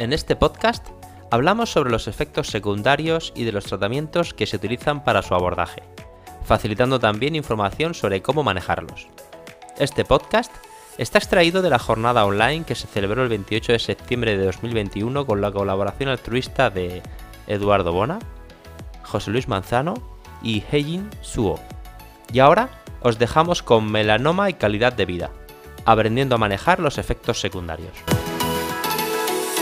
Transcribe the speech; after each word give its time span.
En 0.00 0.12
este 0.12 0.34
podcast 0.34 0.88
hablamos 1.30 1.70
sobre 1.70 1.90
los 1.90 2.08
efectos 2.08 2.48
secundarios 2.48 3.32
y 3.34 3.44
de 3.44 3.52
los 3.52 3.64
tratamientos 3.64 4.34
que 4.34 4.46
se 4.46 4.56
utilizan 4.56 5.04
para 5.04 5.22
su 5.22 5.34
abordaje, 5.34 5.82
facilitando 6.44 6.98
también 6.98 7.36
información 7.36 7.94
sobre 7.94 8.22
cómo 8.22 8.42
manejarlos. 8.42 9.08
Este 9.78 10.04
podcast 10.04 10.52
está 10.96 11.18
extraído 11.18 11.62
de 11.62 11.70
la 11.70 11.78
jornada 11.78 12.24
online 12.24 12.64
que 12.64 12.74
se 12.74 12.86
celebró 12.86 13.22
el 13.22 13.28
28 13.28 13.72
de 13.72 13.78
septiembre 13.78 14.36
de 14.36 14.46
2021 14.46 15.26
con 15.26 15.40
la 15.40 15.52
colaboración 15.52 16.08
altruista 16.08 16.70
de 16.70 17.02
Eduardo 17.46 17.92
Bona, 17.92 18.18
José 19.02 19.30
Luis 19.30 19.48
Manzano 19.48 19.94
y 20.42 20.62
Heijin 20.70 21.08
Suo. 21.20 21.60
Y 22.32 22.40
ahora 22.40 22.68
os 23.00 23.18
dejamos 23.18 23.62
con 23.62 23.90
melanoma 23.90 24.50
y 24.50 24.54
calidad 24.54 24.92
de 24.92 25.06
vida, 25.06 25.30
aprendiendo 25.84 26.34
a 26.34 26.38
manejar 26.38 26.80
los 26.80 26.98
efectos 26.98 27.40
secundarios. 27.40 27.92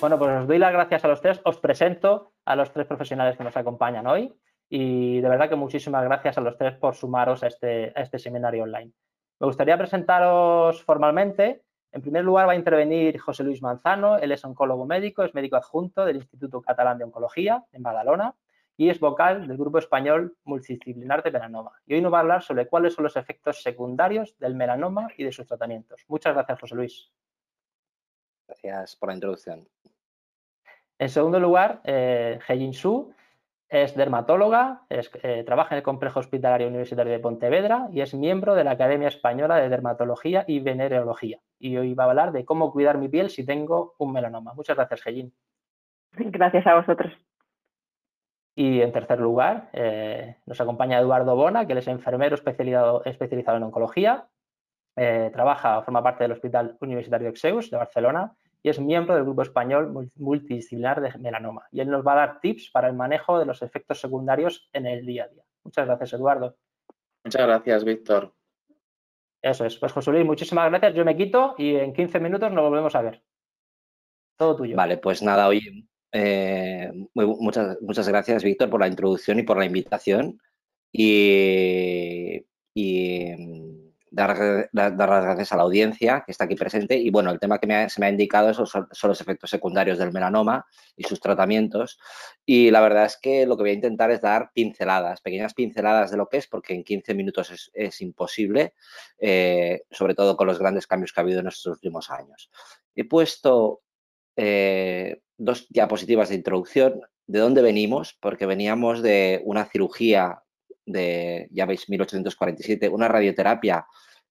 Bueno, 0.00 0.18
pues 0.18 0.30
os 0.30 0.46
doy 0.46 0.58
las 0.58 0.72
gracias 0.72 1.04
a 1.04 1.08
los 1.08 1.20
tres. 1.20 1.40
Os 1.44 1.58
presento 1.58 2.32
a 2.44 2.54
los 2.54 2.70
tres 2.70 2.86
profesionales 2.86 3.36
que 3.36 3.44
nos 3.44 3.56
acompañan 3.56 4.06
hoy 4.06 4.32
y 4.68 5.20
de 5.20 5.28
verdad 5.28 5.48
que 5.48 5.56
muchísimas 5.56 6.04
gracias 6.04 6.36
a 6.36 6.42
los 6.42 6.56
tres 6.58 6.74
por 6.76 6.94
sumaros 6.94 7.42
a 7.42 7.46
este, 7.46 7.92
a 7.96 8.02
este 8.02 8.18
seminario 8.18 8.64
online. 8.64 8.92
Me 9.40 9.46
gustaría 9.46 9.78
presentaros 9.78 10.82
formalmente. 10.82 11.62
En 11.92 12.02
primer 12.02 12.24
lugar 12.24 12.46
va 12.46 12.52
a 12.52 12.56
intervenir 12.56 13.18
José 13.18 13.42
Luis 13.42 13.62
Manzano. 13.62 14.18
Él 14.18 14.32
es 14.32 14.44
oncólogo 14.44 14.84
médico, 14.84 15.22
es 15.22 15.34
médico 15.34 15.56
adjunto 15.56 16.04
del 16.04 16.16
Instituto 16.16 16.60
Catalán 16.60 16.98
de 16.98 17.04
Oncología 17.04 17.64
en 17.72 17.82
Badalona 17.82 18.34
y 18.76 18.90
es 18.90 19.00
vocal 19.00 19.48
del 19.48 19.56
Grupo 19.56 19.78
Español 19.78 20.36
Multidisciplinar 20.44 21.22
de 21.22 21.30
Melanoma. 21.30 21.72
Y 21.86 21.94
hoy 21.94 22.02
nos 22.02 22.12
va 22.12 22.18
a 22.18 22.20
hablar 22.20 22.42
sobre 22.42 22.66
cuáles 22.66 22.92
son 22.92 23.04
los 23.04 23.16
efectos 23.16 23.62
secundarios 23.62 24.36
del 24.38 24.54
melanoma 24.54 25.08
y 25.16 25.24
de 25.24 25.32
sus 25.32 25.46
tratamientos. 25.46 26.04
Muchas 26.08 26.34
gracias, 26.34 26.60
José 26.60 26.74
Luis. 26.74 27.10
Gracias 28.46 28.96
por 28.96 29.08
la 29.08 29.14
introducción. 29.14 29.68
En 30.98 31.08
segundo 31.08 31.38
lugar, 31.40 31.80
eh, 31.84 32.38
Heijin 32.48 32.72
Su 32.72 33.12
es 33.68 33.96
dermatóloga, 33.96 34.82
eh, 34.88 35.42
trabaja 35.44 35.74
en 35.74 35.78
el 35.78 35.82
Complejo 35.82 36.20
Hospitalario 36.20 36.68
Universitario 36.68 37.12
de 37.12 37.18
Pontevedra 37.18 37.88
y 37.92 38.00
es 38.00 38.14
miembro 38.14 38.54
de 38.54 38.62
la 38.62 38.72
Academia 38.72 39.08
Española 39.08 39.56
de 39.56 39.68
Dermatología 39.68 40.44
y 40.46 40.60
Venereología. 40.60 41.40
Y 41.58 41.76
hoy 41.76 41.94
va 41.94 42.04
a 42.04 42.10
hablar 42.10 42.32
de 42.32 42.44
cómo 42.44 42.72
cuidar 42.72 42.98
mi 42.98 43.08
piel 43.08 43.28
si 43.28 43.44
tengo 43.44 43.94
un 43.98 44.12
melanoma. 44.12 44.54
Muchas 44.54 44.76
gracias, 44.76 45.04
Heijin. 45.06 45.34
Gracias 46.12 46.66
a 46.66 46.76
vosotros. 46.76 47.12
Y 48.54 48.80
en 48.80 48.90
tercer 48.90 49.20
lugar, 49.20 49.68
eh, 49.74 50.36
nos 50.46 50.60
acompaña 50.60 50.98
Eduardo 50.98 51.36
Bona, 51.36 51.66
que 51.66 51.72
él 51.72 51.78
es 51.78 51.88
enfermero 51.88 52.36
especializado, 52.36 53.04
especializado 53.04 53.58
en 53.58 53.64
oncología. 53.64 54.28
Eh, 54.96 55.30
trabaja, 55.32 55.82
forma 55.82 56.02
parte 56.02 56.24
del 56.24 56.32
Hospital 56.32 56.76
Universitario 56.80 57.28
Exeus 57.28 57.70
de 57.70 57.76
Barcelona 57.76 58.32
y 58.62 58.70
es 58.70 58.80
miembro 58.80 59.14
del 59.14 59.24
Grupo 59.24 59.42
Español 59.42 60.10
Multidisciplinar 60.16 61.00
de 61.00 61.18
Melanoma. 61.18 61.66
Y 61.70 61.80
él 61.80 61.90
nos 61.90 62.04
va 62.04 62.14
a 62.14 62.26
dar 62.26 62.40
tips 62.40 62.70
para 62.70 62.88
el 62.88 62.94
manejo 62.94 63.38
de 63.38 63.44
los 63.44 63.62
efectos 63.62 64.00
secundarios 64.00 64.68
en 64.72 64.86
el 64.86 65.04
día 65.04 65.24
a 65.24 65.28
día. 65.28 65.44
Muchas 65.62 65.86
gracias, 65.86 66.14
Eduardo. 66.14 66.56
Muchas 67.24 67.46
gracias, 67.46 67.84
Víctor. 67.84 68.34
Eso 69.42 69.64
es. 69.64 69.76
Pues 69.76 69.92
José 69.92 70.10
Luis, 70.10 70.24
muchísimas 70.24 70.70
gracias. 70.70 70.94
Yo 70.94 71.04
me 71.04 71.16
quito 71.16 71.54
y 71.58 71.76
en 71.76 71.92
15 71.92 72.18
minutos 72.18 72.50
nos 72.50 72.68
volvemos 72.68 72.94
a 72.94 73.02
ver. 73.02 73.22
Todo 74.36 74.56
tuyo. 74.56 74.76
Vale, 74.76 74.98
pues 74.98 75.22
nada, 75.22 75.46
hoy 75.46 75.88
eh, 76.12 76.90
muchas, 77.14 77.80
muchas 77.82 78.08
gracias, 78.08 78.42
Víctor, 78.42 78.70
por 78.70 78.80
la 78.80 78.88
introducción 78.88 79.38
y 79.38 79.42
por 79.42 79.58
la 79.58 79.66
invitación. 79.66 80.40
Y, 80.92 82.46
y 82.74 83.55
dar, 84.16 84.70
las 84.72 84.96
gracias 84.96 85.52
a 85.52 85.56
la 85.56 85.62
audiencia 85.62 86.22
que 86.24 86.32
está 86.32 86.44
aquí 86.44 86.54
presente. 86.54 86.96
Y 86.96 87.10
bueno, 87.10 87.30
el 87.30 87.38
tema 87.38 87.58
que 87.58 87.88
se 87.90 88.00
me 88.00 88.06
ha 88.06 88.10
indicado 88.10 88.52
son, 88.54 88.88
los 88.90 89.20
efectos 89.20 89.50
secundarios 89.50 89.98
del 89.98 90.10
melanoma 90.10 90.66
y 90.96 91.04
sus 91.04 91.20
tratamientos. 91.20 91.98
Y 92.44 92.70
la 92.70 92.80
verdad 92.80 93.04
es 93.04 93.18
que 93.20 93.46
lo 93.46 93.56
que 93.56 93.64
voy 93.64 93.70
a 93.70 93.74
intentar 93.74 94.10
es 94.10 94.22
dar 94.22 94.50
pinceladas, 94.54 95.20
pequeñas 95.20 95.52
pinceladas 95.52 96.10
de 96.10 96.16
lo 96.16 96.28
que 96.28 96.38
es, 96.38 96.46
porque 96.46 96.74
en 96.74 96.82
15 96.82 97.14
minutos 97.14 97.70
es, 97.74 98.00
imposible, 98.00 98.74
eh, 99.18 99.82
sobre 99.90 100.14
todo 100.14 100.36
con 100.36 100.46
los 100.46 100.58
grandes 100.58 100.86
cambios 100.86 101.12
que 101.12 101.20
ha 101.20 101.22
habido 101.22 101.40
en 101.40 101.48
estos 101.48 101.66
últimos 101.66 102.10
años. 102.10 102.50
He 102.94 103.04
puesto 103.04 103.82
eh, 104.36 105.20
dos 105.36 105.66
diapositivas 105.68 106.30
de 106.30 106.36
introducción. 106.36 107.02
¿De 107.26 107.38
dónde 107.40 107.60
venimos? 107.60 108.16
Porque 108.20 108.46
veníamos 108.46 109.02
de 109.02 109.42
una 109.44 109.66
cirugía 109.66 110.42
de, 110.86 111.48
ya 111.50 111.66
veis, 111.66 111.88
1847, 111.88 112.88
una 112.88 113.08
radioterapia 113.08 113.84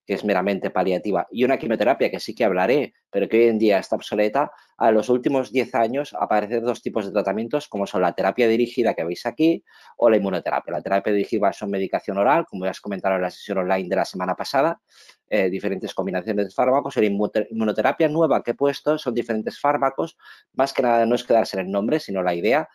que 0.05 0.13
es 0.13 0.23
meramente 0.23 0.69
paliativa, 0.69 1.27
y 1.31 1.43
una 1.43 1.57
quimioterapia 1.57 2.11
que 2.11 2.19
sí 2.19 2.35
que 2.35 2.45
hablaré, 2.45 2.93
pero 3.15 3.29
que 3.29 3.37
hoy 3.37 3.47
en 3.47 3.57
día 3.57 3.79
está 3.79 3.95
obsoleta, 3.95 4.51
a 4.75 4.91
los 4.91 5.07
últimos 5.07 5.49
10 5.49 5.73
años 5.75 6.13
aparecen 6.19 6.65
dos 6.65 6.81
tipos 6.81 7.05
de 7.05 7.13
tratamientos, 7.13 7.69
como 7.69 7.87
son 7.87 8.01
la 8.01 8.11
terapia 8.11 8.45
dirigida 8.45 8.93
que 8.93 9.05
veis 9.05 9.25
aquí 9.25 9.63
o 9.95 10.09
la 10.09 10.17
inmunoterapia. 10.17 10.73
La 10.73 10.81
terapia 10.81 11.13
dirigida 11.13 11.53
son 11.53 11.71
medicación 11.71 12.17
oral, 12.17 12.45
como 12.45 12.65
ya 12.65 12.71
os 12.71 12.81
comentaron 12.81 13.15
en 13.15 13.21
la 13.21 13.31
sesión 13.31 13.59
online 13.59 13.87
de 13.87 13.95
la 13.95 14.03
semana 14.03 14.35
pasada, 14.35 14.81
eh, 15.29 15.49
diferentes 15.49 15.93
combinaciones 15.93 16.47
de 16.47 16.51
fármacos. 16.51 16.97
La 16.97 17.05
inmunoterapia 17.05 18.09
nueva 18.09 18.43
que 18.43 18.51
he 18.51 18.53
puesto 18.53 18.97
son 18.97 19.13
diferentes 19.13 19.61
fármacos, 19.61 20.17
más 20.51 20.73
que 20.73 20.81
nada 20.81 21.05
no 21.05 21.15
es 21.15 21.23
quedarse 21.23 21.57
en 21.57 21.67
el 21.67 21.71
nombre, 21.71 22.01
sino 22.01 22.21
la 22.21 22.35
idea, 22.35 22.67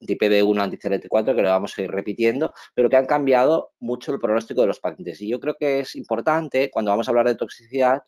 anti-PD1, 0.00 0.58
anti-CLT4, 0.58 1.34
que 1.34 1.42
lo 1.42 1.50
vamos 1.50 1.76
a 1.76 1.82
ir 1.82 1.90
repitiendo, 1.90 2.54
pero 2.72 2.88
que 2.88 2.96
han 2.96 3.04
cambiado 3.04 3.72
mucho 3.78 4.10
el 4.14 4.20
pronóstico 4.20 4.62
de 4.62 4.68
los 4.68 4.80
pacientes. 4.80 5.20
Y 5.20 5.28
yo 5.28 5.38
creo 5.38 5.54
que 5.60 5.80
es 5.80 5.96
importante, 5.96 6.70
cuando 6.70 6.92
vamos 6.92 7.08
a 7.08 7.10
hablar 7.10 7.26
de 7.26 7.34
toxicidad, 7.34 8.04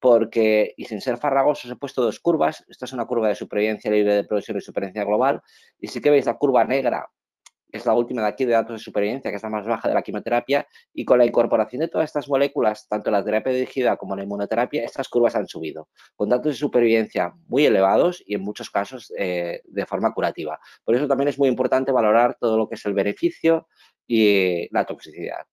porque, 0.00 0.74
y 0.76 0.86
sin 0.86 1.00
ser 1.00 1.18
farragosos, 1.18 1.70
he 1.70 1.76
puesto 1.76 2.02
dos 2.02 2.18
curvas. 2.20 2.64
Esta 2.68 2.86
es 2.86 2.92
una 2.92 3.06
curva 3.06 3.28
de 3.28 3.34
supervivencia 3.34 3.90
libre 3.90 4.14
de 4.14 4.24
producción 4.24 4.56
y 4.56 4.60
supervivencia 4.60 5.04
global. 5.04 5.42
Y 5.78 5.88
sí 5.88 6.00
que 6.00 6.10
veis 6.10 6.26
la 6.26 6.34
curva 6.34 6.64
negra, 6.64 7.06
que 7.70 7.78
es 7.78 7.86
la 7.86 7.92
última 7.92 8.22
de 8.22 8.28
aquí 8.28 8.44
de 8.46 8.52
datos 8.52 8.80
de 8.80 8.82
supervivencia, 8.82 9.30
que 9.30 9.36
es 9.36 9.42
la 9.42 9.50
más 9.50 9.66
baja 9.66 9.88
de 9.88 9.94
la 9.94 10.02
quimioterapia. 10.02 10.66
Y 10.94 11.04
con 11.04 11.18
la 11.18 11.26
incorporación 11.26 11.80
de 11.80 11.88
todas 11.88 12.06
estas 12.06 12.28
moléculas, 12.28 12.88
tanto 12.88 13.10
la 13.10 13.22
terapia 13.22 13.52
dirigida 13.52 13.96
como 13.98 14.16
la 14.16 14.22
inmunoterapia, 14.22 14.84
estas 14.84 15.08
curvas 15.08 15.36
han 15.36 15.46
subido, 15.46 15.88
con 16.16 16.30
datos 16.30 16.52
de 16.52 16.58
supervivencia 16.58 17.32
muy 17.46 17.66
elevados 17.66 18.22
y 18.26 18.34
en 18.34 18.42
muchos 18.42 18.70
casos 18.70 19.12
eh, 19.18 19.60
de 19.64 19.86
forma 19.86 20.12
curativa. 20.14 20.58
Por 20.82 20.94
eso 20.94 21.06
también 21.06 21.28
es 21.28 21.38
muy 21.38 21.48
importante 21.48 21.92
valorar 21.92 22.36
todo 22.40 22.56
lo 22.56 22.68
que 22.68 22.76
es 22.76 22.86
el 22.86 22.94
beneficio 22.94 23.68
y 24.06 24.66
la 24.74 24.86
toxicidad. 24.86 25.44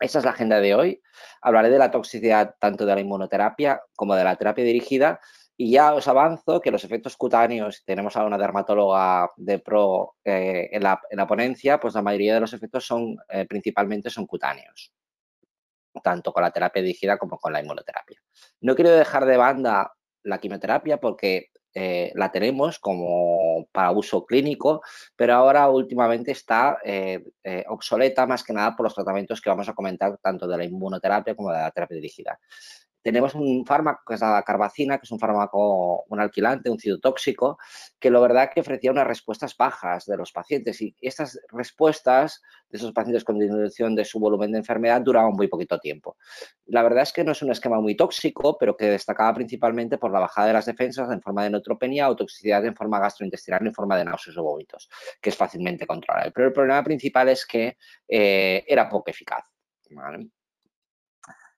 Esa 0.00 0.18
es 0.18 0.24
la 0.24 0.32
agenda 0.32 0.60
de 0.60 0.74
hoy. 0.74 1.02
Hablaré 1.40 1.70
de 1.70 1.78
la 1.78 1.90
toxicidad 1.90 2.54
tanto 2.58 2.84
de 2.84 2.94
la 2.94 3.00
inmunoterapia 3.00 3.80
como 3.94 4.14
de 4.14 4.24
la 4.24 4.36
terapia 4.36 4.64
dirigida. 4.64 5.20
Y 5.56 5.70
ya 5.70 5.94
os 5.94 6.06
avanzo 6.06 6.60
que 6.60 6.70
los 6.70 6.84
efectos 6.84 7.16
cutáneos, 7.16 7.82
tenemos 7.86 8.14
a 8.16 8.24
una 8.24 8.36
dermatóloga 8.36 9.30
de 9.36 9.58
pro 9.58 10.16
eh, 10.22 10.68
en, 10.70 10.82
la, 10.82 11.26
ponencia, 11.26 11.80
pues 11.80 11.94
la 11.94 12.02
mayoría 12.02 12.34
de 12.34 12.40
los 12.40 12.52
efectos 12.52 12.86
son 12.86 13.16
eh, 13.30 13.46
principalmente 13.46 14.10
son 14.10 14.26
cutáneos, 14.26 14.92
tanto 16.02 16.30
con 16.30 16.42
la 16.42 16.50
terapia 16.50 16.82
dirigida 16.82 17.16
como 17.16 17.38
con 17.38 17.54
la 17.54 17.62
inmunoterapia. 17.62 18.20
No 18.60 18.74
quiero 18.74 18.90
dejar 18.90 19.24
de 19.24 19.38
banda 19.38 19.94
la 20.24 20.38
quimioterapia 20.38 20.98
porque 20.98 21.52
eh, 21.78 22.10
la 22.14 22.32
tenemos 22.32 22.78
como 22.78 23.66
para 23.70 23.90
uso 23.90 24.24
clínico, 24.24 24.80
pero 25.14 25.34
ahora 25.34 25.68
últimamente 25.68 26.32
está 26.32 26.78
eh, 26.82 27.22
eh, 27.44 27.64
obsoleta 27.68 28.26
más 28.26 28.42
que 28.42 28.54
nada 28.54 28.74
por 28.74 28.84
los 28.84 28.94
tratamientos 28.94 29.42
que 29.42 29.50
vamos 29.50 29.68
a 29.68 29.74
comentar 29.74 30.16
tanto 30.16 30.48
de 30.48 30.56
la 30.56 30.64
inmunoterapia 30.64 31.34
como 31.34 31.52
de 31.52 31.58
la 31.58 31.70
terapia 31.70 31.96
dirigida 31.96 32.40
tenemos 33.06 33.36
un 33.36 33.64
fármaco 33.64 34.02
que 34.04 34.14
es 34.14 34.20
la 34.20 34.42
carbacina, 34.42 34.98
que 34.98 35.04
es 35.04 35.12
un 35.12 35.20
fármaco, 35.20 36.02
un 36.08 36.18
alquilante, 36.18 36.68
un 36.68 36.76
citotóxico, 36.76 37.56
que 38.00 38.10
la 38.10 38.18
verdad 38.18 38.50
que 38.52 38.62
ofrecía 38.62 38.90
unas 38.90 39.06
respuestas 39.06 39.56
bajas 39.56 40.06
de 40.06 40.16
los 40.16 40.32
pacientes 40.32 40.82
y 40.82 40.92
estas 41.00 41.38
respuestas 41.52 42.42
de 42.68 42.78
esos 42.78 42.90
pacientes 42.90 43.22
con 43.22 43.38
disminución 43.38 43.94
de 43.94 44.04
su 44.04 44.18
volumen 44.18 44.50
de 44.50 44.58
enfermedad 44.58 45.02
duraban 45.02 45.34
muy 45.34 45.46
poquito 45.46 45.78
tiempo. 45.78 46.16
La 46.64 46.82
verdad 46.82 47.04
es 47.04 47.12
que 47.12 47.22
no 47.22 47.30
es 47.30 47.40
un 47.42 47.52
esquema 47.52 47.80
muy 47.80 47.94
tóxico, 47.94 48.58
pero 48.58 48.76
que 48.76 48.86
destacaba 48.86 49.32
principalmente 49.34 49.98
por 49.98 50.10
la 50.10 50.18
bajada 50.18 50.48
de 50.48 50.54
las 50.54 50.66
defensas 50.66 51.08
en 51.12 51.22
forma 51.22 51.44
de 51.44 51.50
neutropenia 51.50 52.10
o 52.10 52.16
toxicidad 52.16 52.64
en 52.64 52.74
forma 52.74 52.98
gastrointestinal 52.98 53.64
en 53.64 53.72
forma 53.72 53.96
de 53.96 54.04
náuseas 54.04 54.36
o 54.36 54.42
vómitos, 54.42 54.90
que 55.20 55.30
es 55.30 55.36
fácilmente 55.36 55.86
controlable. 55.86 56.32
Pero 56.32 56.48
el 56.48 56.52
problema 56.52 56.82
principal 56.82 57.28
es 57.28 57.46
que 57.46 57.76
eh, 58.08 58.64
era 58.66 58.88
poco 58.88 59.12
eficaz. 59.12 59.44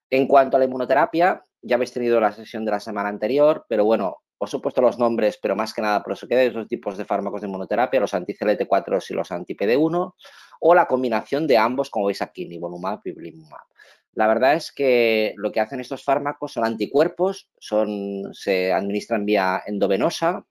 En 0.09 0.27
cuanto 0.27 0.57
a 0.57 0.59
la 0.59 0.65
inmunoterapia, 0.65 1.43
ya 1.61 1.75
habéis 1.75 1.93
tenido 1.93 2.19
la 2.19 2.31
sesión 2.31 2.65
de 2.65 2.71
la 2.71 2.79
semana 2.79 3.09
anterior, 3.09 3.65
pero 3.67 3.85
bueno, 3.85 4.17
os 4.37 4.53
he 4.53 4.59
puesto 4.59 4.81
los 4.81 4.97
nombres, 4.97 5.37
pero 5.41 5.55
más 5.55 5.73
que 5.73 5.81
nada 5.81 6.01
por 6.01 6.13
eso 6.13 6.27
queda 6.27 6.49
dos 6.49 6.67
tipos 6.67 6.97
de 6.97 7.05
fármacos 7.05 7.41
de 7.41 7.47
inmunoterapia, 7.47 7.99
los 7.99 8.13
anti-CLT4 8.13 9.05
y 9.09 9.13
los 9.13 9.31
anti-PD1, 9.31 10.13
o 10.61 10.75
la 10.75 10.87
combinación 10.87 11.45
de 11.45 11.57
ambos, 11.57 11.89
como 11.89 12.05
veis 12.05 12.21
aquí, 12.21 12.45
nivolumab 12.45 13.01
y 13.03 13.11
belimumab. 13.11 13.67
La 14.13 14.27
verdad 14.27 14.55
es 14.55 14.71
que 14.71 15.33
lo 15.37 15.51
que 15.51 15.59
hacen 15.59 15.79
estos 15.79 16.03
fármacos 16.03 16.53
son 16.53 16.65
anticuerpos, 16.65 17.49
son, 17.59 18.33
se 18.33 18.73
administran 18.73 19.25
vía 19.25 19.61
endovenosa. 19.65 20.45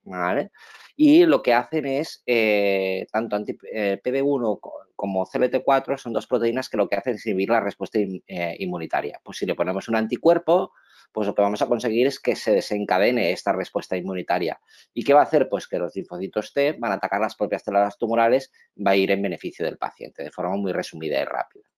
Y 0.96 1.26
lo 1.26 1.42
que 1.42 1.54
hacen 1.54 1.86
es, 1.86 2.22
eh, 2.26 3.06
tanto 3.12 3.36
anti-PD1 3.36 4.56
eh, 4.56 4.60
como 4.98 5.24
CLT4 5.24 5.96
son 5.96 6.12
dos 6.12 6.26
proteínas 6.26 6.68
que 6.68 6.76
lo 6.76 6.88
que 6.88 6.96
hacen 6.96 7.14
es 7.14 7.24
inhibir 7.24 7.50
la 7.50 7.60
respuesta 7.60 8.00
eh, 8.00 8.56
inmunitaria. 8.58 9.20
Pues 9.22 9.38
si 9.38 9.46
le 9.46 9.54
ponemos 9.54 9.88
un 9.88 9.94
anticuerpo, 9.94 10.72
pues 11.12 11.28
lo 11.28 11.36
que 11.36 11.42
vamos 11.42 11.62
a 11.62 11.68
conseguir 11.68 12.08
es 12.08 12.18
que 12.18 12.34
se 12.34 12.50
desencadene 12.50 13.30
esta 13.30 13.52
respuesta 13.52 13.96
inmunitaria. 13.96 14.60
¿Y 14.92 15.04
qué 15.04 15.14
va 15.14 15.20
a 15.20 15.22
hacer? 15.22 15.48
Pues 15.48 15.68
que 15.68 15.78
los 15.78 15.94
linfocitos 15.94 16.52
T 16.52 16.72
van 16.80 16.90
a 16.90 16.94
atacar 16.96 17.20
las 17.20 17.36
propias 17.36 17.62
células 17.62 17.96
tumorales, 17.96 18.50
va 18.84 18.90
a 18.90 18.96
ir 18.96 19.12
en 19.12 19.22
beneficio 19.22 19.64
del 19.64 19.78
paciente, 19.78 20.24
de 20.24 20.32
forma 20.32 20.56
muy 20.56 20.72
resumida 20.72 21.22
y 21.22 21.24
rápida. 21.24 21.68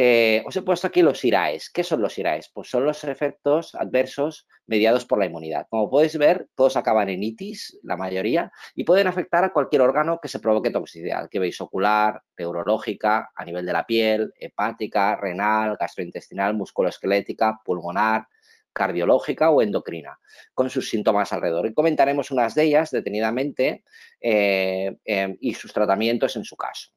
Eh, 0.00 0.44
os 0.46 0.54
he 0.54 0.62
puesto 0.62 0.86
aquí 0.86 1.02
los 1.02 1.24
IRAES. 1.24 1.70
¿Qué 1.70 1.82
son 1.82 2.00
los 2.00 2.16
IRAES? 2.18 2.50
Pues 2.54 2.70
son 2.70 2.84
los 2.84 3.02
efectos 3.02 3.74
adversos 3.74 4.46
mediados 4.68 5.04
por 5.04 5.18
la 5.18 5.26
inmunidad. 5.26 5.66
Como 5.68 5.90
podéis 5.90 6.16
ver, 6.16 6.46
todos 6.54 6.76
acaban 6.76 7.08
en 7.08 7.24
itis, 7.24 7.76
la 7.82 7.96
mayoría, 7.96 8.52
y 8.76 8.84
pueden 8.84 9.08
afectar 9.08 9.42
a 9.42 9.52
cualquier 9.52 9.82
órgano 9.82 10.20
que 10.22 10.28
se 10.28 10.38
provoque 10.38 10.70
toxicidad, 10.70 11.28
que 11.28 11.40
veis 11.40 11.60
ocular, 11.60 12.22
neurológica, 12.38 13.32
a 13.34 13.44
nivel 13.44 13.66
de 13.66 13.72
la 13.72 13.86
piel, 13.86 14.32
hepática, 14.38 15.16
renal, 15.16 15.76
gastrointestinal, 15.80 16.54
musculoesquelética, 16.54 17.60
pulmonar, 17.64 18.28
cardiológica 18.72 19.50
o 19.50 19.62
endocrina, 19.62 20.16
con 20.54 20.70
sus 20.70 20.88
síntomas 20.88 21.32
alrededor. 21.32 21.66
Y 21.66 21.74
comentaremos 21.74 22.30
unas 22.30 22.54
de 22.54 22.62
ellas 22.62 22.92
detenidamente 22.92 23.82
eh, 24.20 24.96
eh, 25.04 25.36
y 25.40 25.54
sus 25.54 25.72
tratamientos 25.72 26.36
en 26.36 26.44
su 26.44 26.56
caso. 26.56 26.92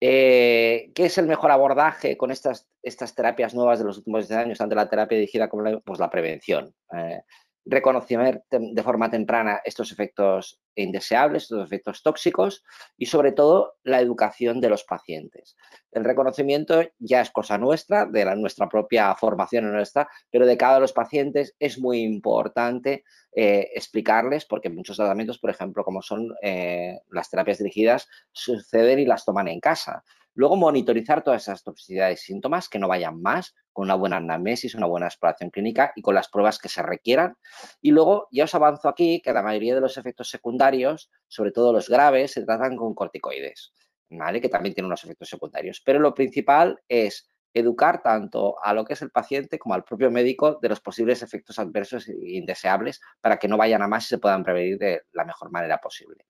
Eh, 0.00 0.90
¿Qué 0.94 1.06
es 1.06 1.18
el 1.18 1.26
mejor 1.26 1.50
abordaje 1.50 2.16
con 2.16 2.30
estas, 2.30 2.68
estas 2.82 3.14
terapias 3.14 3.54
nuevas 3.54 3.78
de 3.78 3.84
los 3.84 3.98
últimos 3.98 4.28
10 4.28 4.40
años, 4.40 4.58
tanto 4.58 4.74
la 4.74 4.88
terapia 4.88 5.18
dirigida 5.18 5.48
como 5.48 5.62
la, 5.62 5.78
pues 5.80 5.98
la 6.00 6.10
prevención? 6.10 6.74
Eh, 6.96 7.22
reconocer 7.64 8.42
de 8.50 8.82
forma 8.82 9.10
temprana 9.10 9.60
estos 9.64 9.92
efectos 9.92 10.60
indeseables, 10.74 11.44
estos 11.44 11.64
efectos 11.64 12.02
tóxicos 12.02 12.64
y 12.96 13.06
sobre 13.06 13.32
todo 13.32 13.74
la 13.82 14.00
educación 14.00 14.60
de 14.60 14.70
los 14.70 14.84
pacientes. 14.84 15.56
El 15.92 16.04
reconocimiento 16.04 16.82
ya 16.98 17.20
es 17.20 17.30
cosa 17.30 17.58
nuestra, 17.58 18.06
de 18.06 18.24
la, 18.24 18.34
nuestra 18.34 18.68
propia 18.68 19.14
formación 19.14 19.70
nuestra, 19.70 20.08
pero 20.30 20.46
de 20.46 20.56
cada 20.56 20.80
los 20.80 20.92
pacientes 20.92 21.54
es 21.58 21.78
muy 21.78 22.00
importante 22.00 23.04
eh, 23.32 23.68
explicarles, 23.74 24.46
porque 24.46 24.70
muchos 24.70 24.96
tratamientos, 24.96 25.38
por 25.38 25.50
ejemplo, 25.50 25.84
como 25.84 26.02
son 26.02 26.34
eh, 26.42 27.00
las 27.10 27.30
terapias 27.30 27.58
dirigidas, 27.58 28.08
suceden 28.32 29.00
y 29.00 29.06
las 29.06 29.24
toman 29.24 29.48
en 29.48 29.60
casa. 29.60 30.02
Luego 30.40 30.56
monitorizar 30.56 31.22
todas 31.22 31.42
esas 31.42 31.62
toxicidades 31.62 32.22
y 32.22 32.32
síntomas, 32.32 32.70
que 32.70 32.78
no 32.78 32.88
vayan 32.88 33.20
más, 33.20 33.54
con 33.74 33.84
una 33.84 33.94
buena 33.94 34.16
anamnesis, 34.16 34.74
una 34.74 34.86
buena 34.86 35.04
exploración 35.04 35.50
clínica 35.50 35.92
y 35.94 36.00
con 36.00 36.14
las 36.14 36.30
pruebas 36.30 36.58
que 36.58 36.70
se 36.70 36.82
requieran. 36.82 37.36
Y 37.82 37.90
luego 37.90 38.26
ya 38.32 38.44
os 38.44 38.54
avanzo 38.54 38.88
aquí 38.88 39.20
que 39.20 39.34
la 39.34 39.42
mayoría 39.42 39.74
de 39.74 39.82
los 39.82 39.98
efectos 39.98 40.30
secundarios, 40.30 41.10
sobre 41.28 41.52
todo 41.52 41.74
los 41.74 41.90
graves, 41.90 42.30
se 42.30 42.46
tratan 42.46 42.74
con 42.74 42.94
corticoides, 42.94 43.74
¿vale? 44.08 44.40
que 44.40 44.48
también 44.48 44.74
tienen 44.74 44.86
unos 44.86 45.04
efectos 45.04 45.28
secundarios. 45.28 45.82
Pero 45.84 45.98
lo 45.98 46.14
principal 46.14 46.80
es 46.88 47.28
educar 47.52 48.00
tanto 48.00 48.56
a 48.64 48.72
lo 48.72 48.86
que 48.86 48.94
es 48.94 49.02
el 49.02 49.10
paciente 49.10 49.58
como 49.58 49.74
al 49.74 49.84
propio 49.84 50.10
médico 50.10 50.58
de 50.62 50.70
los 50.70 50.80
posibles 50.80 51.22
efectos 51.22 51.58
adversos 51.58 52.08
e 52.08 52.14
indeseables 52.14 53.02
para 53.20 53.36
que 53.36 53.46
no 53.46 53.58
vayan 53.58 53.82
a 53.82 53.88
más 53.88 54.06
y 54.06 54.08
se 54.08 54.18
puedan 54.18 54.42
prevenir 54.42 54.78
de 54.78 55.02
la 55.12 55.26
mejor 55.26 55.50
manera 55.50 55.76
posible. 55.76 56.24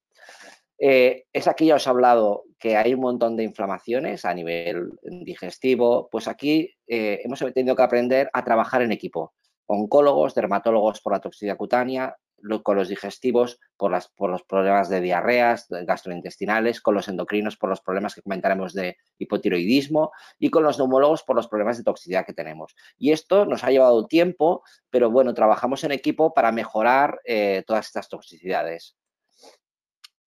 Eh, 0.82 1.26
es 1.30 1.46
aquí 1.46 1.66
ya 1.66 1.74
os 1.74 1.86
he 1.86 1.90
hablado 1.90 2.44
que 2.58 2.76
hay 2.76 2.94
un 2.94 3.00
montón 3.00 3.36
de 3.36 3.44
inflamaciones 3.44 4.24
a 4.24 4.32
nivel 4.32 4.98
digestivo, 5.02 6.08
pues 6.10 6.26
aquí 6.26 6.74
eh, 6.86 7.20
hemos 7.22 7.38
tenido 7.52 7.76
que 7.76 7.82
aprender 7.82 8.30
a 8.32 8.42
trabajar 8.42 8.80
en 8.80 8.90
equipo. 8.90 9.34
Oncólogos, 9.66 10.34
dermatólogos 10.34 11.00
por 11.02 11.12
la 11.12 11.20
toxicidad 11.20 11.58
cutánea, 11.58 12.16
con 12.62 12.76
los 12.76 12.88
digestivos 12.88 13.60
por, 13.76 13.92
los 13.92 14.42
problemas 14.42 14.88
de 14.88 15.00
diarreas 15.00 15.66
gastrointestinales, 15.68 16.80
con 16.80 16.94
los 16.94 17.08
endocrinos 17.08 17.56
por 17.56 17.68
los 17.68 17.80
problemas 17.80 18.14
que 18.14 18.22
comentaremos 18.22 18.72
de 18.72 18.96
hipotiroidismo 19.18 20.10
y 20.38 20.50
con 20.50 20.62
los 20.62 20.78
neumólogos 20.78 21.22
por 21.22 21.36
los 21.36 21.48
problemas 21.48 21.78
de 21.78 21.84
toxicidad 21.84 22.24
que 22.24 22.32
tenemos. 22.32 22.74
Y 22.98 23.12
esto 23.12 23.44
nos 23.44 23.64
ha 23.64 23.70
llevado 23.70 24.06
tiempo, 24.06 24.62
pero 24.90 25.10
bueno, 25.10 25.34
trabajamos 25.34 25.84
en 25.84 25.92
equipo 25.92 26.32
para 26.32 26.52
mejorar 26.52 27.20
eh, 27.24 27.62
todas 27.66 27.86
estas 27.86 28.08
toxicidades. 28.08 28.96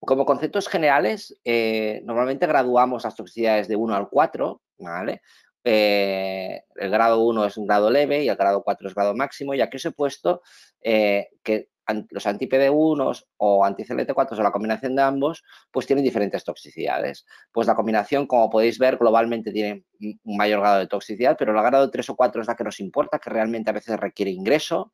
Como 0.06 0.26
conceptos 0.26 0.68
generales, 0.68 1.38
eh, 1.46 2.02
normalmente 2.06 2.48
graduamos 2.48 3.04
las 3.04 3.16
toxicidades 3.16 3.68
de 3.68 3.76
1 3.76 3.96
al 3.96 4.10
4, 4.10 4.62
¿vale? 4.80 5.22
Eh, 5.64 6.62
el 6.76 6.90
grado 6.92 7.22
1 7.24 7.46
es 7.46 7.58
un 7.58 7.68
grado 7.68 7.90
leve 7.90 8.24
y 8.24 8.30
el 8.30 8.36
grado 8.36 8.64
4 8.64 8.88
es 8.88 8.96
grado 8.96 9.16
máximo. 9.16 9.54
Y 9.54 9.62
aquí 9.62 9.78
os 9.78 9.86
he 9.86 9.92
puesto 9.92 10.42
eh, 10.82 11.30
que 11.42 11.70
los 12.10 12.26
anti-PD1 12.26 13.26
o 13.38 13.66
anti-CLT4 13.66 14.40
o 14.40 14.44
la 14.44 14.52
combinación 14.52 14.96
de 14.96 15.02
ambos, 15.02 15.44
pues 15.72 15.86
tienen 15.86 16.04
diferentes 16.04 16.44
toxicidades. 16.44 17.26
Pues 17.52 17.68
la 17.68 17.76
combinación, 17.76 18.28
como 18.28 18.50
podéis 18.50 18.80
ver, 18.80 18.98
globalmente 18.98 19.52
tiene 19.52 19.86
un 20.00 20.38
mayor 20.38 20.62
grado 20.62 20.80
de 20.80 20.88
toxicidad, 20.88 21.36
pero 21.38 21.52
el 21.52 21.62
grado 21.62 21.90
3 21.90 22.10
o 22.10 22.16
4 22.16 22.42
es 22.42 22.48
la 22.48 22.56
que 22.56 22.64
nos 22.64 22.80
importa, 22.80 23.20
que 23.20 23.30
realmente 23.30 23.70
a 23.70 23.74
veces 23.74 24.00
requiere 24.00 24.32
ingreso. 24.32 24.92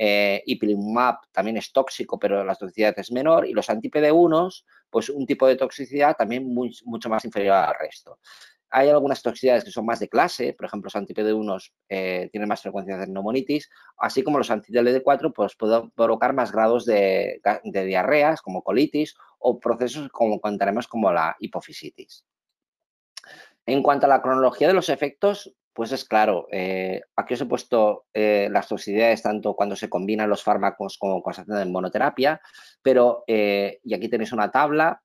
Eh, 0.00 0.42
ipilimumab 0.46 1.16
también 1.32 1.56
es 1.56 1.72
tóxico, 1.72 2.18
pero 2.18 2.44
la 2.44 2.54
toxicidad 2.54 2.94
es 2.98 3.10
menor. 3.10 3.46
Y 3.46 3.52
los 3.52 3.68
anti-PD1, 3.68 4.64
pues 4.90 5.08
un 5.10 5.26
tipo 5.26 5.46
de 5.46 5.56
toxicidad 5.56 6.16
también 6.16 6.46
mucho 6.46 7.08
más 7.08 7.24
inferior 7.24 7.56
al 7.56 7.74
resto. 7.80 8.18
Hay 8.70 8.90
algunas 8.90 9.22
toxicidades 9.22 9.64
que 9.64 9.70
son 9.70 9.86
más 9.86 9.98
de 9.98 10.08
clase, 10.08 10.52
por 10.52 10.66
ejemplo, 10.66 10.86
los 10.86 10.96
anti-PD1 10.96 11.70
eh, 11.88 12.28
tienen 12.30 12.48
más 12.48 12.60
frecuencia 12.60 12.98
de 12.98 13.06
neumonitis, 13.06 13.70
así 13.96 14.22
como 14.22 14.38
los 14.38 14.50
anti-DLD4 14.50 15.32
pues 15.32 15.56
pueden 15.56 15.90
provocar 15.92 16.34
más 16.34 16.52
grados 16.52 16.84
de, 16.84 17.40
diarreas, 17.64 18.42
como 18.42 18.62
colitis, 18.62 19.14
o 19.38 19.58
procesos 19.58 20.08
como 20.10 20.40
contaremos 20.40 20.86
como 20.86 21.10
la 21.12 21.34
hipofisitis. 21.40 22.24
En 23.64 23.82
cuanto 23.82 24.06
a 24.06 24.08
la 24.08 24.20
cronología 24.20 24.68
de 24.68 24.74
los 24.74 24.90
efectos, 24.90 25.54
pues 25.72 25.92
es 25.92 26.04
claro, 26.04 26.46
eh, 26.50 27.00
aquí 27.16 27.34
os 27.34 27.40
he 27.40 27.46
puesto 27.46 28.06
eh, 28.12 28.48
las 28.50 28.68
toxicidades 28.68 29.22
tanto 29.22 29.54
cuando 29.54 29.76
se 29.76 29.88
combinan 29.88 30.28
los 30.28 30.42
fármacos 30.42 30.98
como 30.98 31.22
cuando 31.22 31.36
se 31.36 31.42
hacen 31.42 31.56
en 31.56 31.72
monoterapia, 31.72 32.40
pero, 32.82 33.24
y 33.26 33.94
aquí 33.94 34.08
tenéis 34.10 34.32
una 34.32 34.50
tabla 34.50 35.00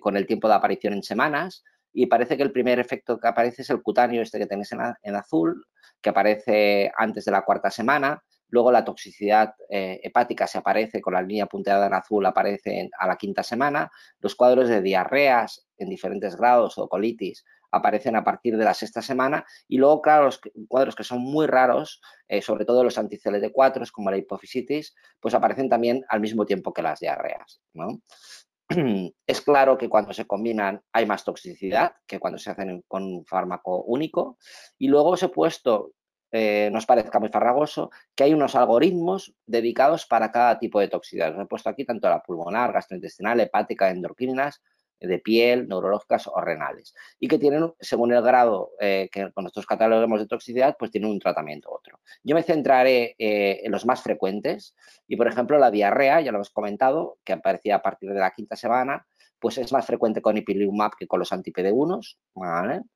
con 0.00 0.16
el 0.16 0.26
tiempo 0.26 0.48
de 0.48 0.54
aparición 0.54 0.92
en 0.92 1.02
semanas, 1.02 1.64
y 1.96 2.06
parece 2.06 2.36
que 2.36 2.42
el 2.42 2.52
primer 2.52 2.78
efecto 2.78 3.18
que 3.18 3.26
aparece 3.26 3.62
es 3.62 3.70
el 3.70 3.80
cutáneo, 3.80 4.20
este 4.20 4.38
que 4.38 4.44
tenéis 4.44 4.70
en, 4.72 5.16
azul, 5.16 5.64
que 6.02 6.10
aparece 6.10 6.92
antes 6.94 7.24
de 7.24 7.32
la 7.32 7.40
cuarta 7.40 7.70
semana. 7.70 8.22
Luego 8.48 8.70
la 8.70 8.84
toxicidad 8.84 9.54
eh, 9.70 9.98
hepática 10.02 10.46
se 10.46 10.58
aparece 10.58 11.00
con 11.00 11.14
la 11.14 11.22
línea 11.22 11.46
punteada 11.46 11.86
en 11.86 11.94
azul, 11.94 12.26
aparece 12.26 12.90
a 12.98 13.06
la 13.06 13.16
quinta 13.16 13.42
semana. 13.42 13.90
Los 14.20 14.34
cuadros 14.34 14.68
de 14.68 14.82
diarreas 14.82 15.66
en 15.78 15.88
diferentes 15.88 16.36
grados 16.36 16.76
o 16.76 16.86
colitis 16.86 17.46
aparecen 17.72 18.14
a 18.14 18.22
partir 18.22 18.58
de 18.58 18.64
la 18.64 18.74
sexta 18.74 19.00
semana. 19.00 19.46
Y 19.66 19.78
luego, 19.78 20.02
claro, 20.02 20.26
los 20.26 20.38
cuadros 20.68 20.94
que 20.94 21.02
son 21.02 21.20
muy 21.20 21.46
raros, 21.46 22.02
eh, 22.28 22.42
sobre 22.42 22.66
todo 22.66 22.84
los 22.84 22.98
anti 22.98 23.18
4 23.50 23.84
como 23.90 24.10
la 24.10 24.18
hipofisitis, 24.18 24.94
pues 25.18 25.32
aparecen 25.32 25.70
también 25.70 26.04
al 26.10 26.20
mismo 26.20 26.44
tiempo 26.44 26.74
que 26.74 26.82
las 26.82 27.00
diarreas. 27.00 27.62
¿no? 27.72 28.02
es 29.26 29.40
claro 29.42 29.78
que 29.78 29.88
cuando 29.88 30.12
se 30.12 30.26
combinan 30.26 30.82
hay 30.92 31.06
más 31.06 31.24
toxicidad 31.24 31.92
que 32.06 32.18
cuando 32.18 32.38
se 32.38 32.50
hacen 32.50 32.84
con 32.88 33.04
un 33.04 33.24
fármaco 33.24 33.82
único. 33.84 34.38
Y 34.78 34.88
luego 34.88 35.10
os 35.10 35.22
he 35.22 35.28
puesto, 35.28 35.92
eh, 36.32 36.68
nos 36.72 36.86
parezca 36.86 37.20
muy 37.20 37.28
farragoso, 37.28 37.90
que 38.14 38.24
hay 38.24 38.34
unos 38.34 38.54
algoritmos 38.54 39.34
dedicados 39.46 40.06
para 40.06 40.32
cada 40.32 40.58
tipo 40.58 40.80
de 40.80 40.88
toxicidad. 40.88 41.34
Os 41.34 41.44
he 41.44 41.46
puesto 41.46 41.70
aquí 41.70 41.84
tanto 41.84 42.08
la 42.08 42.22
pulmonar, 42.22 42.72
gastrointestinal, 42.72 43.40
hepática, 43.40 43.90
endocrinas, 43.90 44.62
de 45.00 45.18
piel, 45.18 45.68
neurológicas 45.68 46.26
o 46.26 46.40
renales. 46.40 46.94
Y 47.18 47.28
que 47.28 47.38
tienen, 47.38 47.72
según 47.80 48.12
el 48.12 48.22
grado 48.22 48.70
eh, 48.80 49.08
que 49.12 49.30
con 49.32 49.44
nuestros 49.44 49.66
catálogos 49.66 50.20
de 50.20 50.26
toxicidad, 50.26 50.76
pues 50.78 50.90
tienen 50.90 51.10
un 51.10 51.18
tratamiento 51.18 51.70
otro. 51.72 52.00
Yo 52.22 52.34
me 52.34 52.42
centraré 52.42 53.14
eh, 53.18 53.60
en 53.64 53.72
los 53.72 53.86
más 53.86 54.02
frecuentes 54.02 54.74
y, 55.06 55.16
por 55.16 55.28
ejemplo, 55.28 55.58
la 55.58 55.70
diarrea, 55.70 56.20
ya 56.20 56.32
lo 56.32 56.38
hemos 56.38 56.50
comentado, 56.50 57.18
que 57.24 57.32
aparecía 57.32 57.76
a 57.76 57.82
partir 57.82 58.12
de 58.12 58.20
la 58.20 58.32
quinta 58.32 58.56
semana, 58.56 59.06
pues 59.38 59.58
es 59.58 59.72
más 59.72 59.86
frecuente 59.86 60.22
con 60.22 60.36
ipilimumab 60.36 60.96
que 60.98 61.06
con 61.06 61.20
los 61.20 61.32
anti-PD1. 61.32 62.86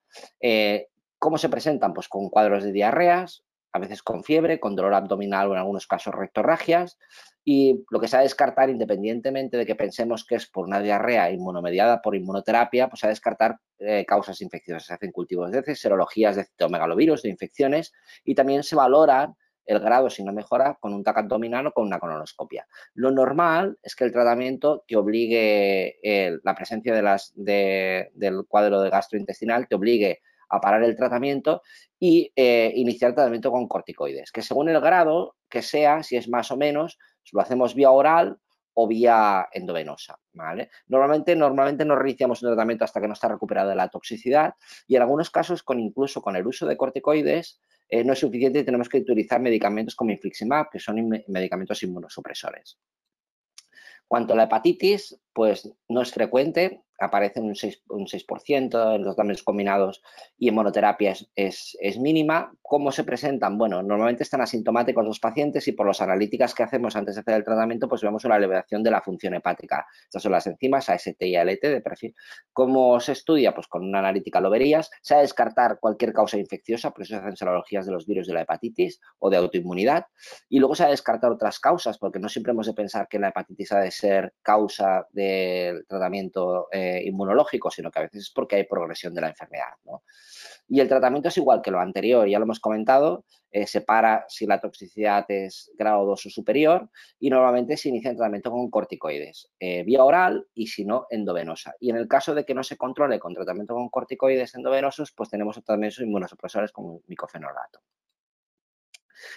Eh, 0.40 0.88
¿Cómo 1.18 1.38
se 1.38 1.48
presentan? 1.48 1.92
Pues 1.92 2.08
con 2.08 2.30
cuadros 2.30 2.64
de 2.64 2.72
diarreas, 2.72 3.44
a 3.72 3.78
veces 3.78 4.02
con 4.02 4.24
fiebre, 4.24 4.60
con 4.60 4.74
dolor 4.74 4.94
abdominal 4.94 5.48
o 5.48 5.52
en 5.52 5.58
algunos 5.58 5.86
casos 5.86 6.14
rectorragias, 6.14 6.98
y 7.44 7.84
lo 7.90 8.00
que 8.00 8.08
se 8.08 8.16
ha 8.16 8.20
de 8.20 8.26
descartar, 8.26 8.68
independientemente 8.68 9.56
de 9.56 9.64
que 9.64 9.74
pensemos 9.74 10.24
que 10.24 10.34
es 10.34 10.46
por 10.46 10.66
una 10.66 10.80
diarrea 10.80 11.30
inmunomediada 11.30 12.02
por 12.02 12.14
inmunoterapia, 12.14 12.88
pues 12.88 13.00
se 13.00 13.06
ha 13.06 13.08
de 13.08 13.12
descartar 13.12 13.56
eh, 13.78 14.04
causas 14.06 14.40
infecciosas. 14.42 14.84
Se 14.86 14.94
hacen 14.94 15.10
cultivos 15.10 15.50
de 15.50 15.60
heces, 15.60 15.80
serologías 15.80 16.36
de 16.36 16.44
citomegalovirus, 16.44 17.22
de 17.22 17.30
infecciones, 17.30 17.92
y 18.24 18.34
también 18.34 18.62
se 18.62 18.76
valoran 18.76 19.34
el 19.64 19.78
grado, 19.78 20.10
si 20.10 20.24
no 20.24 20.32
mejora, 20.32 20.76
con 20.80 20.92
un 20.92 21.04
TAC 21.04 21.18
abdominal 21.18 21.68
o 21.68 21.72
con 21.72 21.86
una 21.86 21.98
colonoscopia. 21.98 22.66
Lo 22.94 23.10
normal 23.10 23.78
es 23.82 23.94
que 23.94 24.04
el 24.04 24.12
tratamiento 24.12 24.84
te 24.86 24.96
obligue, 24.96 26.40
la 26.42 26.54
presencia 26.54 26.92
de 26.92 27.02
las, 27.02 27.32
del 27.36 28.44
cuadro 28.48 28.80
de 28.80 28.90
gastrointestinal 28.90 29.68
te 29.68 29.76
obligue 29.76 30.20
a 30.50 30.60
parar 30.60 30.82
el 30.82 30.96
tratamiento 30.96 31.62
y 31.98 32.32
eh, 32.34 32.72
iniciar 32.74 33.14
tratamiento 33.14 33.50
con 33.50 33.68
corticoides, 33.68 34.32
que 34.32 34.42
según 34.42 34.68
el 34.68 34.80
grado 34.80 35.36
que 35.48 35.62
sea, 35.62 36.02
si 36.02 36.16
es 36.16 36.28
más 36.28 36.50
o 36.50 36.56
menos, 36.56 36.98
lo 37.32 37.40
hacemos 37.40 37.74
vía 37.74 37.90
oral 37.90 38.38
o 38.74 38.86
vía 38.86 39.48
endovenosa. 39.52 40.18
¿vale? 40.32 40.70
Normalmente, 40.88 41.36
normalmente 41.36 41.84
no 41.84 41.96
reiniciamos 41.96 42.42
el 42.42 42.48
tratamiento 42.48 42.84
hasta 42.84 43.00
que 43.00 43.08
no 43.08 43.14
está 43.14 43.28
recuperada 43.28 43.74
la 43.74 43.88
toxicidad 43.88 44.54
y 44.86 44.96
en 44.96 45.02
algunos 45.02 45.30
casos, 45.30 45.62
con, 45.62 45.80
incluso 45.80 46.22
con 46.22 46.36
el 46.36 46.46
uso 46.46 46.66
de 46.66 46.76
corticoides, 46.76 47.60
eh, 47.88 48.04
no 48.04 48.12
es 48.12 48.18
suficiente 48.20 48.60
y 48.60 48.64
tenemos 48.64 48.88
que 48.88 48.98
utilizar 48.98 49.40
medicamentos 49.40 49.96
como 49.96 50.12
infliximab, 50.12 50.70
que 50.70 50.78
son 50.78 51.08
medicamentos 51.26 51.82
inmunosupresores. 51.82 52.78
Cuanto 54.06 54.32
a 54.32 54.36
la 54.36 54.44
hepatitis, 54.44 55.20
pues 55.32 55.72
no 55.88 56.02
es 56.02 56.12
frecuente, 56.12 56.82
aparece 57.00 57.40
un 57.40 57.54
6%, 57.54 57.80
un 57.88 58.06
6 58.06 58.24
en 58.46 58.68
los 58.70 59.14
tratamientos 59.14 59.42
combinados 59.42 60.02
y 60.38 60.48
en 60.48 60.54
monoterapia 60.54 61.14
es, 61.34 61.78
mínima. 61.98 62.52
¿Cómo 62.62 62.92
se 62.92 63.04
presentan? 63.04 63.58
Bueno, 63.58 63.82
normalmente 63.82 64.22
están 64.22 64.42
asintomáticos 64.42 65.04
los 65.04 65.18
pacientes 65.18 65.66
y 65.66 65.72
por 65.72 65.86
las 65.86 66.00
analíticas 66.02 66.54
que 66.54 66.62
hacemos 66.62 66.94
antes 66.94 67.14
de 67.14 67.22
hacer 67.22 67.34
el 67.34 67.44
tratamiento, 67.44 67.88
pues 67.88 68.02
vemos 68.02 68.24
una 68.24 68.36
elevación 68.36 68.82
de 68.82 68.90
la 68.90 69.00
función 69.00 69.34
hepática. 69.34 69.86
Estas 70.04 70.22
son 70.22 70.32
las 70.32 70.46
enzimas 70.46 70.88
AST 70.88 71.20
y 71.22 71.36
ALT 71.36 71.62
de 71.62 71.80
perfil. 71.80 72.14
¿Cómo 72.52 73.00
se 73.00 73.12
estudia? 73.12 73.54
Pues 73.54 73.66
con 73.66 73.82
una 73.82 73.98
analítica 73.98 74.40
lo 74.40 74.50
verías. 74.50 74.90
Se 75.02 75.14
ha 75.14 75.16
de 75.18 75.22
descartar 75.24 75.78
cualquier 75.80 76.12
causa 76.12 76.38
infecciosa, 76.38 76.90
por 76.90 77.02
eso 77.02 77.14
se 77.14 77.20
hacen 77.20 77.36
serologías 77.36 77.86
de 77.86 77.92
los 77.92 78.06
virus 78.06 78.26
de 78.26 78.34
la 78.34 78.42
hepatitis 78.42 79.00
o 79.18 79.30
de 79.30 79.38
autoinmunidad. 79.38 80.06
Y 80.48 80.58
luego 80.58 80.74
se 80.74 80.84
ha 80.84 80.86
de 80.86 80.92
descartar 80.92 81.32
otras 81.32 81.58
causas, 81.58 81.98
porque 81.98 82.18
no 82.18 82.28
siempre 82.28 82.52
hemos 82.52 82.66
de 82.66 82.74
pensar 82.74 83.08
que 83.08 83.18
la 83.18 83.28
hepatitis 83.28 83.72
ha 83.72 83.80
de 83.80 83.90
ser 83.90 84.34
causa 84.42 85.06
del 85.12 85.86
tratamiento 85.86 86.68
eh, 86.70 86.89
inmunológico, 87.04 87.70
sino 87.70 87.90
que 87.90 87.98
a 87.98 88.02
veces 88.02 88.22
es 88.22 88.30
porque 88.30 88.56
hay 88.56 88.64
progresión 88.64 89.14
de 89.14 89.20
la 89.20 89.28
enfermedad. 89.28 89.74
Y 90.68 90.80
el 90.80 90.88
tratamiento 90.88 91.28
es 91.28 91.36
igual 91.36 91.62
que 91.62 91.70
lo 91.70 91.80
anterior, 91.80 92.28
ya 92.28 92.38
lo 92.38 92.44
hemos 92.44 92.60
comentado, 92.60 93.24
eh, 93.50 93.66
se 93.66 93.80
para 93.80 94.24
si 94.28 94.46
la 94.46 94.60
toxicidad 94.60 95.24
es 95.28 95.72
grado 95.76 96.06
2 96.06 96.26
o 96.26 96.30
superior 96.30 96.88
y 97.18 97.30
normalmente 97.30 97.76
se 97.76 97.88
inicia 97.88 98.12
el 98.12 98.16
tratamiento 98.16 98.52
con 98.52 98.70
corticoides, 98.70 99.50
eh, 99.58 99.82
vía 99.82 100.04
oral 100.04 100.46
y 100.54 100.68
si 100.68 100.84
no, 100.84 101.06
endovenosa. 101.10 101.74
Y 101.80 101.90
en 101.90 101.96
el 101.96 102.06
caso 102.06 102.34
de 102.34 102.44
que 102.44 102.54
no 102.54 102.62
se 102.62 102.76
controle 102.76 103.18
con 103.18 103.34
tratamiento 103.34 103.74
con 103.74 103.88
corticoides 103.88 104.54
endovenosos, 104.54 105.10
pues 105.12 105.28
tenemos 105.30 105.60
también 105.64 105.92
inmunosupresores 105.98 106.70
como 106.70 107.02
micofenolato. 107.08 107.80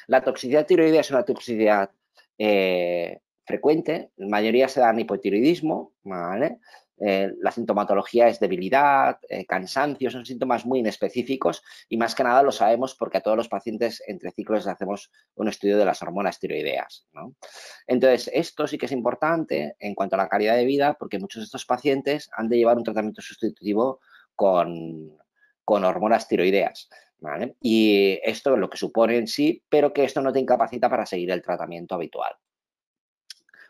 La 0.08 0.24
toxicidad 0.24 0.68
tiroidea 0.68 1.02
es 1.02 1.10
una 1.10 1.26
toxicidad 1.26 1.90
eh, 2.38 3.20
frecuente, 3.46 4.12
la 4.18 4.28
mayoría 4.28 4.68
se 4.68 4.80
da 4.80 4.92
en 4.92 5.00
hipotiroidismo, 5.00 5.94
¿vale? 6.04 6.60
Eh, 7.06 7.34
la 7.42 7.52
sintomatología 7.52 8.30
es 8.30 8.40
debilidad, 8.40 9.18
eh, 9.28 9.46
cansancio, 9.46 10.10
son 10.10 10.26
síntomas 10.26 10.66
muy 10.66 10.80
inespecíficos 10.80 11.62
y 11.90 11.98
más 11.98 12.16
que 12.16 12.24
nada 12.24 12.42
lo 12.44 12.52
sabemos 12.54 12.96
porque 12.96 13.18
a 13.18 13.22
todos 13.22 13.36
los 13.36 13.50
pacientes 13.50 14.02
entre 14.08 14.32
ciclos 14.32 14.68
hacemos 14.68 15.12
un 15.36 15.50
estudio 15.50 15.78
de 15.78 15.84
las 15.84 16.02
hormonas 16.02 16.40
tiroideas. 16.40 17.06
Entonces, 17.88 18.32
esto 18.34 18.68
sí 18.68 18.78
que 18.78 18.86
es 18.86 18.94
importante 18.94 19.76
en 19.80 19.96
cuanto 19.96 20.16
a 20.16 20.20
la 20.20 20.30
calidad 20.30 20.56
de 20.56 20.64
vida 20.64 20.94
porque 20.94 21.20
muchos 21.20 21.42
de 21.42 21.46
estos 21.46 21.66
pacientes 21.66 22.30
han 22.38 22.48
de 22.48 22.58
llevar 22.58 22.78
un 22.78 22.86
tratamiento 22.86 23.22
sustitutivo 23.22 24.00
con, 24.34 25.18
hormonas 25.66 26.28
tiroideas. 26.30 26.90
Y 27.60 28.20
esto 28.24 28.54
es 28.54 28.60
lo 28.60 28.70
que 28.70 28.78
supone 28.78 29.18
en 29.18 29.28
sí, 29.28 29.62
pero 29.68 29.92
que 29.92 30.06
esto 30.06 30.22
no 30.22 30.32
te 30.32 30.40
incapacita 30.40 30.90
para 30.90 31.06
seguir 31.06 31.32
el 31.32 31.42
tratamiento 31.42 31.96
habitual. 31.96 32.34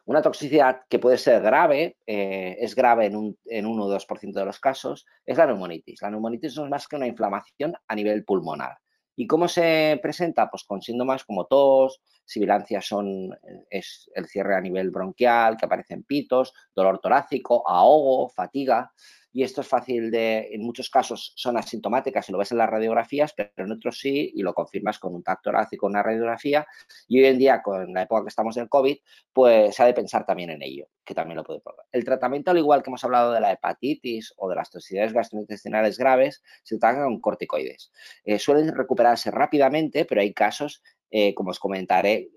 Una 0.06 0.22
toxicidad 0.22 0.82
que 0.90 1.00
puede 1.00 1.18
ser 1.18 1.42
grave, 1.42 1.98
eh, 2.06 2.58
es 2.60 2.76
grave 2.76 3.06
en 3.06 3.16
un, 3.16 3.38
en 3.46 3.66
1 3.66 3.86
o 3.86 3.90
2% 3.90 4.34
de 4.34 4.46
los 4.46 4.60
casos, 4.60 5.06
es 5.26 5.38
la 5.38 5.46
neumonitis. 5.46 6.02
La 6.02 6.12
neumonitis 6.12 6.58
no 6.58 6.66
es 6.66 6.70
más 6.70 6.88
que 6.88 6.98
una 6.98 7.08
inflamación 7.08 7.74
a 7.88 7.96
nivel 7.96 8.26
pulmonar. 8.26 8.78
¿Y 9.16 9.28
cómo 9.28 9.48
se 9.48 10.00
presenta? 10.02 10.50
Pues 10.50 10.64
con 10.64 10.82
síntomas 10.82 11.24
como 11.24 11.46
tos, 11.46 12.02
sibilancias 12.26 12.86
son 12.86 13.30
es 13.70 14.10
el 14.16 14.26
cierre 14.28 14.56
a 14.56 14.62
nivel 14.62 14.90
bronquial, 14.90 15.56
que 15.56 15.66
aparecen 15.66 16.04
pitos, 16.04 16.54
dolor 16.76 17.00
torácico, 17.00 17.68
ahogo, 17.68 18.30
fatiga 18.30 18.92
y 19.34 19.44
esto 19.44 19.62
es 19.62 19.68
fácil 19.68 20.12
de, 20.12 20.50
en 20.52 20.62
muchos 20.62 20.90
casos 20.92 21.34
son 21.36 21.58
asintomáticas 21.58 22.26
si 22.26 22.32
lo 22.32 22.38
ves 22.38 22.52
en 22.52 22.60
las 22.60 22.70
radiografías, 22.70 23.34
pero 23.34 23.50
en 23.58 23.72
otros 23.72 24.00
sí 24.00 24.32
y 24.36 24.44
lo 24.44 24.54
confirmas 24.54 25.00
con 25.00 25.16
un 25.16 25.24
tacto 25.24 25.50
torácico, 25.50 25.88
una 25.88 26.04
radiografía 26.04 26.66
y 27.08 27.20
hoy 27.20 27.26
en 27.26 27.40
día 27.40 27.62
con 27.64 27.92
la 27.94 28.04
época 28.04 28.24
que 28.24 28.30
estamos 28.30 28.56
del 28.56 28.70
COVID, 28.70 28.98
pues 29.34 29.76
se 29.76 29.84
ha 29.84 29.88
de 29.88 29.94
pensar 29.94 30.26
también 30.26 30.52
en 30.52 30.62
ello, 30.62 30.88
que 31.04 31.16
también 31.16 31.38
lo 31.38 31.44
puede 31.44 31.60
probar. 31.62 31.86
El 31.92 32.06
tratamiento, 32.06 32.52
al 32.52 32.60
igual 32.60 32.84
que 32.84 32.92
hemos 32.92 33.04
hablado 33.04 33.32
de 33.34 33.42
la 33.42 33.52
hepatitis 33.52 34.34
o 34.38 34.48
de 34.48 34.56
las 34.56 34.70
toxicidades 34.70 35.14
gastrointestinales 35.14 35.98
graves, 35.98 36.44
se 36.62 36.78
trata 36.78 37.04
con 37.04 37.20
corticoides. 37.20 37.92
Eh, 38.24 38.38
suelen 38.38 38.74
recuperarse 38.76 39.32
rápidamente, 39.32 40.06
pero 40.06 40.22
hay 40.22 40.34
casos 40.34 40.84
eh, 41.10 41.36
como 41.36 41.52
os 41.52 41.60
comentaré 41.60 42.32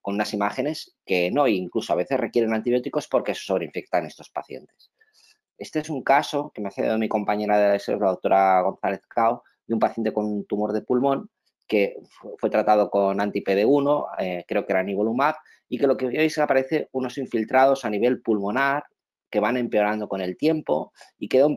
con 0.00 0.14
unas 0.14 0.32
imágenes 0.32 0.94
que 1.04 1.30
no, 1.32 1.48
incluso 1.48 1.92
a 1.92 1.96
veces 1.96 2.20
requieren 2.20 2.54
antibióticos 2.54 3.08
porque 3.08 3.34
se 3.34 3.42
sobreinfectan 3.42 4.06
estos 4.06 4.30
pacientes. 4.30 4.92
Este 5.58 5.80
es 5.80 5.90
un 5.90 6.02
caso 6.02 6.50
que 6.54 6.60
me 6.60 6.68
ha 6.68 6.72
cedido 6.72 6.98
mi 6.98 7.08
compañera 7.08 7.58
de 7.58 7.78
la 7.78 8.08
doctora 8.08 8.62
González 8.62 9.00
Cao, 9.06 9.42
de 9.66 9.74
un 9.74 9.80
paciente 9.80 10.12
con 10.12 10.24
un 10.26 10.44
tumor 10.46 10.72
de 10.72 10.82
pulmón 10.82 11.30
que 11.68 11.96
fue 12.38 12.50
tratado 12.50 12.90
con 12.90 13.20
anti-PD1, 13.20 14.06
eh, 14.18 14.44
creo 14.46 14.66
que 14.66 14.72
era 14.72 14.82
nivolumab, 14.82 15.36
y 15.68 15.78
que 15.78 15.86
lo 15.86 15.96
que 15.96 16.06
veis 16.06 16.36
aparece 16.36 16.88
unos 16.92 17.16
infiltrados 17.16 17.84
a 17.84 17.90
nivel 17.90 18.20
pulmonar 18.20 18.84
que 19.30 19.40
van 19.40 19.56
empeorando 19.56 20.06
con 20.06 20.20
el 20.20 20.36
tiempo 20.36 20.92
y 21.18 21.26
queda 21.26 21.46
un, 21.46 21.56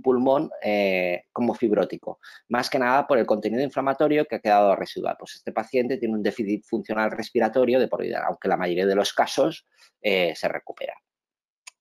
pulmón 0.00 0.48
eh, 0.62 1.24
como 1.32 1.54
fibrótico, 1.54 2.20
más 2.48 2.70
que 2.70 2.78
nada 2.78 3.08
por 3.08 3.18
el 3.18 3.26
contenido 3.26 3.64
inflamatorio 3.64 4.26
que 4.26 4.36
ha 4.36 4.40
quedado 4.40 4.76
residual. 4.76 5.16
Pues 5.18 5.34
este 5.34 5.50
paciente 5.50 5.96
tiene 5.96 6.14
un 6.14 6.22
déficit 6.22 6.64
funcional 6.64 7.10
respiratorio 7.10 7.80
de 7.80 7.88
por 7.88 8.02
vida, 8.02 8.24
aunque 8.28 8.46
la 8.46 8.56
mayoría 8.56 8.86
de 8.86 8.94
los 8.94 9.12
casos 9.12 9.66
eh, 10.00 10.34
se 10.36 10.46
recupera. 10.46 10.94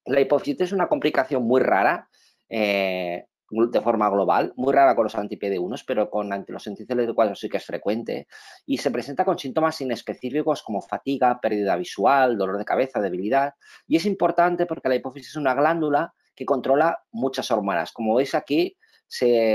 La 0.06 0.22
hipofisitis 0.22 0.68
es 0.68 0.72
una 0.72 0.88
complicación 0.88 1.44
muy 1.44 1.62
rara 1.62 2.08
eh, 2.50 3.26
de 3.50 3.82
forma 3.82 4.10
global, 4.10 4.54
muy 4.56 4.74
rara 4.74 4.96
con 4.96 5.06
los 5.06 5.16
anti-PD1, 5.16 5.84
pero 5.86 6.10
con 6.10 6.30
los 6.48 6.68
anticeles 6.68 7.08
de 7.08 7.14
4 7.14 7.36
sí 7.36 7.50
que 7.50 7.58
es 7.58 7.66
frecuente 7.66 8.28
y 8.66 8.78
se 8.78 8.92
presenta 8.92 9.24
con 9.24 9.38
síntomas 9.38 9.80
inespecíficos 9.82 10.64
como 10.64 10.82
fatiga, 10.82 11.40
pérdida 11.40 11.76
visual, 11.76 12.38
dolor 12.38 12.58
de 12.58 12.66
cabeza, 12.66 13.00
debilidad. 13.00 13.54
Y 13.88 13.98
es 13.98 14.06
importante 14.06 14.66
porque 14.66 14.90
la 14.90 14.96
hipófisis 14.96 15.30
es 15.30 15.36
una 15.36 15.54
glándula 15.54 16.14
que 16.36 16.46
controla 16.46 17.04
muchas 17.12 17.50
hormonas. 17.52 17.92
Como 17.92 18.16
veis 18.16 18.36
aquí, 18.36 18.76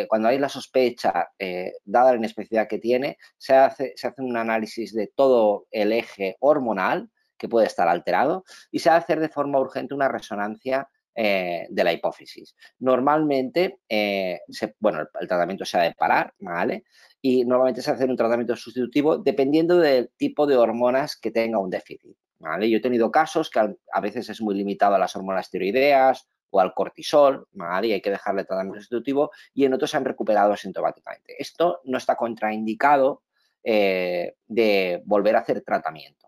cuando 0.08 0.28
hay 0.28 0.38
la 0.38 0.48
sospecha, 0.48 1.30
eh, 1.38 1.72
dada 1.84 2.12
la 2.12 2.18
inespecificidad 2.18 2.68
que 2.68 2.78
tiene, 2.78 3.18
se 3.36 3.54
hace, 3.54 3.92
se 3.96 4.06
hace 4.06 4.22
un 4.22 4.36
análisis 4.36 4.94
de 4.94 5.10
todo 5.14 5.66
el 5.70 5.92
eje 5.92 6.36
hormonal 6.40 7.10
que 7.40 7.48
puede 7.48 7.66
estar 7.66 7.88
alterado 7.88 8.44
y 8.70 8.78
se 8.78 8.90
ha 8.90 8.92
de 8.92 8.98
hacer 8.98 9.18
de 9.18 9.30
forma 9.30 9.58
urgente 9.58 9.94
una 9.94 10.08
resonancia 10.08 10.88
eh, 11.14 11.66
de 11.70 11.84
la 11.84 11.92
hipófisis. 11.92 12.54
Normalmente, 12.78 13.80
eh, 13.88 14.40
bueno, 14.78 15.00
el, 15.00 15.28
tratamiento 15.28 15.64
se 15.64 15.78
ha 15.78 15.82
de 15.82 15.94
parar, 15.94 16.34
¿vale? 16.38 16.84
Y 17.20 17.44
normalmente 17.44 17.82
se 17.82 17.90
hace 17.90 18.04
un 18.04 18.16
tratamiento 18.16 18.54
sustitutivo 18.54 19.18
dependiendo 19.18 19.78
del 19.78 20.10
tipo 20.16 20.46
de 20.46 20.56
hormonas 20.56 21.16
que 21.16 21.30
tenga 21.30 21.58
un 21.58 21.70
déficit, 21.70 22.16
¿vale? 22.38 22.70
Yo 22.70 22.76
he 22.76 22.80
tenido 22.80 23.10
casos 23.10 23.50
que 23.50 23.58
a, 23.58 24.00
veces 24.00 24.28
es 24.28 24.40
muy 24.40 24.54
limitado 24.54 24.94
a 24.94 24.98
las 24.98 25.16
hormonas 25.16 25.50
tiroideas 25.50 26.28
o 26.50 26.60
al 26.60 26.74
cortisol, 26.74 27.48
¿vale? 27.52 27.88
Y 27.88 27.92
hay 27.94 28.00
que 28.02 28.10
dejarle 28.10 28.44
tratamiento 28.44 28.80
sustitutivo 28.80 29.30
y 29.54 29.64
en 29.64 29.74
otros 29.74 29.90
se 29.90 29.96
han 29.96 30.04
recuperado 30.04 30.52
asintomáticamente. 30.52 31.34
Esto 31.38 31.80
no 31.84 31.98
está 31.98 32.16
contraindicado 32.16 33.22
eh, 33.62 34.36
de 34.46 35.02
volver 35.04 35.36
a 35.36 35.40
hacer 35.40 35.60
tratamiento. 35.60 36.19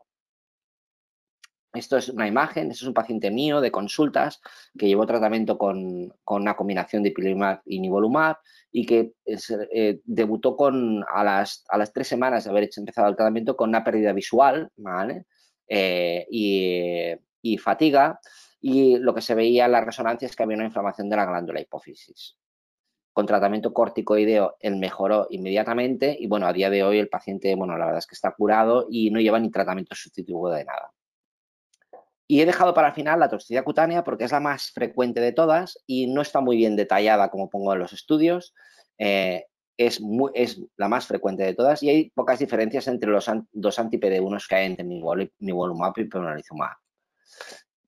Esto 1.74 1.96
es 1.96 2.10
una 2.10 2.28
imagen, 2.28 2.70
esto 2.70 2.84
es 2.84 2.88
un 2.88 2.94
paciente 2.94 3.30
mío 3.30 3.62
de 3.62 3.70
consultas 3.70 4.42
que 4.78 4.86
llevó 4.86 5.06
tratamiento 5.06 5.56
con, 5.56 6.12
una 6.26 6.54
combinación 6.54 7.02
de 7.02 7.08
ipilimumab 7.08 7.62
y 7.64 7.80
nivolumab 7.80 8.36
y 8.70 8.84
que 8.84 9.14
eh, 9.24 10.00
debutó 10.04 10.54
con, 10.54 11.02
a, 11.10 11.24
las, 11.24 11.64
las 11.72 11.92
tres 11.92 12.08
semanas 12.08 12.44
de 12.44 12.50
haber 12.50 12.68
empezado 12.76 13.08
el 13.08 13.16
tratamiento 13.16 13.56
con 13.56 13.70
una 13.70 13.82
pérdida 13.82 14.12
visual 14.12 14.70
eh, 15.66 16.26
y, 16.30 17.58
fatiga 17.58 18.20
y 18.60 18.98
lo 18.98 19.14
que 19.14 19.22
se 19.22 19.34
veía 19.34 19.64
en 19.64 19.72
la 19.72 19.80
resonancia 19.80 20.26
es 20.26 20.36
que 20.36 20.42
había 20.42 20.56
una 20.56 20.66
inflamación 20.66 21.08
de 21.08 21.16
la 21.16 21.24
glándula 21.24 21.60
hipófisis. 21.60 22.36
Con 23.14 23.26
tratamiento 23.26 23.72
corticoideo 23.72 24.56
él 24.60 24.76
mejoró 24.76 25.26
inmediatamente 25.30 26.14
y 26.18 26.26
bueno, 26.26 26.46
a 26.46 26.52
día 26.52 26.68
de 26.68 26.82
hoy 26.82 26.98
el 26.98 27.08
paciente, 27.08 27.54
bueno, 27.54 27.78
la 27.78 27.86
verdad 27.86 28.00
es 28.00 28.06
que 28.06 28.14
está 28.14 28.32
curado 28.32 28.86
y 28.90 29.10
no 29.10 29.20
lleva 29.20 29.40
ni 29.40 29.50
tratamiento 29.50 29.94
sustitutivo 29.94 30.50
de 30.50 30.64
nada. 30.66 30.92
Y 32.32 32.40
he 32.40 32.46
dejado 32.46 32.72
para 32.72 32.88
el 32.88 32.94
final 32.94 33.20
la 33.20 33.28
toxicidad 33.28 33.62
cutánea 33.62 34.04
porque 34.04 34.24
es 34.24 34.32
la 34.32 34.40
más 34.40 34.70
frecuente 34.70 35.20
de 35.20 35.32
todas 35.32 35.78
y 35.86 36.06
no 36.06 36.22
está 36.22 36.40
muy 36.40 36.56
bien 36.56 36.76
detallada 36.76 37.28
como 37.28 37.50
pongo 37.50 37.74
en 37.74 37.80
los 37.80 37.92
estudios. 37.92 38.54
Eh, 38.96 39.44
es, 39.76 40.00
es 40.32 40.58
la 40.78 40.88
más 40.88 41.06
frecuente 41.06 41.42
de 41.42 41.52
todas 41.52 41.82
y 41.82 41.90
hay 41.90 42.10
pocas 42.12 42.38
diferencias 42.38 42.88
entre 42.88 43.10
los 43.10 43.30
dos 43.52 43.78
anti-PD1 43.78 44.48
que 44.48 44.54
hay 44.54 44.64
entre 44.64 44.86
nivolumab 45.40 45.92
y 45.98 46.04
penalizumab. 46.04 46.74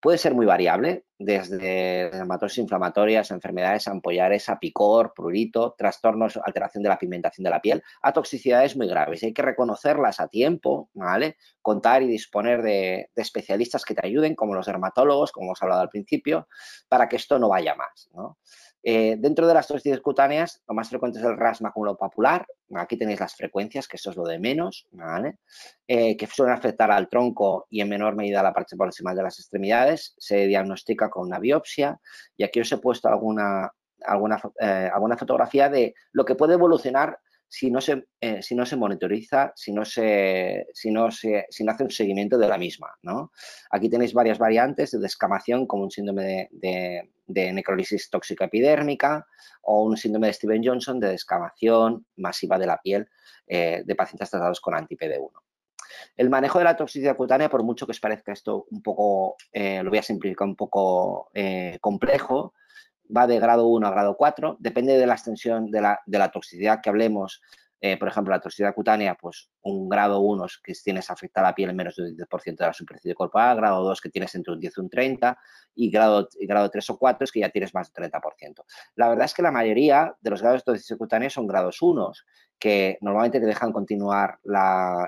Puede 0.05 0.19
ser 0.19 0.35
muy 0.35 0.45
variable, 0.45 1.07
desde 1.19 2.11
dermatosis 2.11 2.59
inflamatorias, 2.59 3.31
enfermedades 3.31 3.89
ampollares, 3.89 4.51
a 4.51 4.59
picor, 4.59 5.15
prurito, 5.17 5.75
trastornos, 5.79 6.39
alteración 6.45 6.83
de 6.83 6.91
la 6.91 6.99
pigmentación 6.99 7.43
de 7.43 7.49
la 7.49 7.63
piel, 7.63 7.83
a 8.03 8.13
toxicidades 8.13 8.77
muy 8.77 8.87
graves. 8.87 9.23
hay 9.23 9.33
que 9.33 9.41
reconocerlas 9.41 10.21
a 10.21 10.29
tiempo, 10.29 10.91
¿vale? 10.93 11.39
Contar 11.63 12.03
y 12.03 12.07
disponer 12.07 12.61
de, 12.61 13.09
de, 13.17 13.23
especialistas 13.23 13.87
que 13.87 13.95
te 13.95 14.07
ayuden, 14.07 14.35
como 14.35 14.55
los 14.55 14.67
dermatólogos, 14.67 15.33
como 15.33 15.47
hemos 15.47 15.63
hablado 15.63 15.81
al 15.81 15.89
principio, 15.89 16.49
para 16.87 17.09
que 17.09 17.17
esto 17.17 17.39
no 17.39 17.49
vaya 17.49 17.75
más, 17.75 18.11
¿no? 18.13 18.37
Eh, 18.87 19.17
dentro 19.19 19.47
de 19.47 19.55
las 19.55 19.67
toxicidades 19.67 20.03
cutáneas, 20.03 20.63
lo 20.69 20.75
más 20.75 20.91
frecuente 20.91 21.19
es 21.19 21.25
el 21.25 21.39
ras 21.39 21.63
maculopapular. 21.63 22.47
Aquí 22.75 22.99
tenéis 22.99 23.19
las 23.19 23.35
frecuencias, 23.35 23.89
que 23.89 23.97
esto 23.97 24.11
es 24.11 24.17
lo 24.17 24.25
de 24.25 24.39
menos, 24.39 24.87
eh, 25.89 26.17
que 26.19 26.27
suelen 26.27 26.55
afectar 26.55 26.91
al 26.91 27.09
tronco 27.09 27.67
y 27.71 27.81
en 27.81 27.89
menor 27.89 28.15
medida 28.15 28.41
a 28.41 28.43
la 28.43 28.53
parte 28.53 28.77
proximal 28.77 29.17
de 29.17 29.23
las 29.23 29.39
extremidades. 29.39 30.15
Se 30.19 30.47
diagnostica 30.47 31.09
con 31.09 31.27
una 31.27 31.39
biopsia 31.39 31.99
y 32.37 32.45
aquí 32.45 32.61
os 32.61 32.71
he 32.73 32.77
puesto 32.77 33.09
alguna, 33.09 33.73
alguna, 34.05 34.39
eh, 34.61 34.91
alguna 34.93 35.17
fotografía 35.17 35.71
de 35.71 35.95
lo 36.13 36.27
que 36.27 36.35
puede 36.35 36.55
evolucionar 36.55 37.19
si 37.55 37.71
no 37.71 37.81
se, 37.81 38.09
eh, 38.21 38.43
si 38.43 38.57
no 38.57 38.67
se 38.67 38.75
monitoriza, 38.75 39.53
si 39.55 39.73
no 39.73 39.85
se, 39.85 40.67
si, 40.75 40.91
no 40.91 41.13
se, 41.13 41.47
si 41.51 41.63
no 41.63 41.71
hace 41.71 41.85
un 41.85 41.91
seguimiento 41.91 42.37
de 42.37 42.49
la 42.49 42.59
misma. 42.59 42.89
¿no? 43.03 43.31
Aquí 43.71 43.89
tenéis 43.89 44.13
varias 44.13 44.39
variantes 44.39 44.91
de 44.91 44.99
descamación, 44.99 45.65
como 45.69 45.85
un 45.85 45.91
síndrome 45.93 46.49
de, 46.51 47.09
de, 47.29 47.53
necrolisis 47.53 48.11
tóxica 48.11 48.47
epidérmica 48.47 49.25
o 49.63 49.85
un 49.85 49.97
síndrome 49.97 50.27
de 50.27 50.33
Steven 50.33 50.65
Johnson 50.65 50.99
de 50.99 51.11
descamación 51.11 52.05
masiva 52.17 52.59
de 52.59 52.67
la 52.67 52.81
piel 52.83 53.09
eh, 53.47 53.85
de 53.87 53.95
pacientes 53.95 54.31
tratados 54.31 54.61
con 54.61 54.75
anti-PD1. 54.75 55.31
El 56.17 56.31
manejo 56.31 56.59
de 56.59 56.65
la 56.65 56.77
toxicidad 56.77 57.17
cutánea, 57.17 57.49
por 57.49 57.63
mucho 57.63 57.87
que 57.87 57.93
os 57.93 58.01
parezca 58.01 58.33
esto 58.33 58.67
un 58.69 58.83
poco, 58.83 59.37
eh, 59.53 59.81
lo 59.81 59.91
voy 59.91 60.01
a 60.01 60.03
simplificar 60.03 60.49
un 60.49 60.57
poco 60.57 61.31
complejo, 61.81 62.53
va 63.15 63.27
de 63.27 63.39
grado 63.39 63.67
1 63.67 63.87
a 63.87 63.91
grado 63.91 64.17
4, 64.17 64.57
depende 64.59 64.97
de 64.99 65.07
la 65.07 65.15
extensión 65.15 65.71
de 65.71 65.81
la, 65.81 66.01
de 66.07 66.19
la 66.19 66.31
toxicidad 66.31 66.81
que 66.83 66.91
hablemos. 66.91 67.41
Eh, 67.81 67.99
por 67.99 68.09
ejemplo, 68.09 68.33
la 68.33 68.41
toxicidad 68.41 68.75
cutánea, 68.75 69.15
pues 69.15 69.51
un 69.61 69.91
grado 69.91 70.21
1 70.21 70.47
que 70.63 70.73
tienes 70.73 71.11
afectada 71.11 71.49
la 71.49 71.55
piel 71.55 71.69
en 71.69 71.77
menos 71.77 71.97
del 71.97 72.17
10% 72.17 72.57
de 72.57 72.67
la 72.67 72.73
superficie 72.73 73.15
corporal, 73.15 73.59
grado 73.59 73.83
2 73.83 74.01
que 74.01 74.09
tienes 74.09 74.35
entre 74.35 74.55
un 74.55 74.61
10 74.61 74.73
y 74.75 74.81
un 74.81 74.89
30 74.89 75.39
y 75.75 75.91
grado, 75.91 76.27
y 76.41 76.47
grado 76.47 76.71
3 76.71 76.89
o 76.91 76.99
4 76.99 77.25
es 77.25 77.33
que 77.33 77.41
ya 77.41 77.51
tienes 77.51 77.75
más 77.75 77.93
del 77.93 78.11
30%. 78.11 78.65
La 78.95 79.11
verdad 79.11 79.27
es 79.27 79.35
que 79.35 79.43
la 79.43 79.51
mayoría 79.51 80.15
de 80.19 80.31
los 80.31 80.41
grados 80.41 80.63
de 80.63 80.73
toxicidad 80.73 80.97
cutánea 80.97 81.29
son 81.29 81.47
grados 81.47 81.83
1, 81.83 82.13
que 82.59 82.97
normalmente 83.03 83.39
te 83.39 83.45
dejan 83.45 83.71
continuar 83.71 84.39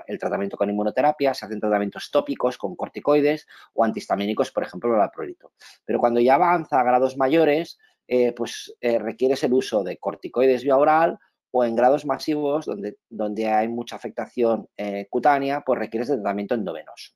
el 0.05 0.19
tratamiento 0.19 0.55
con 0.55 0.69
inmunoterapia, 0.69 1.33
se 1.33 1.47
hacen 1.47 1.59
tratamientos 1.59 2.11
tópicos 2.11 2.59
con 2.59 2.75
corticoides 2.75 3.47
o 3.73 3.83
antihistamínicos, 3.83 4.51
por 4.51 4.61
ejemplo, 4.61 5.01
el 5.01 5.09
prurito. 5.09 5.53
Pero 5.83 5.99
cuando 5.99 6.19
ya 6.19 6.35
avanza 6.35 6.79
a 6.79 6.83
grados 6.83 7.17
mayores, 7.17 7.79
eh, 8.07 8.31
pues 8.33 8.73
eh, 8.79 8.99
requieres 8.99 9.43
el 9.43 9.53
uso 9.53 9.83
de 9.83 9.97
corticoides 9.97 10.63
vía 10.63 10.77
oral 10.77 11.17
o 11.51 11.65
en 11.65 11.75
grados 11.75 12.05
masivos, 12.05 12.65
donde, 12.65 12.97
donde 13.09 13.47
hay 13.47 13.67
mucha 13.67 13.97
afectación 13.97 14.67
eh, 14.77 15.07
cutánea, 15.09 15.61
pues 15.65 15.79
requieres 15.79 16.07
de 16.07 16.15
tratamiento 16.15 16.55
endovenoso. 16.55 17.13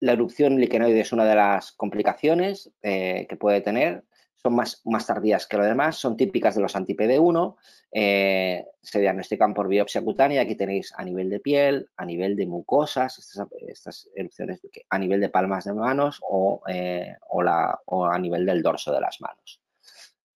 La 0.00 0.12
erupción 0.12 0.58
liquenoide 0.58 1.00
es 1.00 1.12
una 1.12 1.26
de 1.26 1.34
las 1.34 1.72
complicaciones 1.72 2.72
que 2.80 3.36
puede 3.38 3.60
tener 3.60 4.02
son 4.42 4.54
más, 4.54 4.80
más 4.84 5.06
tardías 5.06 5.46
que 5.46 5.56
lo 5.56 5.64
demás, 5.64 5.96
son 5.96 6.16
típicas 6.16 6.54
de 6.54 6.62
los 6.62 6.74
anti-PD1, 6.74 7.56
eh, 7.92 8.64
se 8.80 9.00
diagnostican 9.00 9.52
por 9.52 9.68
biopsia 9.68 10.02
cutánea, 10.02 10.42
aquí 10.42 10.54
tenéis 10.54 10.92
a 10.96 11.04
nivel 11.04 11.28
de 11.28 11.40
piel, 11.40 11.88
a 11.96 12.04
nivel 12.04 12.36
de 12.36 12.46
mucosas, 12.46 13.18
estas, 13.68 14.08
erupciones 14.14 14.60
a 14.88 14.98
nivel 14.98 15.20
de 15.20 15.28
palmas 15.28 15.64
de 15.64 15.74
manos 15.74 16.20
o, 16.22 16.62
eh, 16.68 17.16
o, 17.28 17.42
la, 17.42 17.78
o, 17.86 18.06
a 18.06 18.18
nivel 18.18 18.46
del 18.46 18.62
dorso 18.62 18.92
de 18.92 19.00
las 19.00 19.20
manos. 19.20 19.60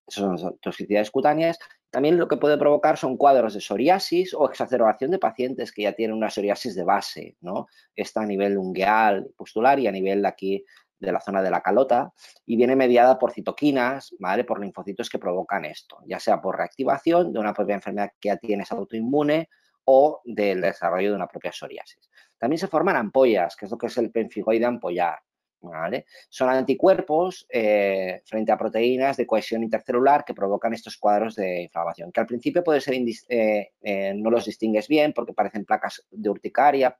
Esas 0.07 0.39
son 0.39 0.57
toxicidades 0.59 1.09
cutáneas. 1.09 1.57
También 1.89 2.17
lo 2.17 2.27
que 2.27 2.37
puede 2.37 2.57
provocar 2.57 2.97
son 2.97 3.17
cuadros 3.17 3.53
de 3.53 3.61
psoriasis 3.61 4.33
o 4.33 4.47
exacerbación 4.49 5.11
de 5.11 5.17
pacientes 5.17 5.71
que 5.71 5.83
ya 5.83 5.93
tienen 5.93 6.17
una 6.17 6.29
psoriasis 6.29 6.75
de 6.75 6.83
base, 6.83 7.37
¿no? 7.41 7.67
Está 7.95 8.21
a 8.21 8.25
nivel 8.25 8.57
ungueal, 8.57 9.27
postular 9.37 9.79
y 9.79 9.87
a 9.87 9.91
nivel 9.91 10.21
de 10.21 10.27
aquí 10.27 10.65
de 10.99 11.11
la 11.11 11.19
zona 11.19 11.41
de 11.41 11.51
la 11.51 11.61
calota 11.61 12.13
y 12.45 12.55
viene 12.55 12.75
mediada 12.75 13.17
por 13.19 13.31
citoquinas, 13.31 14.15
¿vale? 14.19 14.43
por 14.43 14.59
linfocitos 14.59 15.09
que 15.09 15.19
provocan 15.19 15.65
esto, 15.65 15.99
ya 16.05 16.19
sea 16.19 16.41
por 16.41 16.57
reactivación 16.57 17.33
de 17.33 17.39
una 17.39 17.53
propia 17.53 17.75
enfermedad 17.75 18.11
que 18.19 18.29
ya 18.29 18.37
tienes 18.37 18.71
autoinmune 18.71 19.49
o 19.85 20.21
del 20.25 20.61
desarrollo 20.61 21.11
de 21.11 21.15
una 21.15 21.27
propia 21.27 21.51
psoriasis. 21.51 22.09
También 22.37 22.59
se 22.59 22.67
forman 22.67 22.95
ampollas, 22.95 23.55
que 23.55 23.65
es 23.65 23.71
lo 23.71 23.77
que 23.77 23.87
es 23.87 23.97
el 23.97 24.11
penfigoide 24.11 24.65
ampollar. 24.65 25.19
¿vale? 25.61 26.05
Son 26.29 26.49
anticuerpos 26.49 27.47
eh, 27.49 28.21
frente 28.25 28.51
a 28.51 28.57
proteínas 28.57 29.17
de 29.17 29.25
cohesión 29.25 29.63
intercelular 29.63 30.23
que 30.23 30.33
provocan 30.33 30.73
estos 30.73 30.97
cuadros 30.97 31.35
de 31.35 31.63
inflamación, 31.63 32.11
que 32.11 32.19
al 32.19 32.27
principio 32.27 32.63
puede 32.63 32.81
ser 32.81 32.93
eh, 32.93 33.71
eh, 33.81 34.13
no 34.15 34.29
los 34.29 34.45
distingues 34.45 34.87
bien 34.87 35.11
porque 35.13 35.33
parecen 35.33 35.65
placas 35.65 36.05
de 36.11 36.29
urticaria 36.29 36.95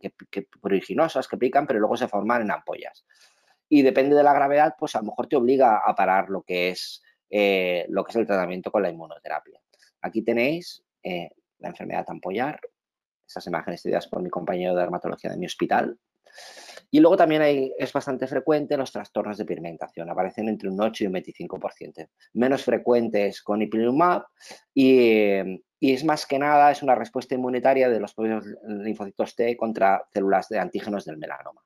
que, 0.00 0.12
que, 0.30 0.46
que 0.46 1.36
pican, 1.38 1.66
pero 1.66 1.80
luego 1.80 1.96
se 1.96 2.08
forman 2.08 2.42
en 2.42 2.52
ampollas 2.52 3.04
y 3.74 3.82
depende 3.82 4.14
de 4.14 4.22
la 4.22 4.32
gravedad, 4.32 4.76
pues 4.78 4.94
a 4.94 5.00
lo 5.00 5.06
mejor 5.06 5.26
te 5.26 5.34
obliga 5.34 5.78
a 5.84 5.96
parar 5.96 6.30
lo 6.30 6.42
que 6.42 6.68
es, 6.68 7.02
eh, 7.28 7.84
lo 7.88 8.04
que 8.04 8.10
es 8.12 8.16
el 8.16 8.24
tratamiento 8.24 8.70
con 8.70 8.82
la 8.82 8.88
inmunoterapia. 8.88 9.60
Aquí 10.00 10.22
tenéis 10.22 10.84
eh, 11.02 11.30
la 11.58 11.70
enfermedad 11.70 12.04
ampollar, 12.06 12.60
esas 13.26 13.44
imágenes 13.48 13.80
estudiadas 13.80 14.06
por 14.06 14.22
mi 14.22 14.30
compañero 14.30 14.76
de 14.76 14.80
dermatología 14.82 15.32
de 15.32 15.38
mi 15.38 15.46
hospital. 15.46 15.98
Y 16.88 17.00
luego 17.00 17.16
también 17.16 17.42
hay, 17.42 17.72
es 17.76 17.92
bastante 17.92 18.28
frecuente 18.28 18.76
los 18.76 18.92
trastornos 18.92 19.38
de 19.38 19.44
pigmentación, 19.44 20.08
aparecen 20.08 20.48
entre 20.48 20.68
un 20.68 20.80
8 20.80 21.02
y 21.02 21.06
un 21.08 21.14
25%. 21.14 22.08
Menos 22.34 22.62
frecuentes 22.62 23.42
con 23.42 23.60
ipilimumab 23.60 24.24
y, 24.72 25.40
y 25.80 25.92
es 25.92 26.04
más 26.04 26.26
que 26.26 26.38
nada, 26.38 26.70
es 26.70 26.80
una 26.80 26.94
respuesta 26.94 27.34
inmunitaria 27.34 27.88
de 27.88 27.98
los 27.98 28.14
propios 28.14 28.44
linfocitos 28.68 29.34
T 29.34 29.56
contra 29.56 30.06
células 30.12 30.48
de 30.48 30.60
antígenos 30.60 31.04
del 31.06 31.18
melanoma. 31.18 31.60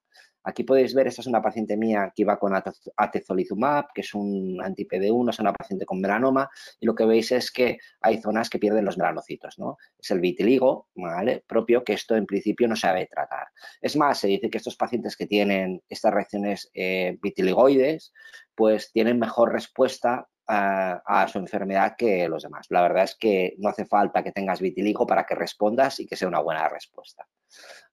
Aquí 0.44 0.64
podéis 0.64 0.94
ver, 0.94 1.06
esta 1.06 1.20
es 1.20 1.26
una 1.26 1.42
paciente 1.42 1.76
mía 1.76 2.12
que 2.14 2.22
iba 2.22 2.38
con 2.38 2.52
atezolizumab, 2.96 3.92
que 3.92 4.00
es 4.00 4.14
un 4.14 4.60
anti-PD1, 4.62 5.30
es 5.30 5.38
una 5.38 5.52
paciente 5.52 5.84
con 5.84 6.00
melanoma, 6.00 6.48
y 6.80 6.86
lo 6.86 6.94
que 6.94 7.04
veis 7.04 7.32
es 7.32 7.50
que 7.50 7.78
hay 8.00 8.20
zonas 8.20 8.48
que 8.48 8.58
pierden 8.58 8.84
los 8.84 8.96
melanocitos, 8.96 9.58
¿no? 9.58 9.76
Es 9.98 10.10
el 10.10 10.20
vitiligo, 10.20 10.88
¿vale? 10.94 11.44
Propio, 11.46 11.84
que 11.84 11.92
esto 11.92 12.16
en 12.16 12.26
principio 12.26 12.68
no 12.68 12.76
se 12.76 12.82
sabe 12.82 13.06
tratar. 13.06 13.48
Es 13.80 13.96
más, 13.96 14.18
se 14.18 14.28
dice 14.28 14.48
que 14.48 14.58
estos 14.58 14.76
pacientes 14.76 15.16
que 15.16 15.26
tienen 15.26 15.82
estas 15.88 16.14
reacciones 16.14 16.70
eh, 16.74 17.18
vitiligoides, 17.20 18.12
pues 18.54 18.90
tienen 18.92 19.18
mejor 19.18 19.52
respuesta 19.52 20.28
a, 20.48 21.28
su 21.30 21.38
enfermedad 21.38 21.94
que 21.96 22.28
los 22.28 22.42
demás. 22.42 22.66
La 22.70 22.82
verdad 22.82 23.04
es 23.04 23.16
que 23.16 23.54
no 23.58 23.68
hace 23.68 23.84
falta 23.84 24.22
que 24.22 24.32
tengas 24.32 24.60
vitiligo 24.60 25.06
para 25.06 25.24
que 25.24 25.34
respondas 25.34 26.00
y 26.00 26.06
que 26.06 26.16
sea 26.16 26.28
una 26.28 26.40
buena 26.40 26.68
respuesta. 26.68 27.28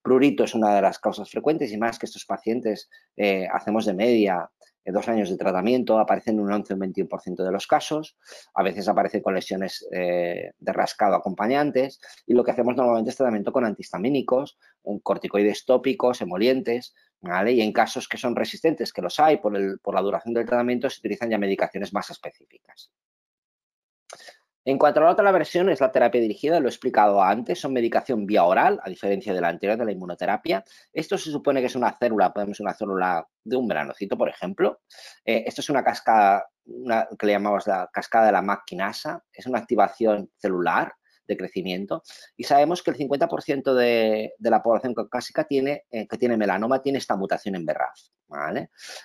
Prurito 0.06 0.44
es 0.44 0.54
una 0.54 0.76
de 0.76 0.84
las 0.84 1.00
causas 1.00 1.32
frecuentes 1.32 1.72
y 1.72 1.78
más 1.78 1.98
que 1.98 2.06
estos 2.06 2.26
pacientes 2.26 2.92
eh, 3.18 3.48
hacemos 3.52 3.88
de 3.88 3.96
media 3.96 4.52
eh, 4.84 4.92
dos 4.92 5.10
años 5.10 5.32
de 5.32 5.36
tratamiento, 5.36 5.98
aparecen 5.98 6.36
en 6.36 6.42
un 6.42 6.52
11 6.52 6.74
o 6.74 6.76
un 6.76 6.82
21% 6.84 7.44
de 7.44 7.52
los 7.52 7.66
casos, 7.66 8.16
a 8.54 8.62
veces 8.62 8.88
aparece 8.88 9.24
con 9.24 9.34
lesiones 9.34 9.84
eh, 9.92 10.52
de 10.60 10.74
rascado 10.74 11.16
acompañantes 11.16 12.00
y 12.28 12.36
lo 12.36 12.44
que 12.44 12.52
hacemos 12.52 12.76
normalmente 12.76 13.10
es 13.10 13.16
tratamiento 13.16 13.52
con 13.52 13.66
antihistamínicos, 13.66 14.60
corticoides 15.02 15.66
tópicos, 15.66 16.22
emolientes, 16.22 16.94
y 17.48 17.62
en 17.62 17.74
casos 17.74 18.08
que 18.08 18.20
son 18.20 18.36
resistentes, 18.36 18.94
que 18.94 19.02
los 19.02 19.20
hay 19.20 19.38
por, 19.38 19.58
el, 19.58 19.80
por 19.80 19.96
la 19.96 20.02
duración 20.04 20.36
del 20.36 20.46
tratamiento, 20.46 20.88
se 20.88 21.00
utilizan 21.00 21.32
ya 21.32 21.40
medicaciones 21.40 21.92
más 21.94 22.12
específicas. 22.12 22.92
En 24.68 24.80
cuanto 24.80 25.00
a 25.00 25.04
la 25.04 25.12
otra 25.12 25.32
versión, 25.32 25.70
es 25.70 25.80
la 25.80 25.92
terapia 25.92 26.20
dirigida, 26.20 26.60
lo 26.60 26.66
he 26.66 26.70
explicado 26.70 27.22
antes, 27.22 27.60
son 27.60 27.72
medicación 27.72 28.26
vía 28.26 28.44
oral, 28.46 28.80
a 28.84 28.90
diferencia 28.90 29.32
de 29.32 29.40
la 29.40 29.50
anterior 29.50 29.78
de 29.78 29.86
la 29.86 29.92
inmunoterapia. 29.92 30.64
Esto 30.92 31.20
se 31.20 31.30
supone 31.30 31.62
que 31.62 31.68
es 31.68 31.76
una 31.76 31.96
célula, 32.00 32.34
podemos 32.34 32.60
una 32.60 32.74
célula 32.74 33.28
de 33.44 33.56
un 33.56 33.68
granocito, 33.68 34.18
por 34.18 34.28
ejemplo. 34.28 34.82
Eh, 35.24 35.44
esto 35.46 35.62
es 35.62 35.70
una 35.70 35.84
cascada, 35.84 36.48
que 36.66 37.26
le 37.28 37.34
llamamos 37.34 37.68
la 37.68 37.88
cascada 37.94 38.26
de 38.26 38.32
la 38.32 38.42
maquinasa, 38.42 39.24
es 39.32 39.46
una 39.46 39.60
activación 39.60 40.32
celular 40.36 40.96
de 41.28 41.38
crecimiento. 41.38 42.02
Y 42.36 42.44
sabemos 42.44 42.82
que 42.82 42.90
el 42.90 42.98
50% 42.98 43.74
de, 43.74 44.34
la 44.40 44.64
población 44.64 44.96
caucásica 44.96 45.44
tiene, 45.44 45.84
eh, 45.92 46.08
que 46.08 46.18
tiene 46.18 46.38
melanoma 46.38 46.82
tiene 46.82 46.98
esta 46.98 47.16
mutación 47.16 47.56
en 47.56 47.66
BRAF. 47.66 48.00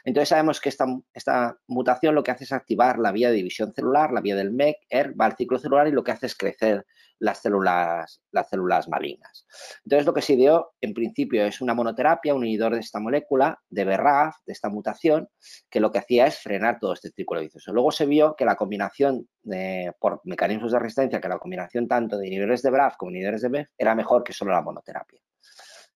Entonces 0.05 0.29
sabemos 0.29 0.61
que 0.61 0.69
esta, 0.69 1.59
mutación 1.67 2.15
lo 2.15 2.23
que 2.23 2.31
hace 2.31 2.45
es 2.45 2.53
activar 2.53 2.99
la 2.99 3.13
vía 3.13 3.29
de 3.29 3.37
división 3.37 3.73
celular, 3.73 4.13
la 4.13 4.21
vía 4.21 4.37
del 4.37 4.51
MEC, 4.51 4.77
ER, 4.89 5.21
va 5.21 5.27
al 5.27 5.37
ciclo 5.37 5.59
celular 5.59 5.89
y 5.89 5.93
lo 5.93 6.03
que 6.03 6.13
hace 6.13 6.27
es 6.27 6.35
crecer 6.35 6.87
las 7.19 7.43
células, 7.43 8.23
las 8.33 8.49
células 8.49 8.89
malignas. 8.89 9.47
Entonces 9.85 10.07
lo 10.07 10.15
que 10.15 10.23
se 10.23 10.37
dio 10.37 10.73
en 10.81 10.95
principio 10.95 11.45
es 11.45 11.61
una 11.61 11.75
monoterapia, 11.75 12.35
un 12.35 12.45
inhibidor 12.45 12.75
de 12.75 12.81
esta 12.81 12.99
molécula, 12.99 13.61
de 13.69 13.85
BRAF, 13.85 14.37
de 14.47 14.53
esta 14.55 14.71
mutación, 14.71 15.29
que 15.69 15.81
lo 15.81 15.93
que 15.93 15.99
hacía 15.99 16.27
es 16.27 16.39
frenar 16.39 16.79
todo 16.81 16.95
este 16.95 17.11
círculo 17.11 17.43
vicioso. 17.43 17.73
Luego 17.75 17.93
se 17.93 18.07
vio 18.07 18.35
que 18.37 18.47
la 18.47 18.57
combinación 18.57 19.29
por 19.99 20.23
mecanismos 20.25 20.73
de 20.73 20.79
resistencia, 20.79 21.21
que 21.21 21.29
la 21.29 21.39
combinación 21.39 21.87
tanto 21.87 22.17
de 22.17 22.27
inhibidores 22.27 22.63
de 22.63 22.71
BRAF 22.71 22.97
como 22.97 23.11
inhibidores 23.11 23.43
de 23.43 23.49
BEF 23.51 23.69
era 23.77 23.95
mejor 23.95 24.25
que 24.25 24.33
solo 24.33 24.53
la 24.53 24.63
monoterapia. 24.63 25.21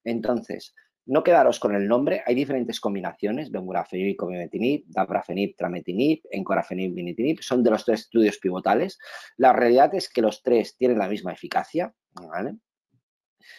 Entonces, 0.04 0.74
no 1.06 1.22
quedaros 1.22 1.60
con 1.60 1.74
el 1.74 1.86
nombre, 1.86 2.22
hay 2.26 2.34
diferentes 2.34 2.80
combinaciones, 2.80 3.50
bemurafenib, 3.50 4.16
comimetinib, 4.16 4.84
dabrafenib, 4.86 5.56
trametinib, 5.56 6.22
encorafenib, 6.30 6.94
vinitinib, 6.94 7.40
son 7.40 7.62
de 7.62 7.70
los 7.70 7.84
tres 7.84 8.00
estudios 8.02 8.38
pivotales. 8.38 8.98
La 9.36 9.52
realidad 9.52 9.94
es 9.94 10.08
que 10.08 10.22
los 10.22 10.42
tres 10.42 10.76
tienen 10.76 10.98
la 10.98 11.08
misma 11.08 11.32
eficacia, 11.32 11.94
¿vale? 12.12 12.54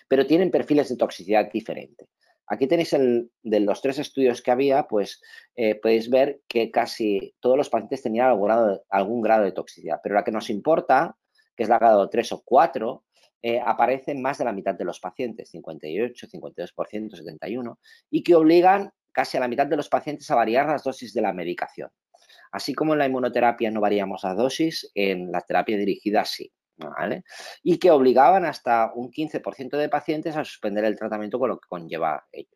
pero 0.07 0.25
tienen 0.25 0.51
perfiles 0.51 0.89
de 0.89 0.97
toxicidad 0.97 1.51
diferentes. 1.51 2.07
Aquí 2.47 2.67
tenéis 2.67 2.93
el, 2.93 3.31
de 3.41 3.59
los 3.59 3.81
tres 3.81 3.97
estudios 3.97 4.41
que 4.41 4.51
había, 4.51 4.87
pues 4.87 5.21
eh, 5.55 5.75
podéis 5.75 6.09
ver 6.09 6.41
que 6.47 6.69
casi 6.69 7.35
todos 7.39 7.57
los 7.57 7.69
pacientes 7.69 8.03
tenían 8.03 8.27
algún 8.27 8.47
grado, 8.47 8.85
algún 8.89 9.21
grado 9.21 9.43
de 9.45 9.51
toxicidad, 9.51 9.99
pero 10.03 10.15
la 10.15 10.23
que 10.23 10.31
nos 10.31 10.49
importa, 10.51 11.17
que 11.55 11.63
es 11.63 11.69
la 11.69 11.79
grado 11.79 12.07
3 12.07 12.31
o 12.33 12.41
4, 12.45 13.03
eh, 13.47 13.61
aparece 13.63 14.09
en 14.09 14.23
más 14.23 14.39
de 14.39 14.45
la 14.45 14.51
mitad 14.51 14.73
de 14.73 14.85
los 14.85 14.99
pacientes, 14.99 15.51
58, 15.51 16.27
52%, 16.29 16.73
71%, 17.11 17.77
y 18.09 18.23
que 18.23 18.33
obligan 18.33 18.89
casi 19.11 19.37
a 19.37 19.39
la 19.39 19.47
mitad 19.47 19.67
de 19.67 19.77
los 19.77 19.87
pacientes 19.87 20.31
a 20.31 20.35
variar 20.35 20.65
las 20.65 20.83
dosis 20.83 21.13
de 21.13 21.21
la 21.21 21.31
medicación. 21.31 21.91
Así 22.51 22.73
como 22.73 22.93
en 22.93 22.99
la 22.99 23.05
inmunoterapia 23.05 23.69
no 23.69 23.81
variamos 23.81 24.23
la 24.23 24.33
dosis, 24.33 24.89
en 24.95 25.31
la 25.31 25.41
terapia 25.41 25.77
dirigida 25.77 26.25
sí. 26.25 26.51
Y 27.61 27.77
que 27.77 27.91
obligaban 27.91 28.45
hasta 28.45 28.91
un 28.95 29.11
15% 29.11 29.77
de 29.77 29.89
pacientes 29.89 30.35
a 30.35 30.43
suspender 30.43 30.83
el 30.83 30.97
tratamiento 30.97 31.37
con 31.37 31.49
lo 31.49 31.59
que 31.59 31.67
conlleva 31.69 32.25
ello. 32.31 32.54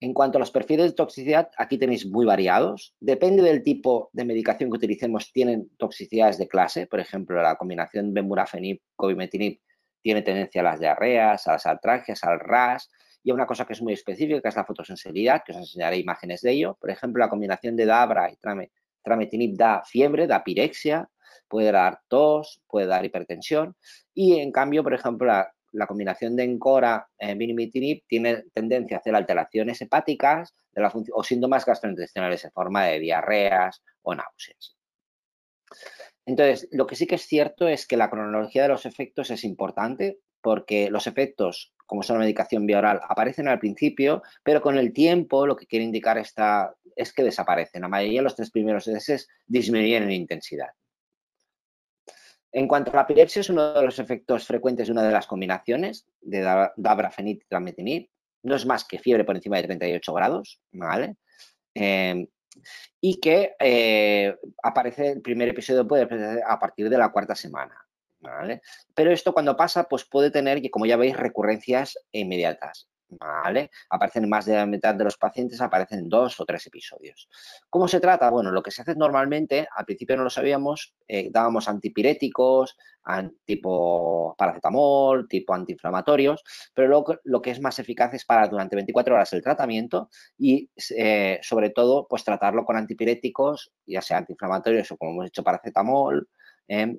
En 0.00 0.14
cuanto 0.14 0.38
a 0.38 0.40
los 0.40 0.52
perfiles 0.52 0.86
de 0.86 0.92
toxicidad, 0.92 1.50
aquí 1.58 1.76
tenéis 1.76 2.06
muy 2.06 2.24
variados. 2.24 2.94
Depende 3.00 3.42
del 3.42 3.64
tipo 3.64 4.10
de 4.12 4.24
medicación 4.24 4.70
que 4.70 4.76
utilicemos, 4.76 5.32
tienen 5.32 5.70
toxicidades 5.76 6.38
de 6.38 6.46
clase. 6.46 6.86
Por 6.86 7.00
ejemplo, 7.00 7.42
la 7.42 7.56
combinación 7.56 8.14
bemurafenib, 8.14 8.80
cobimetinib 8.94 9.60
tiene 10.00 10.22
tendencia 10.22 10.60
a 10.60 10.64
las 10.64 10.78
diarreas, 10.78 11.48
a 11.48 11.52
las 11.52 11.66
artralgias, 11.66 12.22
al 12.22 12.38
RAS. 12.38 12.88
Y 13.24 13.32
una 13.32 13.46
cosa 13.46 13.66
que 13.66 13.72
es 13.72 13.82
muy 13.82 13.92
específica, 13.92 14.40
que 14.40 14.48
es 14.48 14.56
la 14.56 14.64
fotosensibilidad, 14.64 15.42
que 15.44 15.50
os 15.50 15.58
enseñaré 15.58 15.98
imágenes 15.98 16.42
de 16.42 16.52
ello. 16.52 16.78
Por 16.80 16.90
ejemplo, 16.90 17.24
la 17.24 17.28
combinación 17.28 17.74
de 17.74 17.84
DABRA 17.84 18.30
y 18.30 18.36
trametinib 19.02 19.56
da 19.56 19.82
fiebre, 19.84 20.28
da 20.28 20.44
pirexia, 20.44 21.10
puede 21.48 21.72
dar 21.72 22.00
tos, 22.06 22.62
puede 22.68 22.86
dar 22.86 23.04
hipertensión. 23.04 23.74
Y 24.14 24.38
en 24.38 24.52
cambio, 24.52 24.84
por 24.84 24.94
ejemplo, 24.94 25.26
la 25.26 25.52
la 25.72 25.86
combinación 25.86 26.36
de 26.36 26.44
Encora 26.44 27.08
eh, 27.18 27.34
vinimitinib 27.34 28.04
tiene 28.06 28.44
tendencia 28.52 28.96
a 28.96 29.00
hacer 29.00 29.14
alteraciones 29.14 29.80
hepáticas 29.80 30.54
o 31.12 31.24
síntomas 31.24 31.64
gastrointestinales 31.64 32.44
en 32.44 32.52
forma 32.52 32.86
de 32.86 33.00
diarreas 33.00 33.82
o 34.02 34.14
náuseas. 34.14 34.76
Entonces, 36.24 36.68
lo 36.72 36.86
que 36.86 36.94
sí 36.94 37.06
que 37.06 37.16
es 37.16 37.22
cierto 37.22 37.66
es 37.68 37.86
que 37.86 37.96
la 37.96 38.10
cronología 38.10 38.62
de 38.62 38.68
los 38.68 38.86
efectos 38.86 39.30
es 39.30 39.44
importante 39.44 40.18
porque 40.40 40.90
los 40.90 41.06
efectos, 41.06 41.72
como 41.86 42.02
son 42.02 42.18
medicación 42.18 42.66
vía 42.66 42.78
oral, 42.78 43.00
aparecen 43.08 43.48
al 43.48 43.58
principio, 43.58 44.22
pero 44.42 44.60
con 44.60 44.78
el 44.78 44.92
tiempo 44.92 45.46
lo 45.46 45.56
que 45.56 45.66
quiere 45.66 45.84
indicar 45.84 46.18
esta, 46.18 46.74
es 46.94 47.12
que 47.12 47.22
desaparecen. 47.22 47.82
La 47.82 47.88
mayoría 47.88 48.20
de 48.20 48.24
los 48.24 48.36
tres 48.36 48.50
primeros 48.50 48.86
meses 48.88 49.28
disminuyen 49.46 50.04
en 50.04 50.12
intensidad. 50.12 50.68
En 52.52 52.66
cuanto 52.66 52.90
a 52.90 52.96
la 52.96 53.02
epilepsia, 53.02 53.40
es 53.40 53.50
uno 53.50 53.74
de 53.74 53.82
los 53.82 53.98
efectos 53.98 54.46
frecuentes 54.46 54.86
de 54.86 54.92
una 54.92 55.02
de 55.02 55.12
las 55.12 55.26
combinaciones 55.26 56.06
de 56.20 56.40
dabrafenib 56.76 57.42
y 57.42 57.46
trametinib. 57.46 58.08
No 58.42 58.54
es 58.54 58.64
más 58.64 58.84
que 58.84 58.98
fiebre 58.98 59.24
por 59.24 59.36
encima 59.36 59.56
de 59.56 59.64
38 59.64 60.14
grados, 60.14 60.60
¿vale? 60.72 61.16
Em, 61.74 62.26
y 63.00 63.20
que 63.20 63.54
eh, 63.58 64.36
aparece, 64.62 65.12
el 65.12 65.22
primer 65.22 65.48
episodio 65.48 65.86
puede 65.86 66.04
aparecer 66.04 66.42
a 66.46 66.58
partir 66.58 66.88
de 66.88 66.98
la 66.98 67.10
cuarta 67.10 67.34
semana, 67.34 67.86
¿vale? 68.20 68.62
Pero 68.94 69.12
esto 69.12 69.32
cuando 69.32 69.56
pasa, 69.56 69.84
pues 69.84 70.04
puede 70.04 70.30
tener, 70.30 70.60
como 70.70 70.86
ya 70.86 70.96
veis, 70.96 71.16
recurrencias 71.16 71.98
inmediatas. 72.12 72.88
¿Vale? 73.08 73.70
Aparecen 73.90 74.24
en 74.24 74.30
más 74.30 74.44
de 74.44 74.54
la 74.54 74.66
mitad 74.66 74.94
de 74.94 75.04
los 75.04 75.16
pacientes, 75.16 75.60
aparecen 75.60 76.08
dos 76.08 76.38
o 76.40 76.44
tres 76.44 76.66
episodios. 76.66 77.28
¿Cómo 77.70 77.88
se 77.88 78.00
trata? 78.00 78.30
Bueno, 78.30 78.50
lo 78.50 78.62
que 78.62 78.70
se 78.70 78.82
hace 78.82 78.94
normalmente, 78.94 79.68
al 79.74 79.84
principio 79.84 80.16
no 80.16 80.24
lo 80.24 80.30
sabíamos, 80.30 80.94
eh, 81.06 81.28
dábamos 81.30 81.68
antipiréticos, 81.68 82.76
tipo 83.44 84.34
paracetamol, 84.36 85.28
tipo 85.28 85.54
antiinflamatorios, 85.54 86.42
pero 86.74 86.88
luego 86.88 87.16
lo 87.24 87.40
que 87.40 87.50
es 87.50 87.60
más 87.60 87.78
eficaz 87.78 88.12
es 88.14 88.24
para 88.24 88.46
durante 88.48 88.76
24 88.76 89.14
horas 89.14 89.32
el 89.32 89.42
tratamiento 89.42 90.10
y 90.36 90.70
eh, 90.96 91.38
sobre 91.42 91.70
todo 91.70 92.06
pues 92.08 92.24
tratarlo 92.24 92.64
con 92.64 92.76
antipiréticos, 92.76 93.72
ya 93.86 94.02
sea 94.02 94.18
antiinflamatorios 94.18 94.92
o 94.92 94.96
como 94.98 95.12
hemos 95.12 95.24
dicho 95.26 95.42
paracetamol, 95.42 96.28
Em, 96.68 96.98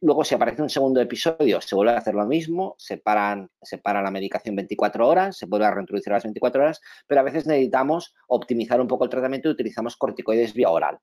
luego, 0.00 0.24
si 0.24 0.34
aparece 0.34 0.62
un 0.62 0.70
segundo 0.70 1.00
episodio, 1.00 1.60
se 1.60 1.74
vuelve 1.74 1.92
a 1.92 1.98
hacer 1.98 2.14
lo 2.14 2.26
mismo, 2.26 2.76
se 2.78 2.96
para 2.96 3.48
la 4.02 4.10
medicación 4.10 4.56
24 4.56 5.06
horas, 5.06 5.36
se 5.36 5.46
vuelve 5.46 5.66
a 5.66 5.72
reintroducir 5.72 6.12
a 6.12 6.16
las 6.16 6.24
24 6.24 6.62
horas, 6.62 6.80
pero 7.06 7.20
a 7.20 7.24
veces 7.24 7.46
necesitamos 7.46 8.14
optimizar 8.28 8.80
un 8.80 8.88
poco 8.88 9.04
el 9.04 9.10
tratamiento 9.10 9.48
y 9.48 9.52
utilizamos 9.52 9.96
corticoides 9.96 10.54
vía 10.54 10.70
oral. 10.70 11.00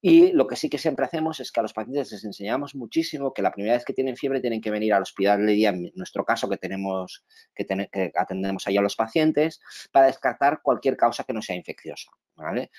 Y 0.00 0.32
lo 0.32 0.46
que 0.46 0.56
sí 0.56 0.68
que 0.68 0.78
siempre 0.78 1.04
hacemos 1.04 1.40
es 1.40 1.50
que 1.50 1.60
a 1.60 1.62
los 1.62 1.72
pacientes 1.72 2.12
les 2.12 2.24
enseñamos 2.24 2.74
muchísimo 2.74 3.32
que 3.32 3.42
la 3.42 3.50
primera 3.50 3.74
vez 3.74 3.84
que 3.84 3.92
tienen 3.92 4.16
fiebre 4.16 4.40
tienen 4.40 4.60
que 4.60 4.70
venir 4.70 4.92
al 4.92 5.02
hospital 5.02 5.46
de 5.46 5.52
día, 5.52 5.70
en 5.70 5.90
nuestro 5.94 6.24
caso 6.24 6.48
que 6.48 6.58
tenemos, 6.58 7.24
que, 7.54 7.64
que 7.64 8.12
atendemos 8.14 8.66
ahí 8.66 8.76
a 8.76 8.82
los 8.82 8.96
pacientes, 8.96 9.60
para 9.90 10.06
descartar 10.06 10.60
cualquier 10.62 10.96
causa 10.96 11.24
que 11.24 11.32
no 11.32 11.42
sea 11.42 11.56
infecciosa, 11.56 12.10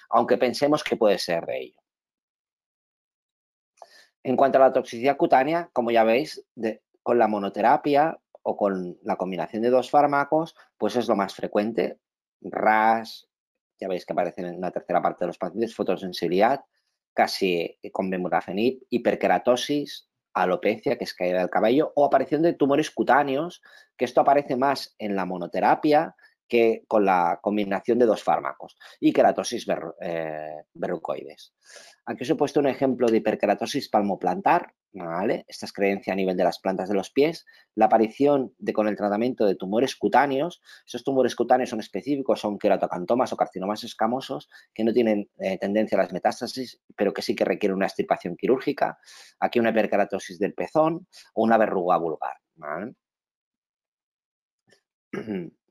aunque 0.10 0.38
pensemos 0.38 0.84
que 0.84 0.96
puede 0.96 1.18
ser 1.18 1.46
de 1.46 1.60
ello. 1.60 1.87
En 4.28 4.36
cuanto 4.36 4.58
a 4.58 4.62
la 4.68 4.74
toxicidad 4.74 5.16
cutánea, 5.16 5.70
como 5.72 5.90
ya 5.90 6.04
veis, 6.04 6.46
con 7.02 7.18
la 7.18 7.30
monoterapia 7.30 8.20
o 8.42 8.58
con 8.58 8.98
la 9.04 9.16
combinación 9.16 9.62
de 9.62 9.70
dos 9.70 9.90
fármacos, 9.90 10.54
pues 10.78 10.98
es 10.98 11.08
lo 11.08 11.16
más 11.16 11.34
frecuente. 11.34 12.02
RAS, 12.42 13.30
ya 13.80 13.88
veis 13.88 14.06
que 14.06 14.12
aparece 14.12 14.42
en 14.42 14.58
una 14.58 14.70
tercera 14.70 15.02
parte 15.02 15.24
de 15.24 15.28
los 15.28 15.38
pacientes, 15.38 15.74
fotosensibilidad, 15.74 16.60
casi 17.13 17.80
con 17.94 18.10
bemurafenib, 18.10 18.84
hiperkeratosis, 18.90 20.10
alopecia, 20.34 20.98
que 20.98 21.06
es 21.06 21.13
caída 21.13 21.40
del 21.40 21.50
cabello, 21.50 21.94
o 21.96 22.04
aparición 22.04 22.42
de 22.42 22.52
tumores 22.52 22.92
cutáneos, 22.92 23.62
que 23.96 24.04
esto 24.04 24.20
aparece 24.20 24.58
más 24.58 24.94
en 25.00 25.16
la 25.16 25.24
monoterapia 25.24 26.18
que 26.48 26.84
con 26.88 27.06
la 27.06 27.40
combinación 27.42 28.00
de 28.00 28.06
dos 28.06 28.24
fármacos, 28.24 28.78
y 29.00 29.14
keratosis 29.14 29.68
eh, 30.02 30.64
verrucoides. 30.74 31.54
Aquí 32.06 32.24
os 32.24 32.30
he 32.30 32.36
puesto 32.36 32.62
un 32.62 32.68
ejemplo 32.68 33.08
de 33.08 33.18
hiperkeratosis 33.18 33.90
palmoplantar, 33.90 34.74
¿vale? 34.94 35.44
Esta 35.48 35.66
es 35.66 35.74
creencia 35.74 36.14
a 36.14 36.16
nivel 36.16 36.38
de 36.38 36.46
las 36.46 36.60
plantas 36.60 36.88
de 36.88 36.96
los 36.96 37.12
pies. 37.12 37.46
La 37.76 37.86
aparición 37.86 38.54
de, 38.58 38.72
con 38.72 38.88
el 38.88 38.96
tratamiento 38.96 39.46
de 39.46 39.56
tumores 39.56 39.96
cutáneos, 39.96 40.62
esos 40.86 41.04
tumores 41.04 41.36
cutáneos 41.36 41.70
son 41.70 41.82
específicos, 41.82 42.40
son 42.40 42.58
queratocantomas 42.58 43.34
o 43.34 43.38
carcinomas 43.38 43.84
escamosos 43.84 44.50
que 44.74 44.86
no 44.86 44.94
tienen 44.94 45.30
eh, 45.40 45.58
tendencia 45.58 45.98
a 45.98 46.04
las 46.04 46.14
metástasis, 46.14 46.80
pero 46.96 47.14
que 47.14 47.22
sí 47.22 47.36
que 47.36 47.44
requieren 47.44 47.76
una 47.76 47.88
extirpación 47.88 48.38
quirúrgica. 48.38 48.98
Aquí 49.40 49.60
una 49.60 49.72
hiperkeratosis 49.72 50.40
del 50.40 50.54
pezón 50.54 51.08
o 51.34 51.44
una 51.44 51.58
verruga 51.58 51.98
vulgar, 51.98 52.38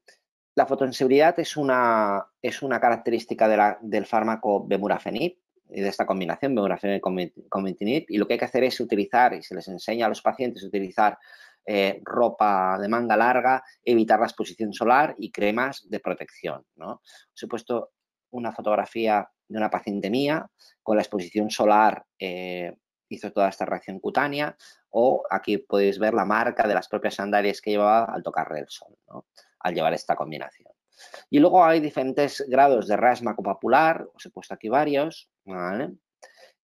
La 0.57 0.65
fotosensibilidad 0.65 1.39
es 1.39 1.59
una, 1.59 2.27
es 2.41 2.63
una 2.63 2.81
característica 2.81 3.77
del 3.83 4.07
fármaco 4.07 4.67
bemurafenib, 4.67 5.37
de 5.69 5.87
esta 5.87 6.07
combinación, 6.07 6.55
bemurafenib 6.55 7.03
con 7.03 7.19
y 7.19 8.17
lo 8.17 8.27
que 8.27 8.33
hay 8.33 8.39
que 8.39 8.45
hacer 8.47 8.65
es 8.65 8.81
utilizar, 8.81 9.35
y 9.35 9.43
se 9.43 9.55
les 9.55 9.69
enseña 9.69 10.07
a 10.07 10.09
los 10.09 10.23
pacientes, 10.23 10.65
utilizar 10.65 11.19
eh, 11.67 12.01
ropa 12.03 12.79
de 12.81 12.89
manga 12.89 13.19
larga, 13.19 13.63
evitar 13.85 14.19
la 14.19 14.27
exposición 14.27 14.73
solar 14.73 15.15
y 15.19 15.31
cremas 15.31 15.87
de 15.91 16.01
protección. 16.01 16.65
¿no? 16.77 17.03
He 17.39 17.47
puesto 17.47 17.91
una 18.31 18.51
fotografía 18.51 19.29
de 19.49 19.59
una 19.59 19.69
paciente 19.69 20.09
mía 20.09 20.51
con 20.83 20.97
la 20.97 21.03
exposición 21.03 21.51
solar, 21.51 22.07
eh, 22.19 22.75
hizo 23.11 23.31
toda 23.31 23.51
esta 23.51 23.67
reacción 23.67 24.01
cutánea, 24.01 24.57
o 24.89 25.23
aquí 25.29 25.59
podéis 25.59 25.99
ver 25.99 26.15
la 26.15 26.25
marca 26.25 26.67
de 26.67 26.73
las 26.73 26.89
propias 26.89 27.17
sandalias 27.17 27.61
que 27.61 27.73
llevaba 27.73 28.07
al 28.07 28.23
tocarle 28.23 28.61
el 28.61 28.69
sol, 28.69 28.97
al 29.67 29.75
llevar 29.75 29.95
esta 29.95 30.15
combinación. 30.15 30.71
Y 31.29 31.41
luego 31.41 31.65
hay 31.65 31.81
diferentes 31.81 32.45
grados 32.49 32.87
de 32.87 32.97
rasma 32.97 33.35
copapular, 33.35 34.07
os 34.15 34.25
he 34.25 34.31
puesto 34.31 34.55
aquí 34.55 34.69
varios, 34.69 35.29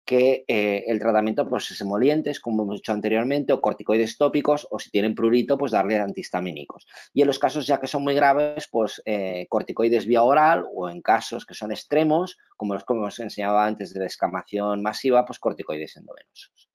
que 0.05 0.45
eh, 0.47 0.85
el 0.87 0.99
tratamiento 0.99 1.49
pues, 1.49 1.71
es 1.71 1.81
emolientes, 1.81 2.41
como 2.41 2.63
hemos 2.63 2.77
dicho 2.77 2.93
anteriormente, 2.93 3.53
o 3.53 3.61
corticoides 3.61 4.19
tópicos, 4.19 4.69
o 4.71 4.79
si 4.79 4.91
tienen 4.91 5.15
prurito, 5.15 5.57
pues 5.57 5.73
darle 5.73 5.99
antihistamínicos. 5.99 6.87
Y 7.15 7.23
en 7.23 7.29
los 7.29 7.39
casos 7.39 7.67
ya 7.67 7.81
que 7.81 7.87
son 7.87 8.03
muy 8.03 8.15
graves, 8.15 8.69
pues 8.71 9.01
eh, 9.07 9.47
corticoides 9.49 10.07
vía 10.07 10.23
oral, 10.23 10.67
o 10.75 10.91
en 10.91 11.01
casos 11.01 11.47
que 11.47 11.55
son 11.55 11.73
extremos, 11.73 12.37
como 12.57 12.75
los 12.75 12.85
que 12.85 12.93
hemos 12.93 13.19
enseñado 13.19 13.59
antes 13.59 13.95
de 13.95 14.01
descamación 14.01 14.83
masiva, 14.83 15.25
pues 15.25 15.39
corticoides 15.39 15.97
endovenosos. 15.97 16.70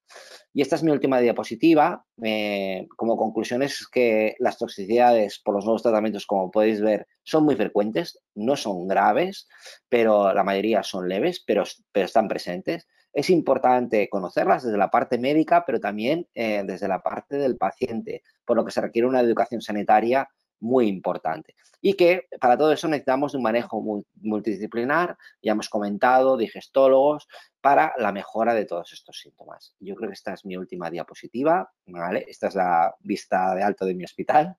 Y 0.53 0.61
esta 0.61 0.75
es 0.75 0.83
mi 0.83 0.91
última 0.91 1.19
diapositiva. 1.19 2.05
Eh, 2.23 2.87
como 2.95 3.17
conclusión 3.17 3.61
es 3.61 3.87
que 3.87 4.35
las 4.39 4.57
toxicidades 4.57 5.39
por 5.39 5.55
los 5.55 5.65
nuevos 5.65 5.83
tratamientos, 5.83 6.25
como 6.25 6.51
podéis 6.51 6.81
ver, 6.81 7.07
son 7.23 7.43
muy 7.43 7.55
frecuentes, 7.55 8.19
no 8.35 8.55
son 8.55 8.87
graves, 8.87 9.47
pero 9.89 10.33
la 10.33 10.43
mayoría 10.43 10.83
son 10.83 11.09
leves, 11.09 11.43
pero, 11.45 11.63
pero 11.91 12.05
están 12.05 12.27
presentes. 12.27 12.87
Es 13.11 13.29
importante 13.29 14.09
conocerlas 14.09 14.63
desde 14.63 14.77
la 14.77 14.91
parte 14.91 15.17
médica, 15.17 15.63
pero 15.65 15.79
también 15.79 16.27
eh, 16.35 16.63
desde 16.65 16.87
la 16.87 17.01
parte 17.01 17.37
del 17.37 17.57
paciente, 17.57 18.23
por 18.45 18.57
lo 18.57 18.65
que 18.65 18.71
se 18.71 18.81
requiere 18.81 19.07
una 19.07 19.21
educación 19.21 19.61
sanitaria 19.61 20.29
muy 20.59 20.87
importante. 20.87 21.55
Y 21.81 21.93
que 21.93 22.27
para 22.41 22.57
todo 22.57 22.71
eso 22.71 22.87
necesitamos 22.87 23.35
un 23.35 23.43
manejo 23.43 23.81
multidisciplinar, 24.15 25.17
ya 25.41 25.51
hemos 25.51 25.69
comentado, 25.69 26.35
digestólogos, 26.35 27.27
para 27.61 27.93
la 27.97 28.11
mejora 28.11 28.53
de 28.53 28.65
todos 28.65 28.91
estos 28.93 29.19
síntomas. 29.19 29.75
Yo 29.79 29.95
creo 29.95 30.09
que 30.09 30.15
esta 30.15 30.33
es 30.33 30.45
mi 30.45 30.57
última 30.57 30.89
diapositiva, 30.89 31.71
¿vale? 31.85 32.25
Esta 32.27 32.47
es 32.47 32.55
la 32.55 32.95
vista 32.99 33.53
de 33.53 33.63
alto 33.63 33.85
de 33.85 33.93
mi 33.93 34.03
hospital, 34.03 34.57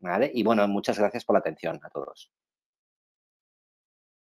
¿vale? 0.00 0.30
Y 0.34 0.42
bueno, 0.42 0.66
muchas 0.68 0.98
gracias 0.98 1.24
por 1.24 1.34
la 1.34 1.40
atención 1.40 1.80
a 1.82 1.88
todos. 1.88 2.30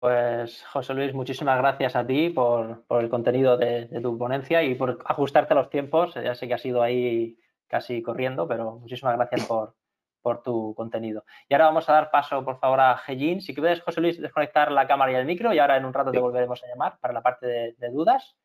Pues 0.00 0.64
José 0.64 0.94
Luis, 0.94 1.14
muchísimas 1.14 1.58
gracias 1.58 1.94
a 1.94 2.06
ti 2.06 2.30
por, 2.30 2.84
el 2.88 3.10
contenido 3.10 3.58
de, 3.58 3.86
de, 3.86 4.00
tu 4.00 4.16
ponencia 4.16 4.62
y 4.62 4.74
por 4.74 4.98
ajustarte 5.04 5.52
a 5.52 5.56
los 5.56 5.70
tiempos. 5.70 6.14
Ya 6.14 6.34
sé 6.34 6.48
que 6.48 6.54
has 6.54 6.64
ido 6.64 6.82
ahí 6.82 7.38
casi 7.68 8.02
corriendo, 8.02 8.48
pero 8.48 8.78
muchísimas 8.78 9.16
gracias 9.16 9.46
por, 9.46 9.76
por 10.22 10.42
tu 10.42 10.74
contenido. 10.74 11.24
Y 11.48 11.54
ahora 11.54 11.66
vamos 11.66 11.88
a 11.88 11.92
dar 11.92 12.10
paso, 12.10 12.44
por 12.44 12.58
favor, 12.58 12.80
a 12.80 12.96
Gellín. 12.98 13.40
Si 13.40 13.54
quieres, 13.54 13.80
José 13.80 14.00
Luis, 14.00 14.20
desconectar 14.20 14.70
la 14.72 14.86
cámara 14.86 15.12
y 15.12 15.14
el 15.16 15.26
micro 15.26 15.52
y 15.52 15.58
ahora 15.58 15.76
en 15.76 15.84
un 15.84 15.94
rato 15.94 16.10
te 16.10 16.18
volveremos 16.18 16.62
a 16.62 16.66
llamar 16.66 16.98
para 17.00 17.14
la 17.14 17.22
parte 17.22 17.74
de, 17.76 17.90
dudas. 17.90 18.36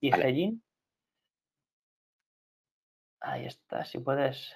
Y 0.00 0.10
vale. 0.10 0.58
Ahí 3.20 3.46
estás, 3.46 3.88
si 3.88 3.98
puedes 4.00 4.52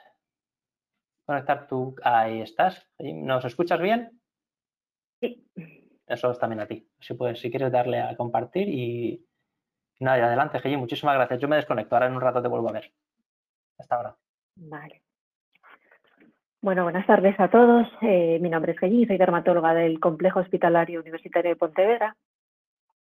conectar 1.24 1.68
tu... 1.68 1.94
Ahí 2.02 2.40
estás. 2.40 2.84
¿Nos 2.98 3.44
escuchas 3.44 3.80
bien? 3.80 4.20
Sí. 5.20 5.48
Eso 6.06 6.30
es 6.30 6.38
también 6.38 6.60
a 6.60 6.66
ti. 6.66 6.88
Si 7.00 7.14
puedes, 7.14 7.40
si 7.40 7.50
quieres 7.50 7.70
darle 7.70 8.00
a 8.00 8.16
compartir 8.16 8.68
y... 8.68 9.24
Nada, 10.00 10.18
y 10.18 10.20
adelante, 10.22 10.60
Gellín. 10.60 10.80
Muchísimas 10.80 11.14
gracias. 11.14 11.40
Yo 11.40 11.48
me 11.48 11.56
desconecto. 11.56 11.94
Ahora 11.94 12.06
en 12.06 12.14
un 12.14 12.20
rato 12.20 12.42
te 12.42 12.48
vuelvo 12.48 12.68
a 12.68 12.72
ver. 12.72 12.92
Hasta 13.78 13.96
ahora. 13.96 14.16
Vale. 14.56 15.05
Bueno, 16.66 16.82
buenas 16.82 17.06
tardes 17.06 17.38
a 17.38 17.48
todos. 17.48 17.86
Eh, 18.02 18.40
mi 18.40 18.50
nombre 18.50 18.72
es 18.72 18.78
Gellín, 18.80 19.06
soy 19.06 19.18
dermatóloga 19.18 19.72
del 19.72 20.00
Complejo 20.00 20.40
Hospitalario 20.40 21.00
Universitario 21.00 21.50
de 21.50 21.54
Pontevedra 21.54 22.16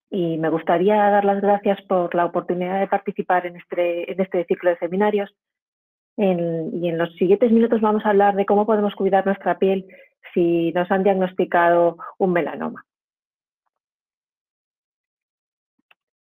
y 0.09 0.37
me 0.37 0.49
gustaría 0.49 0.97
dar 0.97 1.23
las 1.23 1.41
gracias 1.41 1.81
por 1.83 2.13
la 2.13 2.25
oportunidad 2.25 2.81
de 2.81 2.89
participar 2.89 3.45
en 3.45 3.55
este, 3.55 4.11
en 4.11 4.19
este 4.19 4.43
ciclo 4.47 4.69
de 4.69 4.79
seminarios. 4.79 5.33
y 6.17 6.89
en 6.89 6.97
los 6.97 7.15
siguientes 7.15 7.53
minutos 7.53 7.79
vamos 7.79 8.05
a 8.05 8.09
hablar 8.09 8.35
de 8.35 8.45
cómo 8.45 8.65
podemos 8.65 8.95
cuidar 8.95 9.25
nuestra 9.25 9.57
piel 9.57 9.87
si 10.33 10.73
nos 10.73 10.91
han 10.91 11.03
diagnosticado 11.03 11.95
un 12.17 12.33
melanoma. 12.33 12.85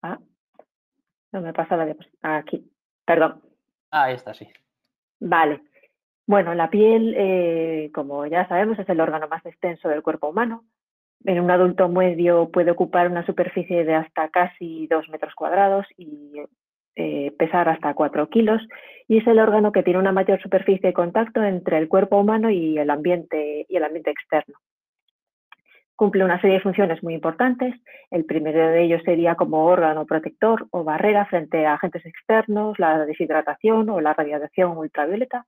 Ah, 0.03 0.19
no 1.31 1.41
me 1.41 1.53
pasa 1.53 1.77
la 1.77 1.85
diapositiva. 1.85 2.37
Aquí, 2.39 2.69
perdón. 3.05 3.41
Ah, 3.93 4.07
ahí 4.07 4.17
está, 4.17 4.35
sí. 4.35 4.49
Vale. 5.21 5.63
Bueno, 6.29 6.55
la 6.55 6.69
piel, 6.69 7.15
eh, 7.17 7.91
como 7.95 8.27
ya 8.27 8.47
sabemos, 8.49 8.79
es 8.79 8.87
el 8.91 9.01
órgano 9.01 9.29
más 9.29 9.47
extenso 9.47 9.89
del 9.89 10.03
cuerpo 10.03 10.29
humano. 10.29 10.63
En 11.25 11.41
un 11.41 11.51
adulto 11.51 11.89
medio 11.89 12.51
puede 12.51 12.71
ocupar 12.71 13.11
una 13.11 13.25
superficie 13.25 13.83
de 13.87 13.95
hasta 13.95 14.29
casi 14.29 14.87
dos 14.89 15.09
metros 15.09 15.35
cuadrados 15.35 15.87
y 15.97 16.35
eh, 16.97 17.33
pesar 17.39 17.71
hasta 17.71 17.95
cuatro 17.95 18.29
kilos. 18.29 18.61
Y 19.09 19.17
es 19.17 19.27
el 19.27 19.39
órgano 19.39 19.73
que 19.73 19.83
tiene 19.83 20.01
una 20.01 20.13
mayor 20.13 20.39
superficie 20.43 20.89
de 20.89 20.93
contacto 20.93 21.43
entre 21.43 21.79
el 21.79 21.89
cuerpo 21.89 22.21
humano 22.21 22.51
y 22.51 22.77
el 22.77 22.91
ambiente, 22.91 23.65
y 23.67 23.77
el 23.77 23.85
ambiente 23.85 24.11
externo. 24.11 24.59
Cumple 25.97 26.25
una 26.27 26.39
serie 26.43 26.57
de 26.57 26.63
funciones 26.63 27.03
muy 27.03 27.15
importantes. 27.15 27.75
El 28.11 28.27
primero 28.27 28.69
de 28.69 28.83
ellos 28.83 29.01
sería 29.03 29.35
como 29.35 29.65
órgano 29.65 30.05
protector 30.05 30.67
o 30.73 30.85
barrera 30.85 31.25
frente 31.25 31.65
a 31.65 31.73
agentes 31.73 32.05
externos, 32.05 32.79
la 32.79 33.07
deshidratación 33.07 33.89
o 33.89 34.03
la 34.03 34.13
radiación 34.13 34.77
ultravioleta. 34.77 35.47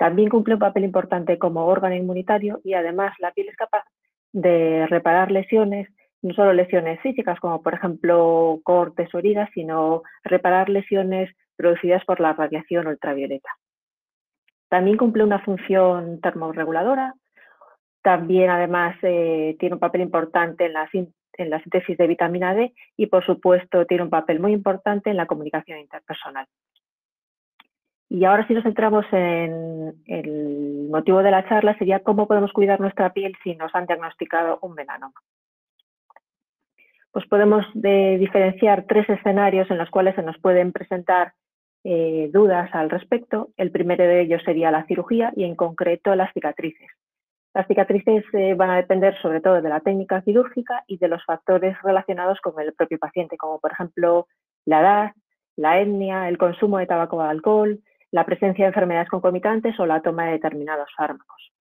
También 0.00 0.30
cumple 0.30 0.54
un 0.54 0.60
papel 0.60 0.84
importante 0.84 1.38
como 1.38 1.66
órgano 1.66 1.94
inmunitario 1.94 2.58
y 2.64 2.72
además 2.72 3.12
la 3.18 3.32
piel 3.32 3.50
es 3.50 3.56
capaz 3.56 3.84
de 4.32 4.86
reparar 4.86 5.30
lesiones, 5.30 5.90
no 6.22 6.32
solo 6.32 6.54
lesiones 6.54 6.98
físicas 7.02 7.38
como 7.38 7.60
por 7.62 7.74
ejemplo 7.74 8.60
cortes 8.64 9.14
o 9.14 9.18
heridas, 9.18 9.50
sino 9.52 10.02
reparar 10.24 10.70
lesiones 10.70 11.30
producidas 11.54 12.02
por 12.06 12.18
la 12.18 12.32
radiación 12.32 12.86
ultravioleta. 12.86 13.50
También 14.70 14.96
cumple 14.96 15.22
una 15.22 15.40
función 15.40 16.18
termorreguladora, 16.22 17.12
también 18.00 18.48
además 18.48 18.96
eh, 19.02 19.54
tiene 19.58 19.74
un 19.74 19.80
papel 19.80 20.00
importante 20.00 20.64
en 20.64 20.72
la, 20.72 20.88
en 20.94 21.50
la 21.50 21.60
síntesis 21.60 21.98
de 21.98 22.06
vitamina 22.06 22.54
D 22.54 22.72
y 22.96 23.08
por 23.08 23.26
supuesto 23.26 23.84
tiene 23.84 24.04
un 24.04 24.10
papel 24.10 24.40
muy 24.40 24.54
importante 24.54 25.10
en 25.10 25.18
la 25.18 25.26
comunicación 25.26 25.78
interpersonal. 25.78 26.46
Y 28.12 28.24
ahora 28.24 28.44
si 28.48 28.54
nos 28.54 28.64
centramos 28.64 29.06
en 29.12 29.94
el 30.06 30.88
motivo 30.90 31.22
de 31.22 31.30
la 31.30 31.48
charla 31.48 31.78
sería 31.78 32.00
cómo 32.00 32.26
podemos 32.26 32.52
cuidar 32.52 32.80
nuestra 32.80 33.12
piel 33.12 33.36
si 33.44 33.54
nos 33.54 33.72
han 33.72 33.86
diagnosticado 33.86 34.58
un 34.62 34.74
melanoma. 34.74 35.14
Pues 37.12 37.24
podemos 37.28 37.64
diferenciar 37.72 38.84
tres 38.88 39.08
escenarios 39.08 39.70
en 39.70 39.78
los 39.78 39.88
cuales 39.90 40.16
se 40.16 40.22
nos 40.22 40.36
pueden 40.38 40.72
presentar 40.72 41.34
eh, 41.84 42.30
dudas 42.32 42.68
al 42.74 42.90
respecto. 42.90 43.50
El 43.56 43.70
primero 43.70 44.02
de 44.02 44.22
ellos 44.22 44.42
sería 44.44 44.72
la 44.72 44.84
cirugía 44.86 45.32
y 45.36 45.44
en 45.44 45.54
concreto 45.54 46.16
las 46.16 46.32
cicatrices. 46.32 46.90
Las 47.54 47.68
cicatrices 47.68 48.24
eh, 48.32 48.54
van 48.54 48.70
a 48.70 48.76
depender 48.76 49.16
sobre 49.22 49.40
todo 49.40 49.62
de 49.62 49.68
la 49.68 49.80
técnica 49.80 50.20
quirúrgica 50.22 50.82
y 50.88 50.98
de 50.98 51.06
los 51.06 51.24
factores 51.24 51.80
relacionados 51.82 52.40
con 52.40 52.60
el 52.60 52.72
propio 52.72 52.98
paciente, 52.98 53.36
como 53.36 53.60
por 53.60 53.70
ejemplo 53.70 54.26
la 54.64 54.80
edad, 54.80 55.12
la 55.56 55.80
etnia, 55.80 56.28
el 56.28 56.38
consumo 56.38 56.78
de 56.78 56.86
tabaco 56.86 57.18
o 57.18 57.20
alcohol, 57.20 57.80
la 58.12 58.24
presencia 58.24 58.64
de 58.64 58.68
enfermedades 58.68 59.08
concomitantes 59.08 59.78
o 59.78 59.86
la 59.86 60.02
toma 60.02 60.26
de 60.26 60.32
determinados 60.32 60.90
fármacos. 60.96 61.52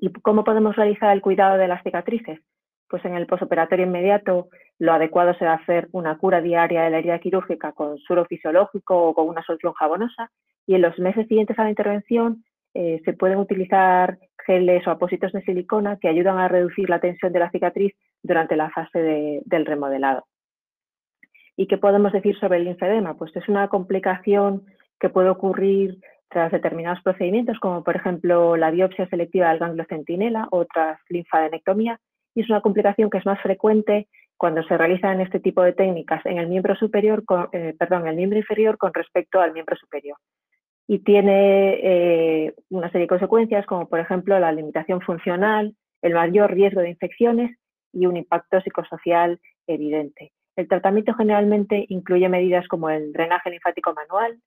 ¿Y 0.00 0.12
cómo 0.12 0.44
podemos 0.44 0.76
realizar 0.76 1.12
el 1.12 1.22
cuidado 1.22 1.58
de 1.58 1.68
las 1.68 1.82
cicatrices? 1.82 2.40
Pues 2.88 3.04
en 3.04 3.14
el 3.14 3.26
posoperatorio 3.26 3.86
inmediato 3.86 4.48
lo 4.78 4.92
adecuado 4.92 5.34
será 5.34 5.54
hacer 5.54 5.88
una 5.92 6.16
cura 6.16 6.40
diaria 6.40 6.82
de 6.82 6.90
la 6.90 6.98
herida 6.98 7.18
quirúrgica 7.18 7.72
con 7.72 7.98
suero 7.98 8.24
fisiológico 8.26 9.08
o 9.08 9.14
con 9.14 9.28
una 9.28 9.42
solución 9.42 9.72
jabonosa 9.74 10.30
y 10.66 10.74
en 10.74 10.82
los 10.82 10.98
meses 10.98 11.26
siguientes 11.26 11.58
a 11.58 11.64
la 11.64 11.70
intervención 11.70 12.44
eh, 12.74 13.00
se 13.04 13.12
pueden 13.12 13.38
utilizar 13.38 14.18
geles 14.46 14.86
o 14.86 14.90
apósitos 14.90 15.32
de 15.32 15.42
silicona 15.42 15.98
que 15.98 16.08
ayudan 16.08 16.38
a 16.38 16.48
reducir 16.48 16.88
la 16.88 17.00
tensión 17.00 17.32
de 17.32 17.40
la 17.40 17.50
cicatriz 17.50 17.94
durante 18.22 18.56
la 18.56 18.70
fase 18.70 19.42
del 19.44 19.66
remodelado. 19.66 20.24
¿Y 21.56 21.66
qué 21.66 21.76
podemos 21.76 22.12
decir 22.12 22.38
sobre 22.38 22.58
el 22.58 22.64
linfedema? 22.64 23.14
Pues 23.14 23.34
es 23.34 23.48
una 23.48 23.68
complicación 23.68 24.64
que 25.00 25.08
puede 25.08 25.28
ocurrir 25.28 25.98
tras 26.28 26.52
determinados 26.52 27.02
procedimientos, 27.02 27.58
como 27.58 27.82
por 27.82 27.96
ejemplo 27.96 28.56
la 28.56 28.70
biopsia 28.70 29.08
selectiva 29.08 29.48
del 29.50 29.58
ganglio 29.58 29.86
centinela 29.88 30.48
o 30.50 30.64
tras 30.66 31.00
linfadenectomía, 31.08 31.98
y 32.34 32.42
es 32.42 32.50
una 32.50 32.60
complicación 32.60 33.10
que 33.10 33.18
es 33.18 33.26
más 33.26 33.40
frecuente 33.40 34.08
cuando 34.36 34.62
se 34.62 34.78
realizan 34.78 35.20
este 35.20 35.40
tipo 35.40 35.62
de 35.62 35.72
técnicas 35.72 36.24
en 36.24 36.38
el 36.38 36.46
miembro 36.46 36.76
superior, 36.76 37.24
eh, 37.52 37.74
perdón, 37.78 38.06
el 38.06 38.16
miembro 38.16 38.38
inferior 38.38 38.78
con 38.78 38.94
respecto 38.94 39.40
al 39.40 39.52
miembro 39.52 39.76
superior. 39.76 40.16
Y 40.86 41.00
tiene 41.00 41.80
eh, 41.82 42.54
una 42.70 42.88
serie 42.90 43.02
de 43.02 43.08
consecuencias, 43.08 43.66
como 43.66 43.88
por 43.88 43.98
ejemplo 43.98 44.38
la 44.38 44.52
limitación 44.52 45.00
funcional, 45.00 45.74
el 46.02 46.14
mayor 46.14 46.52
riesgo 46.52 46.80
de 46.80 46.90
infecciones 46.90 47.58
y 47.92 48.06
un 48.06 48.16
impacto 48.16 48.60
psicosocial 48.60 49.40
evidente. 49.66 50.32
El 50.56 50.68
tratamiento 50.68 51.14
generalmente 51.14 51.84
incluye 51.88 52.28
medidas 52.28 52.66
como 52.68 52.90
el 52.90 53.12
drenaje 53.12 53.50
linfático 53.50 53.92
manual, 53.92 54.38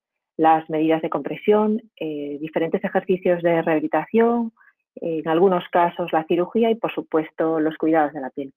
las 0.42 0.68
medidas 0.68 1.00
de 1.02 1.10
compresión, 1.10 1.80
eh, 1.98 2.38
diferentes 2.40 2.82
ejercicios 2.82 3.42
de 3.42 3.62
rehabilitación, 3.62 4.52
en 4.96 5.26
algunos 5.26 5.64
casos 5.70 6.12
la 6.12 6.24
cirugía 6.24 6.70
y, 6.70 6.74
por 6.74 6.92
supuesto, 6.92 7.60
los 7.60 7.76
cuidados 7.78 8.12
de 8.12 8.20
la 8.20 8.30
piel. 8.30 8.52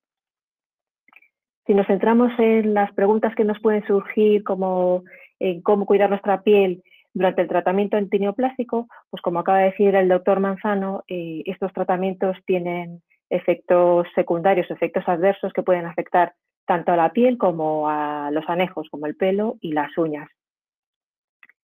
Si 1.65 1.73
nos 1.73 1.87
centramos 1.87 2.31
en 2.37 2.73
las 2.73 2.91
preguntas 2.93 3.33
que 3.35 3.45
nos 3.45 3.59
pueden 3.59 3.85
surgir, 3.87 4.43
como 4.43 5.03
en 5.39 5.61
cómo 5.61 5.85
cuidar 5.85 6.09
nuestra 6.09 6.41
piel 6.41 6.83
durante 7.13 7.41
el 7.41 7.47
tratamiento 7.47 7.97
antineoplásico, 7.97 8.87
pues 9.09 9.21
como 9.21 9.39
acaba 9.39 9.59
de 9.59 9.71
decir 9.71 9.95
el 9.95 10.09
doctor 10.09 10.39
Manzano, 10.39 11.03
eh, 11.07 11.41
estos 11.45 11.71
tratamientos 11.73 12.37
tienen 12.45 13.01
efectos 13.29 14.07
secundarios, 14.13 14.69
efectos 14.69 15.03
adversos 15.07 15.53
que 15.53 15.63
pueden 15.63 15.85
afectar 15.85 16.33
tanto 16.67 16.91
a 16.91 16.97
la 16.97 17.13
piel 17.13 17.37
como 17.37 17.89
a 17.89 18.29
los 18.31 18.47
anejos, 18.47 18.87
como 18.91 19.05
el 19.05 19.15
pelo 19.15 19.57
y 19.61 19.71
las 19.71 19.97
uñas. 19.97 20.27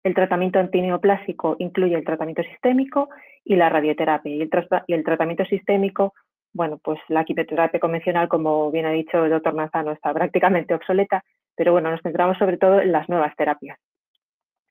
El 0.02 0.14
tratamiento 0.14 0.58
antineoplásico 0.58 1.56
incluye 1.58 1.94
el 1.94 2.04
tratamiento 2.04 2.42
sistémico 2.42 3.10
y 3.44 3.56
la 3.56 3.68
radioterapia. 3.68 4.34
Y 4.34 4.40
el, 4.40 5.04
tratamiento 5.04 5.44
sistémico, 5.44 6.14
bueno, 6.54 6.78
pues 6.82 6.98
la 7.08 7.24
quimioterapia 7.24 7.80
convencional, 7.80 8.28
como 8.28 8.70
bien 8.70 8.86
ha 8.86 8.90
dicho 8.90 9.24
el 9.24 9.30
doctor 9.30 9.54
Manzano, 9.54 9.92
está 9.92 10.14
prácticamente 10.14 10.74
obsoleta, 10.74 11.22
pero 11.54 11.72
bueno, 11.72 11.90
nos 11.90 12.00
centramos 12.02 12.38
sobre 12.38 12.56
todo 12.56 12.80
en 12.80 12.92
las 12.92 13.08
nuevas 13.08 13.36
terapias. 13.36 13.78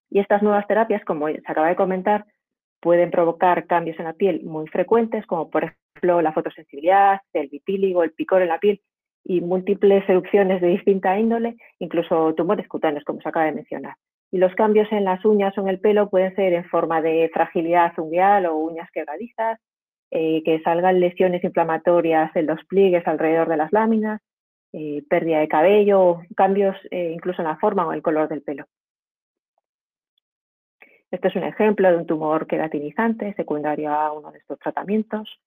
Y 0.10 0.20
estas 0.20 0.42
nuevas 0.42 0.66
terapias, 0.66 1.06
como 1.06 1.28
se 1.28 1.42
acaba 1.46 1.68
de 1.68 1.76
comentar, 1.76 2.26
pueden 2.80 3.12
provocar 3.12 3.68
cambios 3.68 4.00
en 4.00 4.06
la 4.06 4.14
piel 4.14 4.42
muy 4.44 4.68
frecuentes, 4.68 5.26
como 5.28 5.50
por 5.52 5.66
ejemplo 5.66 6.22
la 6.22 6.34
fotosensibilidad, 6.34 7.20
el 7.34 7.50
vitíligo, 7.50 8.04
el 8.04 8.14
picor 8.14 8.42
en 8.42 8.48
la 8.48 8.58
piel 8.58 8.82
y 9.24 9.42
múltiples 9.42 10.08
erupciones 10.10 10.62
de 10.62 10.70
distinta 10.70 11.20
índole, 11.20 11.58
incluso 11.78 12.34
tumores 12.34 12.68
cutáneos, 12.68 13.04
como 13.04 13.22
se 13.22 13.30
acaba 13.30 13.46
de 13.46 13.52
mencionar. 13.52 13.96
Y 14.32 14.38
los 14.38 14.54
cambios 14.56 14.92
en 14.92 15.06
las 15.06 15.26
uñas 15.26 15.58
o 15.58 15.62
en 15.62 15.70
el 15.70 15.80
pelo 15.80 16.10
pueden 16.10 16.36
ser 16.36 16.54
en 16.54 16.66
forma 16.66 17.02
de 17.02 17.30
fragilidad 17.34 17.98
ungueal 17.98 18.46
o 18.46 18.56
uñas 18.56 18.90
quebradizas, 18.92 19.60
eh, 20.12 20.42
que 20.44 20.62
salgan 20.62 21.00
lesiones 21.00 21.44
inflamatorias 21.44 22.36
en 22.36 22.48
los 22.48 22.64
pliegues 22.66 23.06
alrededor 23.08 23.48
de 23.48 23.58
las 23.58 23.72
láminas, 23.72 24.22
eh, 24.74 25.04
pérdida 25.10 25.40
de 25.40 25.48
cabello, 25.48 26.22
cambios 26.36 26.76
eh, 26.92 27.12
incluso 27.14 27.42
en 27.42 27.48
la 27.48 27.58
forma 27.58 27.88
o 27.88 27.94
el 27.94 28.02
color 28.02 28.28
del 28.28 28.42
pelo. 28.42 28.66
Este 31.12 31.28
es 31.28 31.36
un 31.36 31.44
ejemplo 31.44 31.90
de 31.90 31.98
un 31.98 32.06
tumor 32.06 32.46
queratinizante 32.46 33.34
secundario 33.34 33.92
a 33.92 34.12
uno 34.12 34.32
de 34.32 34.40
estos 34.40 34.60
tratamientos. 34.60 35.40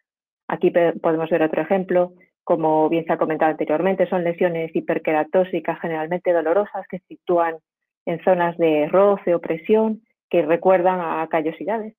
Aquí 0.49 0.71
podemos 0.71 1.31
ver 1.31 1.43
otro 1.43 1.63
ejemplo, 1.63 2.15
como 2.43 2.89
bien 2.89 3.05
se 3.05 3.13
ha 3.13 3.19
comentado 3.19 3.53
anteriormente, 3.53 4.09
son 4.09 4.25
lesiones 4.25 4.75
hiperqueratóxicas 4.75 5.81
generalmente 5.81 6.33
dolorosas 6.33 6.85
que 6.89 6.99
sitúan 7.09 7.57
en 8.07 8.23
zonas 8.25 8.57
de 8.59 8.89
roce 8.89 9.35
o 9.35 9.41
presión 9.41 10.03
que 10.29 10.43
recuerdan 10.43 11.01
a 11.01 11.27
callosidades. 11.29 11.95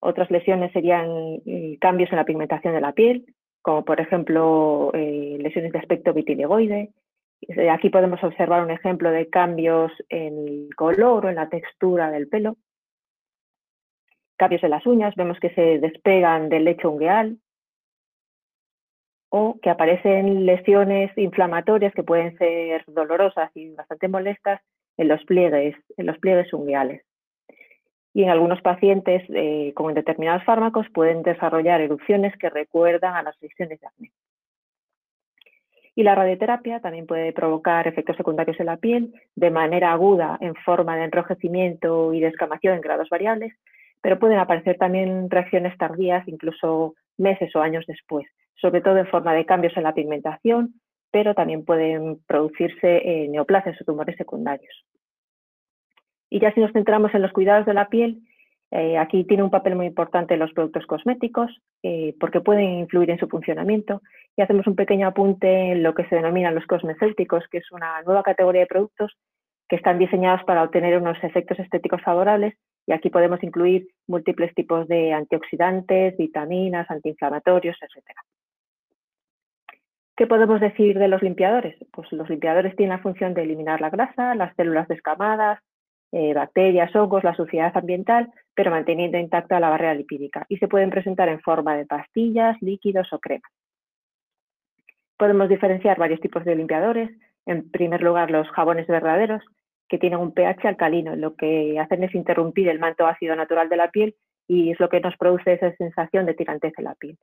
Otras 0.00 0.30
lesiones 0.30 0.72
serían 0.72 1.40
eh, 1.46 1.78
cambios 1.80 2.10
en 2.10 2.16
la 2.16 2.24
pigmentación 2.24 2.74
de 2.74 2.80
la 2.80 2.92
piel, 2.92 3.24
como 3.62 3.84
por 3.84 4.00
ejemplo 4.00 4.90
eh, 4.94 5.36
lesiones 5.40 5.72
de 5.72 5.78
aspecto 5.78 6.12
vitiligoide. 6.12 6.90
Aquí 7.70 7.90
podemos 7.90 8.22
observar 8.22 8.64
un 8.64 8.70
ejemplo 8.70 9.10
de 9.10 9.28
cambios 9.28 9.92
en 10.08 10.38
el 10.38 10.74
color 10.74 11.26
o 11.26 11.28
en 11.28 11.36
la 11.36 11.48
textura 11.48 12.10
del 12.10 12.28
pelo. 12.28 12.56
Cambios 14.36 14.62
en 14.64 14.70
las 14.70 14.86
uñas, 14.86 15.14
vemos 15.16 15.38
que 15.40 15.50
se 15.50 15.78
despegan 15.78 16.48
del 16.48 16.64
lecho 16.64 16.90
ungueal, 16.90 17.38
que 19.62 19.70
aparecen 19.70 20.46
lesiones 20.46 21.10
inflamatorias 21.16 21.92
que 21.94 22.02
pueden 22.02 22.36
ser 22.38 22.84
dolorosas 22.86 23.50
y 23.54 23.70
bastante 23.74 24.08
molestas 24.08 24.60
en 24.96 25.08
los 25.08 25.22
pliegues, 25.24 25.76
en 25.96 26.06
los 26.06 26.18
pliegues. 26.18 26.48
Y 28.14 28.22
en 28.22 28.30
algunos 28.30 28.60
pacientes 28.62 29.22
eh, 29.28 29.72
con 29.74 29.94
determinados 29.94 30.44
fármacos 30.44 30.86
pueden 30.94 31.22
desarrollar 31.22 31.80
erupciones 31.80 32.34
que 32.38 32.50
recuerdan 32.50 33.14
a 33.14 33.22
las 33.22 33.40
lesiones 33.42 33.80
de 33.80 33.86
acné. 33.86 34.10
Y 35.94 36.02
la 36.02 36.14
radioterapia 36.14 36.80
también 36.80 37.06
puede 37.06 37.32
provocar 37.32 37.88
efectos 37.88 38.16
secundarios 38.16 38.60
en 38.60 38.66
la 38.66 38.76
piel 38.76 39.14
de 39.34 39.50
manera 39.50 39.92
aguda 39.92 40.36
en 40.40 40.54
forma 40.54 40.96
de 40.96 41.04
enrojecimiento 41.04 42.12
y 42.12 42.20
descamación 42.20 42.74
en 42.74 42.82
grados 42.82 43.08
variables, 43.08 43.54
pero 44.02 44.18
pueden 44.18 44.38
aparecer 44.38 44.76
también 44.76 45.30
reacciones 45.30 45.76
tardías, 45.78 46.28
incluso 46.28 46.94
meses 47.16 47.54
o 47.56 47.60
años 47.60 47.84
después, 47.86 48.26
sobre 48.60 48.80
todo 48.80 48.98
en 48.98 49.06
forma 49.06 49.34
de 49.34 49.46
cambios 49.46 49.76
en 49.76 49.82
la 49.82 49.94
pigmentación, 49.94 50.80
pero 51.10 51.34
también 51.34 51.64
pueden 51.64 52.18
producirse 52.26 53.28
neoplasias 53.28 53.80
o 53.80 53.84
tumores 53.84 54.16
secundarios. 54.16 54.84
Y 56.28 56.40
ya 56.40 56.52
si 56.52 56.60
nos 56.60 56.72
centramos 56.72 57.14
en 57.14 57.22
los 57.22 57.32
cuidados 57.32 57.66
de 57.66 57.74
la 57.74 57.88
piel, 57.88 58.22
eh, 58.72 58.98
aquí 58.98 59.24
tiene 59.24 59.44
un 59.44 59.50
papel 59.50 59.76
muy 59.76 59.86
importante 59.86 60.36
los 60.36 60.52
productos 60.52 60.86
cosméticos, 60.86 61.50
eh, 61.82 62.14
porque 62.18 62.40
pueden 62.40 62.80
influir 62.80 63.10
en 63.10 63.18
su 63.18 63.28
funcionamiento. 63.28 64.02
Y 64.36 64.42
hacemos 64.42 64.66
un 64.66 64.74
pequeño 64.74 65.06
apunte 65.06 65.72
en 65.72 65.82
lo 65.82 65.94
que 65.94 66.04
se 66.08 66.16
denominan 66.16 66.54
los 66.54 66.66
cosmecéuticos, 66.66 67.44
que 67.48 67.58
es 67.58 67.70
una 67.72 68.02
nueva 68.02 68.22
categoría 68.22 68.62
de 68.62 68.66
productos 68.66 69.16
que 69.68 69.76
están 69.76 69.98
diseñados 69.98 70.44
para 70.44 70.62
obtener 70.62 70.98
unos 70.98 71.22
efectos 71.22 71.58
estéticos 71.58 72.02
favorables 72.02 72.54
y 72.86 72.92
aquí 72.92 73.10
podemos 73.10 73.42
incluir 73.42 73.88
múltiples 74.06 74.54
tipos 74.54 74.86
de 74.86 75.12
antioxidantes, 75.12 76.16
vitaminas, 76.16 76.88
antiinflamatorios, 76.88 77.76
etc. 77.82 78.04
¿Qué 80.16 80.26
podemos 80.26 80.60
decir 80.60 80.98
de 80.98 81.08
los 81.08 81.22
limpiadores? 81.22 81.76
Pues 81.92 82.10
los 82.12 82.28
limpiadores 82.30 82.74
tienen 82.74 82.96
la 82.96 83.02
función 83.02 83.34
de 83.34 83.42
eliminar 83.42 83.82
la 83.82 83.90
grasa, 83.90 84.34
las 84.34 84.56
células 84.56 84.88
descamadas, 84.88 85.60
eh, 86.10 86.32
bacterias, 86.32 86.94
hongos, 86.96 87.22
la 87.22 87.34
suciedad 87.34 87.76
ambiental, 87.76 88.32
pero 88.54 88.70
manteniendo 88.70 89.18
intacta 89.18 89.60
la 89.60 89.68
barrera 89.68 89.94
lipídica 89.94 90.46
y 90.48 90.56
se 90.56 90.68
pueden 90.68 90.88
presentar 90.88 91.28
en 91.28 91.40
forma 91.40 91.76
de 91.76 91.84
pastillas, 91.84 92.56
líquidos 92.62 93.12
o 93.12 93.18
cremas. 93.18 93.52
Podemos 95.18 95.50
diferenciar 95.50 95.98
varios 95.98 96.20
tipos 96.20 96.46
de 96.46 96.56
limpiadores. 96.56 97.10
En 97.44 97.70
primer 97.70 98.02
lugar, 98.02 98.30
los 98.30 98.48
jabones 98.50 98.86
verdaderos, 98.86 99.42
que 99.88 99.98
tienen 99.98 100.18
un 100.18 100.32
pH 100.32 100.66
alcalino. 100.66 101.14
Lo 101.14 101.36
que 101.36 101.78
hacen 101.78 102.02
es 102.04 102.14
interrumpir 102.14 102.68
el 102.68 102.78
manto 102.78 103.06
ácido 103.06 103.36
natural 103.36 103.68
de 103.68 103.76
la 103.76 103.90
piel 103.90 104.14
y 104.48 104.70
es 104.70 104.80
lo 104.80 104.88
que 104.88 105.00
nos 105.00 105.16
produce 105.18 105.52
esa 105.52 105.74
sensación 105.76 106.24
de 106.24 106.34
tirantez 106.34 106.72
en 106.78 106.84
la 106.84 106.94
piel. 106.94 107.18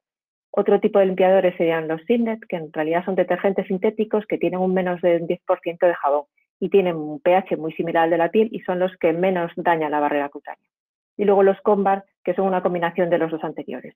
Otro 0.56 0.80
tipo 0.80 1.00
de 1.00 1.08
limpiadores 1.08 1.56
serían 1.58 1.88
los 1.88 2.04
Signet, 2.04 2.40
que 2.48 2.58
en 2.58 2.72
realidad 2.72 3.04
son 3.06 3.16
detergentes 3.16 3.66
sintéticos 3.66 4.24
que 4.28 4.38
tienen 4.38 4.60
un 4.60 4.72
menos 4.72 5.02
de 5.02 5.18
un 5.18 5.28
10% 5.28 5.80
de 5.80 5.96
jabón 5.96 6.26
y 6.60 6.70
tienen 6.70 6.96
un 6.96 7.20
pH 7.20 7.58
muy 7.58 7.74
similar 7.74 8.04
al 8.04 8.12
de 8.12 8.20
la 8.20 8.30
piel 8.30 8.50
y 8.52 8.60
son 8.60 8.78
los 8.78 8.96
que 8.98 9.14
menos 9.14 9.52
dañan 9.56 9.90
la 9.90 10.00
barrera 10.00 10.30
cutánea. 10.30 10.70
Y 11.18 11.26
luego 11.26 11.42
los 11.42 11.60
Combar, 11.62 12.06
que 12.24 12.36
son 12.36 12.46
una 12.46 12.62
combinación 12.62 13.10
de 13.10 13.18
los 13.18 13.32
dos 13.32 13.44
anteriores. 13.44 13.96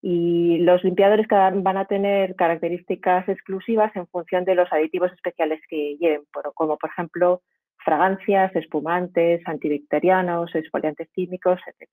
Y 0.00 0.58
los 0.58 0.84
limpiadores 0.84 1.26
van 1.28 1.76
a 1.76 1.86
tener 1.86 2.36
características 2.36 3.28
exclusivas 3.28 3.90
en 3.96 4.06
función 4.06 4.44
de 4.44 4.54
los 4.54 4.72
aditivos 4.72 5.12
especiales 5.12 5.60
que 5.68 5.96
lleven, 5.96 6.22
como 6.54 6.76
por 6.76 6.90
ejemplo 6.90 7.42
fragancias, 7.84 8.54
espumantes, 8.54 9.42
antibacterianos, 9.44 10.54
exfoliantes 10.54 11.08
químicos, 11.10 11.58
etc. 11.66 11.90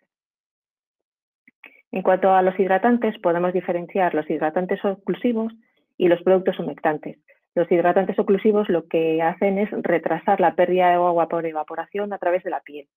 En 1.93 2.01
cuanto 2.01 2.34
a 2.34 2.41
los 2.41 2.60
hidratantes, 2.60 3.19
podemos 3.19 3.53
diferenciar 3.53 4.15
los 4.15 4.27
hidratantes 4.27 4.84
oclusivos 4.84 5.53
y 5.95 6.08
los 6.08 6.23
productos 6.23 6.58
humectantes. 6.58 7.19
Los 7.53 7.71
hidratantes 7.71 8.17
oclusivos 8.17 8.67
lo 8.67 8.88
que 8.88 9.21
hacen 9.21 9.60
es 9.60 9.69
retrasar 9.71 10.39
la 10.39 10.56
pérdida 10.56 10.88
de 10.88 10.95
agua 10.95 11.27
por 11.27 11.45
evaporación 11.45 12.12
a 12.12 12.17
través 12.17 12.41
de 12.41 12.49
la 12.49 12.62
piel. 12.62 12.88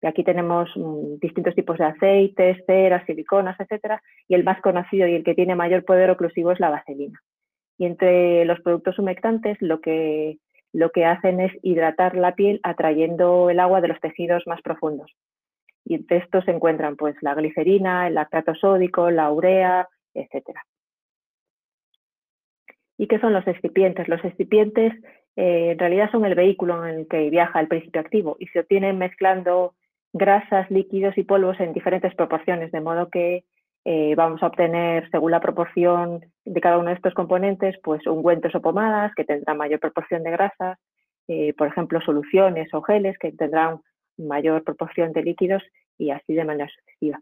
Y 0.00 0.06
aquí 0.06 0.24
tenemos 0.24 0.70
mm, 0.74 1.18
distintos 1.20 1.54
tipos 1.54 1.76
de 1.76 1.84
aceites, 1.84 2.56
ceras, 2.66 3.04
siliconas, 3.04 3.60
etcétera, 3.60 4.02
y 4.26 4.34
el 4.34 4.42
más 4.42 4.58
conocido 4.62 5.06
y 5.06 5.14
el 5.14 5.22
que 5.22 5.34
tiene 5.34 5.54
mayor 5.54 5.84
poder 5.84 6.08
oclusivo 6.08 6.50
es 6.50 6.58
la 6.58 6.70
vaselina. 6.70 7.20
Y 7.76 7.84
entre 7.84 8.46
los 8.46 8.58
productos 8.60 8.98
humectantes 8.98 9.58
lo 9.60 9.82
que 9.82 10.38
lo 10.72 10.90
que 10.92 11.04
hacen 11.04 11.40
es 11.40 11.52
hidratar 11.62 12.16
la 12.16 12.34
piel 12.34 12.60
atrayendo 12.62 13.50
el 13.50 13.60
agua 13.60 13.82
de 13.82 13.88
los 13.88 14.00
tejidos 14.00 14.44
más 14.46 14.62
profundos. 14.62 15.14
Y 15.86 15.94
entre 15.94 16.18
estos 16.18 16.44
se 16.44 16.50
encuentran 16.50 16.96
pues, 16.96 17.16
la 17.22 17.34
glicerina, 17.34 18.08
el 18.08 18.14
lactato 18.14 18.54
sódico, 18.54 19.10
la 19.10 19.30
urea, 19.30 19.88
etc. 20.14 20.58
¿Y 22.98 23.06
qué 23.06 23.18
son 23.20 23.32
los 23.32 23.46
excipientes? 23.46 24.08
Los 24.08 24.24
excipientes 24.24 24.92
eh, 25.36 25.70
en 25.72 25.78
realidad 25.78 26.10
son 26.10 26.24
el 26.24 26.34
vehículo 26.34 26.84
en 26.84 27.00
el 27.00 27.08
que 27.08 27.30
viaja 27.30 27.60
el 27.60 27.68
principio 27.68 28.00
activo 28.00 28.36
y 28.40 28.46
se 28.48 28.60
obtienen 28.60 28.98
mezclando 28.98 29.74
grasas, 30.12 30.70
líquidos 30.70 31.16
y 31.18 31.24
polvos 31.24 31.60
en 31.60 31.72
diferentes 31.72 32.14
proporciones, 32.14 32.72
de 32.72 32.80
modo 32.80 33.08
que 33.10 33.44
eh, 33.84 34.14
vamos 34.16 34.42
a 34.42 34.48
obtener, 34.48 35.08
según 35.10 35.30
la 35.30 35.40
proporción 35.40 36.24
de 36.44 36.60
cada 36.60 36.78
uno 36.78 36.88
de 36.88 36.94
estos 36.96 37.14
componentes, 37.14 37.76
pues 37.84 38.04
ungüentos 38.06 38.52
o 38.56 38.60
pomadas 38.60 39.12
que 39.14 39.24
tendrán 39.24 39.58
mayor 39.58 39.78
proporción 39.78 40.24
de 40.24 40.32
grasas, 40.32 40.78
eh, 41.28 41.54
por 41.54 41.68
ejemplo, 41.68 42.00
soluciones 42.00 42.72
o 42.74 42.82
geles 42.82 43.16
que 43.18 43.30
tendrán 43.30 43.80
mayor 44.18 44.64
proporción 44.64 45.12
de 45.12 45.22
líquidos 45.22 45.62
y 45.98 46.10
así 46.10 46.34
de 46.34 46.44
manera 46.44 46.68
sucesiva. 46.68 47.20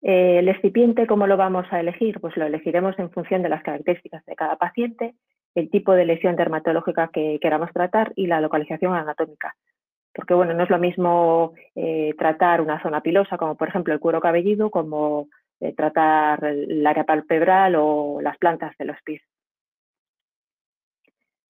El 0.00 0.48
excipiente, 0.48 1.06
¿cómo 1.06 1.26
lo 1.26 1.36
vamos 1.36 1.66
a 1.70 1.80
elegir? 1.80 2.20
Pues 2.20 2.36
lo 2.36 2.44
elegiremos 2.44 2.98
en 2.98 3.10
función 3.10 3.42
de 3.42 3.48
las 3.48 3.62
características 3.62 4.24
de 4.26 4.34
cada 4.34 4.56
paciente, 4.56 5.14
el 5.54 5.70
tipo 5.70 5.92
de 5.92 6.06
lesión 6.06 6.34
dermatológica 6.34 7.10
que 7.12 7.38
queramos 7.40 7.70
tratar 7.72 8.12
y 8.16 8.26
la 8.26 8.40
localización 8.40 8.94
anatómica 8.94 9.54
porque 10.14 10.34
bueno, 10.34 10.54
no 10.54 10.64
es 10.64 10.70
lo 10.70 10.78
mismo 10.78 11.54
eh, 11.74 12.14
tratar 12.18 12.60
una 12.60 12.82
zona 12.82 13.00
pilosa, 13.00 13.38
como 13.38 13.56
por 13.56 13.68
ejemplo 13.68 13.94
el 13.94 14.00
cuero 14.00 14.20
cabelludo, 14.20 14.70
como 14.70 15.28
eh, 15.60 15.74
tratar 15.74 16.44
el 16.44 16.86
área 16.86 17.04
palpebral 17.04 17.76
o 17.76 18.20
las 18.20 18.36
plantas 18.38 18.76
de 18.78 18.84
los 18.84 18.96
pies. 19.02 19.22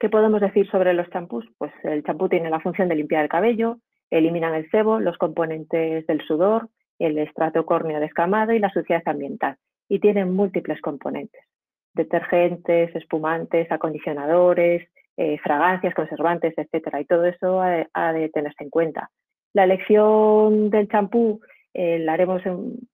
¿Qué 0.03 0.11
podemos 0.11 0.41
decir 0.41 0.69
sobre 0.69 0.95
los 0.95 1.09
champús? 1.11 1.47
Pues 1.59 1.71
el 1.85 2.03
champú 2.03 2.29
tiene 2.29 2.51
la 2.51 2.59
función 2.59 2.89
de 2.89 2.97
limpiar 2.97 3.23
el 3.23 3.29
cabello, 3.29 3.79
eliminan 4.11 4.53
el 4.53 4.69
sebo, 4.69 4.99
los 4.99 5.17
componentes 5.17 6.05
del 6.09 6.21
sudor, 6.23 6.71
el 6.99 7.19
estrato 7.19 7.65
córneo 7.65 8.01
descamado 8.01 8.53
y 8.53 8.59
la 8.59 8.73
suciedad 8.73 9.05
ambiental, 9.07 9.59
y 9.89 10.01
tienen 10.01 10.35
múltiples 10.35 10.81
componentes. 10.81 11.41
detergentes, 11.95 12.93
espumantes, 12.97 13.71
acondicionadores, 13.71 14.89
eh, 15.17 15.39
fragancias, 15.39 15.95
conservantes, 15.95 16.53
etcétera. 16.57 17.01
Y 17.01 17.05
todo 17.05 17.25
eso 17.25 17.61
ha 17.63 18.13
de, 18.13 18.29
tenerse 18.31 18.65
en 18.65 18.71
cuenta. 18.71 19.09
La 19.53 19.63
elección 19.63 20.71
del 20.71 20.89
champú 20.89 21.41
eh, 21.75 22.01
la 22.01 22.15
haremos 22.15 22.43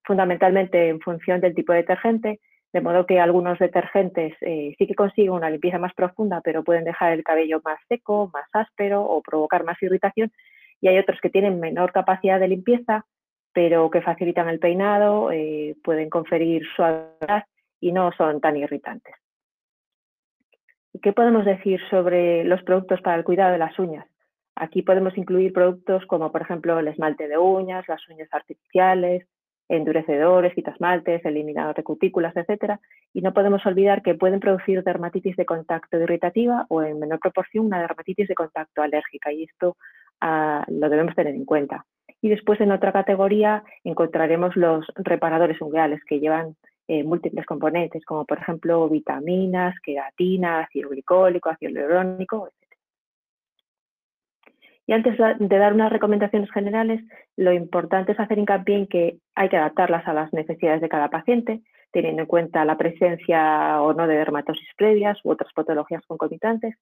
fundamentalmente 0.04 0.90
en 0.90 1.00
función 1.00 1.40
del 1.40 1.54
tipo 1.54 1.72
de 1.72 1.78
detergente, 1.78 2.40
de 2.72 2.80
modo 2.80 3.06
que 3.06 3.20
algunos 3.20 3.58
detergentes 3.58 4.34
eh, 4.40 4.74
sí 4.78 4.86
que 4.86 4.94
consiguen 4.94 5.32
una 5.32 5.50
limpieza 5.50 5.78
más 5.78 5.94
profunda, 5.94 6.40
pero 6.42 6.64
pueden 6.64 6.84
dejar 6.84 7.12
el 7.12 7.24
cabello 7.24 7.60
más 7.64 7.78
seco, 7.88 8.30
más 8.32 8.46
áspero 8.52 9.02
o 9.02 9.22
provocar 9.22 9.64
más 9.64 9.82
irritación. 9.82 10.30
Y 10.80 10.88
hay 10.88 10.98
otros 10.98 11.20
que 11.20 11.30
tienen 11.30 11.60
menor 11.60 11.92
capacidad 11.92 12.38
de 12.38 12.48
limpieza, 12.48 13.06
pero 13.52 13.90
que 13.90 14.02
facilitan 14.02 14.48
el 14.48 14.60
peinado, 14.60 15.30
pueden 15.82 16.10
conferir 16.10 16.62
suavidad 16.76 17.44
y 17.80 17.90
no 17.92 18.12
son 18.12 18.40
tan 18.40 18.56
irritantes. 18.56 19.14
¿Qué 21.02 21.12
podemos 21.12 21.44
decir 21.44 21.80
sobre 21.90 22.44
los 22.44 22.62
productos 22.62 23.00
para 23.00 23.16
el 23.16 23.24
cuidado 23.24 23.52
de 23.52 23.58
las 23.58 23.78
uñas? 23.78 24.06
Aquí 24.56 24.82
podemos 24.82 25.16
incluir 25.16 25.52
productos 25.52 26.04
como, 26.06 26.32
por 26.32 26.42
ejemplo, 26.42 26.78
el 26.78 26.88
esmalte 26.88 27.28
de 27.28 27.38
uñas, 27.38 27.86
las 27.86 28.06
uñas 28.08 28.28
artificiales, 28.32 29.26
endurecedores, 29.68 30.54
quitasmaltes, 30.54 31.24
eliminador 31.24 31.74
de 31.76 31.82
cutículas, 31.82 32.36
etcétera, 32.36 32.80
y 33.12 33.20
no 33.20 33.34
podemos 33.34 33.64
olvidar 33.66 34.02
que 34.02 34.14
pueden 34.14 34.40
producir 34.40 34.82
dermatitis 34.82 35.36
de 35.36 35.46
contacto 35.46 35.98
irritativa 35.98 36.66
o 36.68 36.82
en 36.82 36.98
menor 36.98 37.20
proporción 37.20 37.66
una 37.66 37.80
dermatitis 37.80 38.28
de 38.28 38.34
contacto 38.34 38.82
alérgica 38.82 39.32
y 39.32 39.44
esto 39.44 39.76
ah, 40.20 40.64
lo 40.68 40.88
debemos 40.88 41.14
tener 41.14 41.34
en 41.34 41.44
cuenta. 41.44 41.84
Y 42.20 42.30
después 42.30 42.60
en 42.60 42.72
otra 42.72 42.92
categoría 42.92 43.62
encontraremos 43.84 44.56
los 44.56 44.86
reparadores 44.96 45.60
ungueales 45.60 46.00
que 46.04 46.18
llevan 46.18 46.56
eh, 46.88 47.04
múltiples 47.04 47.44
componentes, 47.44 48.04
como 48.04 48.24
por 48.24 48.38
ejemplo 48.38 48.88
vitaminas, 48.88 49.74
queratina, 49.82 50.60
ácido 50.60 50.88
glicólico, 50.88 51.50
ácido 51.50 51.70
hialurónico, 51.70 52.48
etc. 52.48 52.67
Y 54.89 54.93
antes 54.95 55.16
de 55.18 55.59
dar 55.59 55.74
unas 55.74 55.93
recomendaciones 55.93 56.51
generales, 56.51 57.01
lo 57.36 57.53
importante 57.53 58.12
es 58.12 58.18
hacer 58.18 58.39
hincapié 58.39 58.74
en 58.74 58.86
que 58.89 59.18
hay 59.36 59.49
que 59.49 59.57
adaptarlas 59.57 60.09
a 60.09 60.14
las 60.14 60.32
necesidades 60.32 60.80
de 60.80 60.89
cada 60.89 61.11
paciente, 61.11 61.61
teniendo 61.93 62.22
en 62.22 62.26
cuenta 62.26 62.64
la 62.64 62.76
presencia 62.76 63.80
o 63.80 63.93
no 63.93 64.09
de 64.09 64.16
dermatosis 64.16 64.68
previas 64.76 65.18
u 65.24 65.30
otras 65.30 65.53
patologías 65.53 66.05
concomitantes 66.07 66.74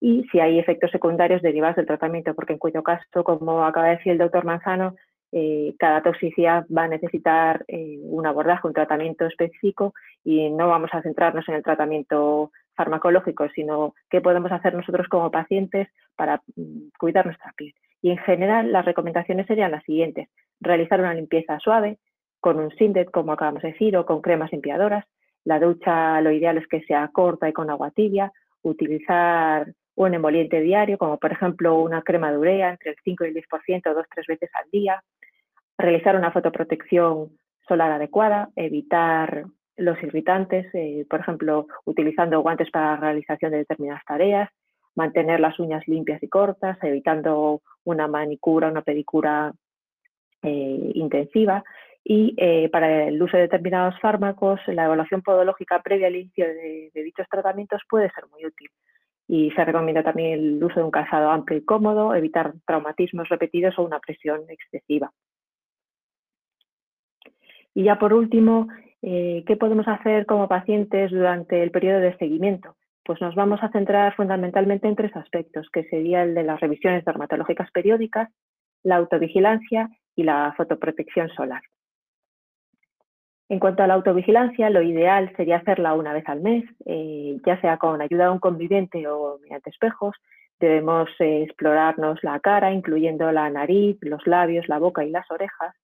y 0.00 0.24
si 0.30 0.40
hay 0.40 0.58
efectos 0.58 0.90
secundarios 0.90 1.42
derivados 1.42 1.76
del 1.76 1.86
tratamiento, 1.86 2.34
porque 2.34 2.52
en 2.52 2.58
cuyo 2.58 2.82
caso, 2.82 3.24
como 3.24 3.64
acaba 3.64 3.88
de 3.88 3.96
decir 3.96 4.12
el 4.12 4.18
doctor 4.18 4.44
Manzano, 4.44 4.94
eh, 5.32 5.74
cada 5.78 6.02
toxicidad 6.02 6.64
va 6.74 6.84
a 6.84 6.88
necesitar 6.88 7.64
eh, 7.68 7.98
un 8.02 8.26
abordaje, 8.26 8.66
un 8.66 8.72
tratamiento 8.72 9.26
específico 9.26 9.92
y 10.24 10.48
no 10.50 10.68
vamos 10.68 10.90
a 10.92 11.02
centrarnos 11.02 11.46
en 11.48 11.56
el 11.56 11.62
tratamiento 11.62 12.50
farmacológico, 12.78 13.48
sino 13.50 13.94
qué 14.08 14.20
podemos 14.20 14.52
hacer 14.52 14.74
nosotros 14.74 15.08
como 15.08 15.30
pacientes 15.30 15.88
para 16.16 16.40
mm, 16.56 16.90
cuidar 16.98 17.26
nuestra 17.26 17.52
piel. 17.56 17.74
Y 18.00 18.10
en 18.10 18.18
general 18.18 18.70
las 18.70 18.84
recomendaciones 18.84 19.46
serían 19.46 19.72
las 19.72 19.82
siguientes. 19.82 20.28
Realizar 20.60 21.00
una 21.00 21.14
limpieza 21.14 21.58
suave 21.58 21.98
con 22.40 22.60
un 22.60 22.70
Sindet, 22.76 23.10
como 23.10 23.32
acabamos 23.32 23.62
de 23.62 23.72
decir, 23.72 23.96
o 23.96 24.06
con 24.06 24.22
cremas 24.22 24.52
limpiadoras. 24.52 25.04
La 25.44 25.58
ducha 25.58 26.20
lo 26.20 26.30
ideal 26.30 26.56
es 26.58 26.68
que 26.68 26.82
sea 26.82 27.08
corta 27.08 27.48
y 27.48 27.52
con 27.52 27.68
agua 27.68 27.90
tibia. 27.90 28.32
Utilizar 28.62 29.72
un 29.96 30.14
emoliente 30.14 30.60
diario, 30.60 30.96
como 30.98 31.18
por 31.18 31.32
ejemplo 31.32 31.80
una 31.80 32.02
crema 32.02 32.30
de 32.30 32.38
urea 32.38 32.70
entre 32.70 32.92
el 32.92 32.96
5 33.02 33.24
y 33.24 33.28
el 33.28 33.34
10%, 33.34 33.94
dos 33.94 34.04
o 34.04 34.08
tres 34.14 34.26
veces 34.28 34.50
al 34.54 34.70
día 34.70 35.02
realizar 35.78 36.16
una 36.16 36.32
fotoprotección 36.32 37.30
solar 37.66 37.92
adecuada, 37.92 38.50
evitar 38.56 39.44
los 39.78 40.02
irritantes, 40.02 40.66
eh, 40.74 41.06
por 41.08 41.20
ejemplo, 41.20 41.66
utilizando 41.84 42.40
guantes 42.40 42.70
para 42.70 42.92
la 42.92 42.96
realización 42.96 43.52
de 43.52 43.58
determinadas 43.58 44.04
tareas, 44.04 44.50
mantener 44.94 45.40
las 45.40 45.58
uñas 45.58 45.86
limpias 45.86 46.22
y 46.22 46.28
cortas, 46.28 46.76
evitando 46.82 47.62
una 47.84 48.08
manicura, 48.08 48.68
una 48.68 48.82
pedicura 48.82 49.52
eh, 50.42 50.92
intensiva 50.94 51.64
y 52.04 52.34
eh, 52.36 52.68
para 52.70 53.08
el 53.08 53.22
uso 53.22 53.36
de 53.36 53.44
determinados 53.44 53.98
fármacos, 54.00 54.60
la 54.66 54.86
evaluación 54.86 55.22
podológica 55.22 55.82
previa 55.82 56.06
al 56.06 56.16
inicio 56.16 56.46
de, 56.46 56.90
de, 56.94 57.02
dichos 57.02 57.26
tratamientos 57.30 57.82
puede 57.88 58.10
ser 58.10 58.24
muy 58.30 58.46
útil. 58.46 58.70
Y 59.26 59.50
se 59.50 59.64
recomienda 59.64 60.02
también 60.02 60.32
el 60.32 60.64
uso 60.64 60.76
de 60.76 60.84
un 60.84 60.90
calzado 60.90 61.30
amplio 61.30 61.58
y 61.58 61.64
cómodo, 61.64 62.14
evitar 62.14 62.54
traumatismos 62.66 63.28
repetidos 63.28 63.78
o 63.78 63.82
una 63.82 64.00
presión 64.00 64.40
excesiva. 64.48 65.12
Y 67.74 67.84
ya 67.84 67.98
por 67.98 68.14
último, 68.14 68.68
eh, 69.02 69.44
¿qué 69.46 69.56
podemos 69.56 69.86
hacer 69.86 70.26
como 70.26 70.48
pacientes 70.48 71.10
durante 71.10 71.62
el 71.62 71.70
periodo 71.70 72.00
de 72.00 72.16
seguimiento? 72.16 72.76
Pues 73.04 73.20
nos 73.20 73.34
vamos 73.34 73.62
a 73.62 73.70
centrar 73.70 74.14
fundamentalmente 74.16 74.88
en 74.88 74.96
tres 74.96 75.14
aspectos, 75.16 75.68
que 75.72 75.84
sería 75.84 76.24
el 76.24 76.34
de 76.34 76.42
las 76.42 76.60
revisiones 76.60 77.04
dermatológicas 77.04 77.70
periódicas, 77.70 78.28
la 78.82 78.96
autovigilancia 78.96 79.88
y 80.16 80.24
la 80.24 80.52
fotoprotección 80.56 81.28
solar. 81.30 81.62
En 83.48 83.60
cuanto 83.60 83.82
a 83.82 83.86
la 83.86 83.94
autovigilancia, 83.94 84.68
lo 84.68 84.82
ideal 84.82 85.32
sería 85.36 85.56
hacerla 85.56 85.94
una 85.94 86.12
vez 86.12 86.28
al 86.28 86.42
mes, 86.42 86.64
eh, 86.84 87.38
ya 87.46 87.58
sea 87.62 87.78
con 87.78 88.02
ayuda 88.02 88.24
de 88.24 88.30
un 88.30 88.40
conviviente 88.40 89.06
o 89.08 89.38
mediante 89.40 89.70
espejos. 89.70 90.16
Debemos 90.60 91.08
eh, 91.20 91.44
explorarnos 91.44 92.22
la 92.22 92.40
cara, 92.40 92.72
incluyendo 92.72 93.32
la 93.32 93.48
nariz, 93.48 93.96
los 94.02 94.26
labios, 94.26 94.68
la 94.68 94.78
boca 94.78 95.04
y 95.04 95.10
las 95.10 95.30
orejas. 95.30 95.74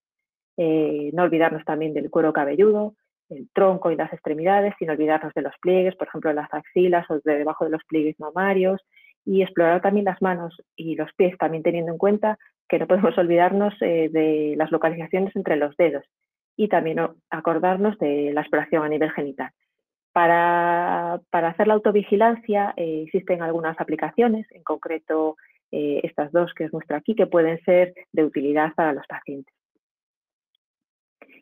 No 0.57 1.25
olvidarnos 1.25 1.65
también 1.65 1.95
del 1.95 2.11
cuero 2.11 2.33
cabelludo, 2.33 2.95
el 3.31 3.49
tronco 3.53 3.91
y 3.91 3.97
las 3.97 4.13
extremidades, 4.13 4.75
sin 4.79 4.91
olvidarnos 4.91 5.33
de 5.35 5.43
los 5.43 5.55
pliegues, 5.61 5.97
por 5.97 6.09
ejemplo, 6.09 6.33
las 6.33 6.53
axilas 6.53 7.09
o 7.11 7.21
de 7.25 7.39
debajo 7.39 7.65
de 7.65 7.71
los 7.71 7.85
pliegues 7.85 8.19
mamarios, 8.19 8.81
y 9.25 9.43
explorar 9.43 9.81
también 9.81 10.05
las 10.05 10.21
manos 10.21 10.55
y 10.77 10.97
los 10.97 11.11
pies, 11.15 11.37
también 11.39 11.63
teniendo 11.63 11.93
en 11.93 11.99
cuenta 11.99 12.39
que 12.69 12.79
no 12.79 12.87
podemos 12.87 13.17
olvidarnos 13.19 13.75
eh, 13.81 14.09
de 14.13 14.55
las 14.57 14.71
localizaciones 14.71 15.35
entre 15.37 15.57
los 15.57 15.77
dedos 15.77 16.05
y 16.57 16.69
también 16.69 17.01
acordarnos 17.31 17.99
de 17.99 18.33
la 18.33 18.43
exploración 18.43 18.85
a 18.85 18.89
nivel 18.89 19.11
genital. 19.13 19.51
Para, 20.13 21.15
hacer 21.33 21.67
la 21.67 21.75
autovigilancia 21.75 22.73
eh, 22.77 23.03
existen 23.07 23.43
algunas 23.43 23.81
aplicaciones, 23.81 24.47
en 24.53 24.63
concreto 24.63 25.37
estas 25.77 26.31
dos 26.31 26.55
que 26.55 26.67
os 26.67 26.73
muestro 26.73 26.97
aquí, 26.97 27.17
que 27.17 27.27
pueden 27.27 27.61
ser 27.65 27.95
de 28.13 28.23
utilidad 28.23 28.73
para 28.77 28.93
los 28.93 29.05
pacientes. 29.09 29.53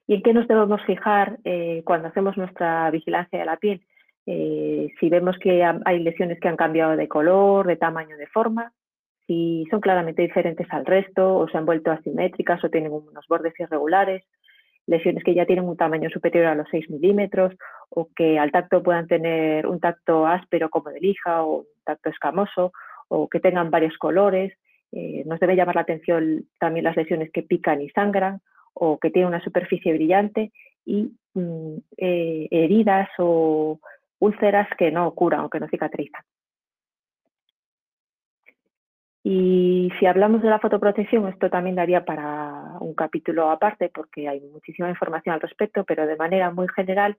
¿Y 0.06 0.14
en 0.14 0.22
qué 0.22 0.32
nos 0.32 0.48
debemos 0.48 0.82
fijar 0.82 1.38
eh, 1.44 1.82
cuando 1.84 2.08
hacemos 2.08 2.36
nuestra 2.36 2.90
vigilancia 2.90 3.38
de 3.38 3.44
la 3.44 3.56
piel? 3.56 3.82
Eh, 4.26 4.88
si 5.00 5.08
vemos 5.08 5.36
que 5.38 5.64
hay 5.64 5.98
lesiones 6.00 6.38
que 6.40 6.48
han 6.48 6.56
cambiado 6.56 6.96
de 6.96 7.08
color, 7.08 7.66
de 7.66 7.76
tamaño, 7.76 8.16
de 8.16 8.26
forma, 8.26 8.72
si 9.26 9.66
son 9.70 9.80
claramente 9.80 10.22
diferentes 10.22 10.66
al 10.70 10.84
resto 10.84 11.36
o 11.36 11.48
se 11.48 11.56
han 11.56 11.66
vuelto 11.66 11.90
asimétricas 11.90 12.62
o 12.64 12.70
tienen 12.70 12.92
unos 12.92 13.26
bordes 13.28 13.58
irregulares, 13.58 14.24
lesiones 14.86 15.22
que 15.22 15.34
ya 15.34 15.46
tienen 15.46 15.64
un 15.64 15.76
tamaño 15.76 16.10
superior 16.10 16.46
a 16.46 16.54
los 16.54 16.66
6 16.70 16.90
milímetros 16.90 17.54
o 17.88 18.08
que 18.14 18.38
al 18.38 18.50
tacto 18.50 18.82
puedan 18.82 19.06
tener 19.06 19.66
un 19.66 19.80
tacto 19.80 20.26
áspero 20.26 20.70
como 20.70 20.90
de 20.90 21.00
lija 21.00 21.42
o 21.44 21.60
un 21.60 21.66
tacto 21.84 22.10
escamoso 22.10 22.72
o 23.08 23.28
que 23.28 23.40
tengan 23.40 23.70
varios 23.70 23.96
colores. 23.98 24.52
Eh, 24.90 25.22
nos 25.26 25.38
debe 25.40 25.56
llamar 25.56 25.76
la 25.76 25.82
atención 25.82 26.46
también 26.58 26.84
las 26.84 26.96
lesiones 26.96 27.30
que 27.32 27.42
pican 27.42 27.80
y 27.80 27.90
sangran 27.90 28.40
o 28.74 28.98
que 28.98 29.10
tiene 29.10 29.28
una 29.28 29.42
superficie 29.42 29.92
brillante 29.92 30.52
y 30.84 31.12
mm, 31.34 31.76
eh, 31.96 32.48
heridas 32.50 33.08
o 33.18 33.78
úlceras 34.18 34.68
que 34.78 34.90
no 34.90 35.12
curan 35.14 35.40
o 35.40 35.50
que 35.50 35.60
no 35.60 35.68
cicatrizan. 35.68 36.22
Y 39.24 39.90
si 39.98 40.06
hablamos 40.06 40.42
de 40.42 40.50
la 40.50 40.58
fotoprotección, 40.58 41.28
esto 41.28 41.48
también 41.48 41.76
daría 41.76 42.04
para 42.04 42.76
un 42.80 42.94
capítulo 42.94 43.50
aparte 43.50 43.88
porque 43.88 44.28
hay 44.28 44.40
muchísima 44.40 44.88
información 44.88 45.34
al 45.34 45.40
respecto, 45.40 45.84
pero 45.84 46.06
de 46.06 46.16
manera 46.16 46.50
muy 46.50 46.66
general 46.74 47.16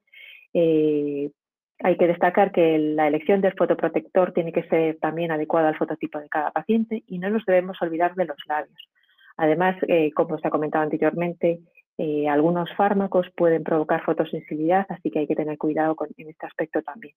eh, 0.54 1.32
hay 1.80 1.98
que 1.98 2.08
destacar 2.08 2.52
que 2.52 2.78
la 2.78 3.08
elección 3.08 3.42
del 3.42 3.54
fotoprotector 3.54 4.34
tiene 4.34 4.52
que 4.52 4.64
ser 4.64 4.98
también 5.00 5.32
adecuada 5.32 5.70
al 5.70 5.78
fototipo 5.78 6.20
de 6.20 6.30
cada 6.30 6.52
paciente 6.52 7.04
y 7.08 7.20
no 7.20 7.30
nos 7.30 7.46
debemos 7.46 7.82
olvidar 7.82 8.16
de 8.16 8.26
los 8.26 8.38
labios. 8.48 8.90
Además, 9.38 9.76
eh, 9.88 10.12
como 10.14 10.38
se 10.38 10.48
ha 10.48 10.52
comentado 10.52 10.84
anteriormente, 10.84 11.60
eh, 11.98 12.28
algunos 12.28 12.74
fármacos 12.76 13.28
pueden 13.36 13.64
provocar 13.64 14.04
fotosensibilidad, 14.04 14.86
así 14.90 15.12
que 15.12 15.20
hay 15.20 15.28
que 15.28 15.36
tener 15.36 15.58
cuidado 15.58 15.96
en 16.18 16.30
este 16.30 16.46
aspecto 16.46 16.82
también. 16.82 17.14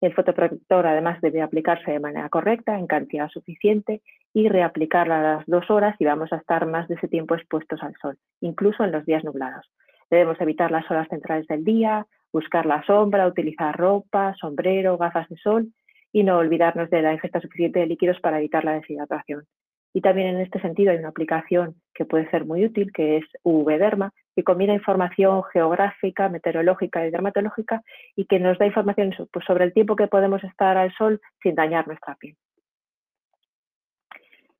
El 0.00 0.14
fotoprotector 0.14 0.86
además 0.86 1.20
debe 1.20 1.42
aplicarse 1.42 1.90
de 1.90 2.00
manera 2.00 2.28
correcta, 2.30 2.78
en 2.78 2.86
cantidad 2.86 3.28
suficiente 3.28 4.00
y 4.32 4.48
reaplicarla 4.48 5.20
a 5.20 5.34
las 5.36 5.46
dos 5.46 5.70
horas 5.70 5.94
y 5.98 6.06
vamos 6.06 6.32
a 6.32 6.36
estar 6.36 6.66
más 6.66 6.88
de 6.88 6.94
ese 6.94 7.08
tiempo 7.08 7.34
expuestos 7.34 7.82
al 7.82 7.94
sol, 8.00 8.16
incluso 8.40 8.82
en 8.82 8.92
los 8.92 9.04
días 9.04 9.24
nublados. 9.24 9.70
Debemos 10.10 10.40
evitar 10.40 10.70
las 10.70 10.90
horas 10.90 11.08
centrales 11.08 11.46
del 11.48 11.64
día, 11.64 12.06
buscar 12.32 12.64
la 12.64 12.82
sombra, 12.84 13.26
utilizar 13.26 13.76
ropa, 13.76 14.34
sombrero, 14.40 14.96
gafas 14.96 15.28
de 15.28 15.36
sol 15.36 15.68
y 16.12 16.24
no 16.24 16.38
olvidarnos 16.38 16.88
de 16.90 17.02
la 17.02 17.12
ingesta 17.12 17.40
suficiente 17.40 17.80
de 17.80 17.86
líquidos 17.86 18.18
para 18.20 18.38
evitar 18.38 18.64
la 18.64 18.72
deshidratación. 18.72 19.44
Y 19.92 20.00
también 20.00 20.28
en 20.28 20.40
este 20.40 20.60
sentido 20.60 20.92
hay 20.92 20.98
una 20.98 21.08
aplicación 21.08 21.74
que 21.94 22.04
puede 22.04 22.30
ser 22.30 22.44
muy 22.44 22.64
útil, 22.64 22.92
que 22.92 23.16
es 23.18 23.24
UV-Derma, 23.42 24.12
que 24.36 24.44
combina 24.44 24.72
información 24.72 25.42
geográfica, 25.52 26.28
meteorológica 26.28 27.06
y 27.06 27.10
dermatológica 27.10 27.82
y 28.14 28.26
que 28.26 28.38
nos 28.38 28.58
da 28.58 28.66
información 28.66 29.12
pues, 29.32 29.44
sobre 29.44 29.64
el 29.64 29.72
tiempo 29.72 29.96
que 29.96 30.06
podemos 30.06 30.42
estar 30.44 30.76
al 30.76 30.92
sol 30.94 31.20
sin 31.42 31.54
dañar 31.56 31.86
nuestra 31.88 32.14
piel. 32.14 32.36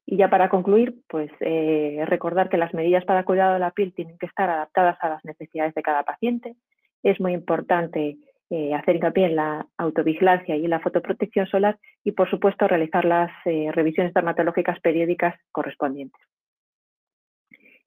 Y 0.05 0.17
ya 0.17 0.29
para 0.29 0.49
concluir, 0.49 0.97
pues 1.09 1.31
eh, 1.39 2.03
recordar 2.07 2.49
que 2.49 2.57
las 2.57 2.75
medidas 2.75 3.05
para 3.05 3.25
cuidado 3.25 3.55
de 3.55 3.61
la 3.61 3.71
piel 3.71 3.95
tienen 3.95 4.19
que 4.19 4.27
estar 4.27 4.51
adaptadas 4.51 4.99
a 5.01 5.09
las 5.09 5.25
necesidades 5.25 5.73
de 5.75 5.83
cada 5.83 6.03
paciente. 6.03 6.57
Es 7.05 7.21
muy 7.21 7.33
importante 7.33 8.19
eh, 8.51 8.75
hacer 8.75 8.97
hincapié 8.97 9.27
en 9.27 9.37
la 9.37 9.67
autovigilancia 9.79 10.57
y 10.57 10.67
la 10.67 10.81
fotoprotección 10.81 11.47
solar 11.47 11.79
y, 12.05 12.13
por 12.13 12.29
supuesto, 12.29 12.67
realizar 12.67 13.05
las 13.05 13.31
eh, 13.45 13.71
revisiones 13.73 14.13
dermatológicas 14.13 14.81
periódicas 14.81 15.35
correspondientes. 15.53 16.21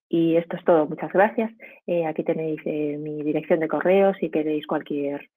Y 0.09 0.37
esto 0.37 0.57
es 0.57 0.63
todo. 0.63 0.85
Muchas 0.85 1.11
gracias. 1.11 1.51
aquí 2.07 2.23
tenéis 2.23 2.63
mi 2.65 3.23
dirección 3.23 3.59
de 3.59 3.67
correo 3.67 4.13
si 4.13 4.29
queréis 4.29 4.67
cualquier, 4.67 5.27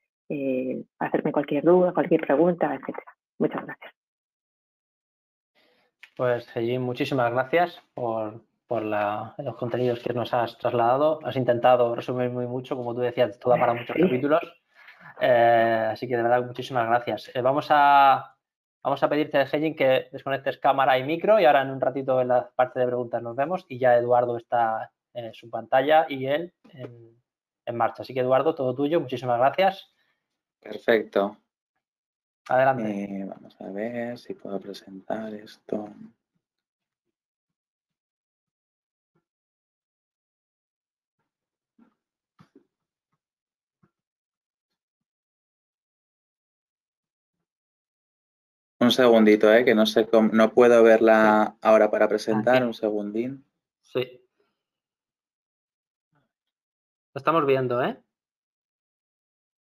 hacerme 0.99 1.33
cualquier 1.33 1.65
duda, 1.65 1.95
cualquier 1.95 2.21
pregunta, 2.21 2.75
etc. 2.75 2.99
Muchas 3.39 3.65
gracias. 3.65 3.97
Pues, 6.17 6.51
Jim, 6.53 6.81
muchísimas 6.81 7.31
gracias 7.31 7.83
por, 7.93 8.41
los 8.71 9.57
contenidos 9.57 10.01
que 10.03 10.15
nos 10.15 10.33
has 10.33 10.57
trasladado. 10.57 11.21
Has 11.25 11.37
intentado 11.37 11.95
resumir 11.95 12.31
muy 12.31 12.47
mucho, 12.47 12.75
como 12.75 12.95
tú 12.95 13.01
decías, 13.01 13.39
toda 13.39 13.59
para 13.59 13.75
muchos 13.75 13.95
capítulos. 13.95 14.41
Eh, 15.21 15.89
así 15.93 16.07
que 16.07 16.17
de 16.17 16.23
verdad, 16.23 16.45
muchísimas 16.45 16.87
gracias. 16.87 17.31
Eh, 17.35 17.41
vamos, 17.41 17.67
a, 17.71 18.37
vamos 18.83 19.03
a 19.03 19.09
pedirte, 19.09 19.45
que 19.75 20.09
desconectes 20.13 20.59
cámara 20.59 20.99
y 20.99 21.05
micro 21.05 21.41
y 21.41 21.45
ahora 21.45 21.63
en 21.63 21.71
un 21.71 21.81
ratito 21.81 22.21
en 22.21 22.29
la 22.29 22.51
parte 22.55 22.81
de 22.81 22.87
preguntas 22.87 23.23
nos 23.23 23.37
vemos 23.37 23.65
y 23.69 23.79
ya 23.79 23.97
Eduardo 23.97 24.37
está 24.37 24.93
en 25.15 25.33
su 25.33 25.49
pantalla 25.49 26.07
y 26.09 26.27
él 26.27 26.53
en, 26.71 27.17
en 27.65 27.77
marcha. 27.77 28.03
Así 28.03 28.15
que 28.15 28.21
Eduardo, 28.21 28.55
todo 28.55 28.75
tuyo, 28.75 29.01
muchísimas 29.01 29.39
gracias. 29.39 29.93
Perfecto. 30.61 31.37
Adelante. 32.49 33.05
Eh, 33.05 33.25
vamos 33.25 33.61
a 33.61 33.71
ver 33.71 34.19
si 34.19 34.35
puedo 34.35 34.61
presentar 34.61 35.35
esto. 35.35 35.89
Un 48.87 48.93
segundito, 48.93 49.53
¿eh? 49.53 49.65
que 49.65 49.75
no 49.75 49.85
sé 49.85 50.07
cómo, 50.07 50.31
no 50.33 50.53
puedo 50.53 50.81
verla 50.85 51.57
ahora 51.61 51.91
para 51.91 52.07
presentar. 52.07 52.65
Un 52.65 52.73
segundín. 52.73 53.45
Sí. 53.81 54.23
Lo 57.13 57.19
estamos 57.19 57.45
viendo, 57.47 57.83
¿eh? 57.83 57.97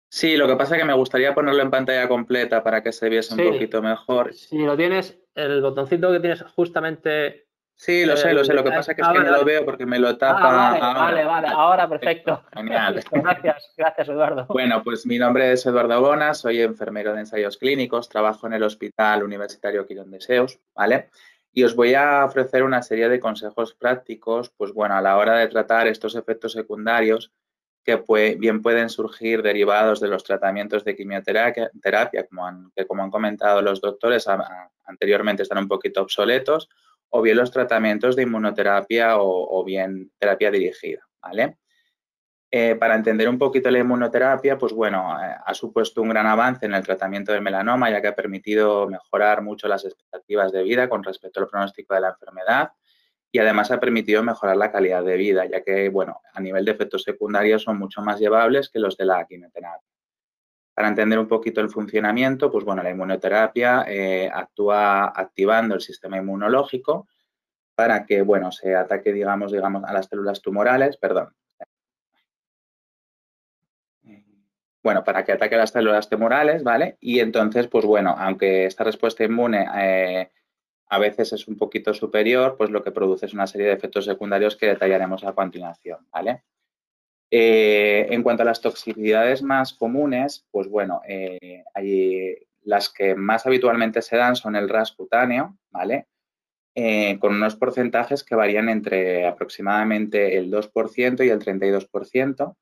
Sí, 0.10 0.38
lo 0.38 0.48
que 0.48 0.56
pasa 0.56 0.76
es 0.76 0.82
que 0.82 0.88
me 0.88 0.96
gustaría 0.96 1.36
ponerlo 1.36 1.62
en 1.62 1.70
pantalla 1.70 2.08
completa 2.08 2.64
para 2.64 2.82
que 2.82 2.92
se 2.92 3.10
viese 3.10 3.36
un 3.36 3.52
poquito 3.52 3.80
mejor. 3.84 4.34
Si 4.34 4.58
lo 4.58 4.76
tienes, 4.76 5.22
el 5.36 5.62
botoncito 5.62 6.12
que 6.12 6.20
tienes 6.20 6.42
justamente. 6.42 7.48
Sí, 7.82 8.06
lo 8.06 8.16
sé, 8.16 8.32
lo 8.32 8.46
sé. 8.46 8.54
Lo 8.54 8.64
que 8.64 8.70
pasa 8.70 8.92
es 8.92 8.96
que, 8.96 9.02
no 9.02 9.24
lo 9.24 9.44
veo 9.44 9.66
porque 9.66 9.88
me 9.88 9.98
lo 9.98 10.10
ah, 10.10 10.18
tapa. 10.20 10.52
vale, 10.54 10.80
vale, 10.80 11.26
vale, 11.26 11.48
ahora 11.48 11.90
perfecto. 11.90 12.44
Genial. 12.54 13.04
gracias, 13.12 13.74
gracias, 13.76 14.08
Eduardo. 14.08 14.46
Bueno, 14.50 14.84
pues 14.84 15.08
mi 15.08 15.18
nombre 15.18 15.52
es 15.52 15.66
Eduardo 15.66 16.00
Bona, 16.00 16.36
soy 16.36 16.62
enfermero 16.62 17.12
de 17.14 17.22
ensayos 17.22 17.58
clínicos, 17.58 18.08
trabajo 18.08 18.46
en 18.46 18.54
el 18.54 18.62
Hospital 18.62 19.24
Universitario 19.24 19.88
Quirón 19.88 20.12
de 20.12 20.22
Seos, 20.22 20.60
¿vale? 20.76 21.10
Y 21.54 21.64
os 21.64 21.76
voy 21.76 21.96
a 21.96 22.24
ofrecer 22.24 22.62
una 22.62 22.84
serie 22.84 23.10
de 23.10 23.20
consejos 23.20 23.74
prácticos, 23.74 24.52
pues 24.52 24.74
bueno, 24.74 24.94
a 24.94 25.02
la 25.02 25.18
hora 25.18 25.38
de 25.38 25.48
tratar 25.48 25.88
estos 25.88 26.14
efectos 26.14 26.52
secundarios 26.52 27.32
que 27.84 28.04
bien 28.38 28.62
pueden 28.62 28.90
surgir 28.90 29.42
derivados 29.42 30.00
de 30.00 30.08
los 30.08 30.24
tratamientos 30.24 30.86
de 30.86 30.96
quimioterapia, 30.96 31.72
como 32.30 32.46
han, 32.46 32.72
que 32.76 32.86
como 32.86 33.02
han 33.02 33.10
comentado 33.10 33.64
los 33.64 33.82
doctores 33.82 34.28
anteriormente 34.86 35.42
están 35.42 35.58
un 35.58 35.68
poquito 35.68 36.04
obsoletos, 36.04 36.70
o 37.12 37.22
bien 37.22 37.38
los 37.38 37.52
tratamientos 37.52 38.16
de 38.16 38.24
inmunoterapia 38.24 39.16
o, 39.18 39.64
bien 39.64 40.12
terapia 40.18 40.50
dirigida, 40.50 41.02
¿vale? 41.22 41.58
Eh, 42.54 42.76
para 42.76 42.96
entender 42.96 43.30
un 43.30 43.38
poquito 43.38 43.72
la 43.72 43.80
inmunoterapia, 43.80 44.58
pues 44.58 44.74
bueno, 44.74 45.18
eh, 45.22 45.36
ha 45.46 45.54
supuesto 45.54 46.02
un 46.02 46.10
gran 46.10 46.28
avance 46.28 46.66
en 46.66 46.74
el 46.74 46.84
tratamiento 46.84 47.32
del 47.32 47.42
melanoma, 47.42 47.90
ya 47.90 48.02
que 48.02 48.10
ha 48.10 48.16
permitido 48.16 48.88
mejorar 48.88 49.42
mucho 49.42 49.68
las 49.68 49.86
expectativas 49.86 50.52
de 50.52 50.64
vida 50.64 50.90
con 50.90 51.04
respecto 51.04 51.40
al 51.40 51.48
pronóstico 51.48 51.94
de 51.94 52.02
la 52.02 52.10
enfermedad 52.10 52.72
y 53.32 53.40
además 53.40 53.72
ha 53.72 53.80
permitido 53.80 54.24
mejorar 54.24 54.58
la 54.58 54.72
calidad 54.72 55.04
de 55.04 55.16
vida, 55.16 55.46
ya 55.46 55.62
que, 55.64 55.88
bueno, 55.90 56.20
a 56.34 56.42
nivel 56.42 56.66
de 56.66 56.72
efectos 56.72 57.04
secundarios 57.04 57.64
son 57.64 57.78
mucho 57.78 58.02
más 58.02 58.20
llevables 58.20 58.70
que 58.70 58.80
los 58.80 58.98
de 58.98 59.06
la 59.06 59.26
quimioterapia. 59.26 59.88
Para 60.74 60.88
entender 60.88 61.20
un 61.20 61.28
poquito 61.28 61.62
el 61.62 61.70
funcionamiento, 61.70 62.52
pues 62.52 62.64
bueno, 62.64 62.82
la 62.82 62.90
inmunoterapia 62.90 63.86
eh, 63.88 64.30
actúa 64.34 65.06
activando 65.08 65.76
el 65.76 65.82
sistema 65.82 66.18
inmunológico 66.18 67.08
para 67.76 68.06
que, 68.06 68.22
bueno, 68.22 68.52
se 68.52 68.76
ataque, 68.76 69.12
digamos, 69.12 69.52
digamos, 69.52 69.84
a 69.84 69.94
las 69.94 70.08
células 70.08 70.42
tumorales, 70.42 70.98
perdón. 70.98 71.34
Bueno, 74.84 75.04
para 75.04 75.24
que 75.24 75.32
ataque 75.34 75.56
a 75.56 75.60
las 75.60 75.72
células 75.72 76.10
tumorales, 76.10 76.64
¿vale? 76.64 76.98
Y 77.00 77.20
entonces, 77.20 77.68
pues 77.68 77.86
bueno, 77.86 78.16
aunque 78.18 78.66
esta 78.66 78.84
respuesta 78.84 79.24
inmune 79.24 79.68
eh, 79.76 80.32
a 80.88 81.00
veces 81.00 81.34
es 81.34 81.48
un 81.48 81.58
poquito 81.58 81.94
superior, 81.94 82.56
pues 82.58 82.72
lo 82.72 82.84
que 82.84 82.92
produce 82.92 83.28
es 83.28 83.34
una 83.34 83.48
serie 83.48 83.68
de 83.68 83.74
efectos 83.74 84.06
secundarios 84.06 84.56
que 84.56 84.68
detallaremos 84.68 85.24
a 85.24 85.34
continuación, 85.34 86.08
¿vale? 86.12 86.44
Eh, 87.34 88.08
en 88.10 88.24
cuanto 88.24 88.44
a 88.44 88.46
las 88.46 88.60
toxicidades 88.60 89.42
más 89.42 89.74
comunes, 89.74 90.46
pues 90.52 90.68
bueno, 90.68 91.02
eh, 91.08 91.64
las 92.64 92.90
que 92.90 93.16
más 93.16 93.46
habitualmente 93.46 94.02
se 94.02 94.18
dan 94.18 94.36
son 94.36 94.58
el 94.58 94.68
RAS 94.68 94.92
cutáneo, 94.92 95.58
¿vale? 95.70 96.08
Eh, 96.76 97.18
con 97.20 97.34
unos 97.36 97.56
porcentajes 97.56 98.24
que 98.24 98.36
varían 98.36 98.68
entre 98.68 99.28
aproximadamente 99.28 100.38
el 100.38 100.52
2% 100.52 101.24
y 101.24 101.30
el 101.30 101.40
32%. 101.40 102.58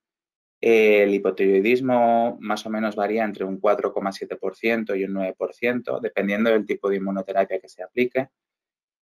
El 0.61 1.13
hipotiroidismo 1.15 2.37
más 2.39 2.65
o 2.65 2.69
menos 2.69 2.95
varía 2.95 3.23
entre 3.23 3.45
un 3.45 3.59
4,7% 3.61 4.95
y 4.95 5.05
un 5.05 5.13
9%, 5.13 5.99
dependiendo 5.99 6.51
del 6.51 6.65
tipo 6.65 6.89
de 6.89 6.97
inmunoterapia 6.97 7.59
que 7.59 7.69
se 7.69 7.81
aplique. 7.81 8.29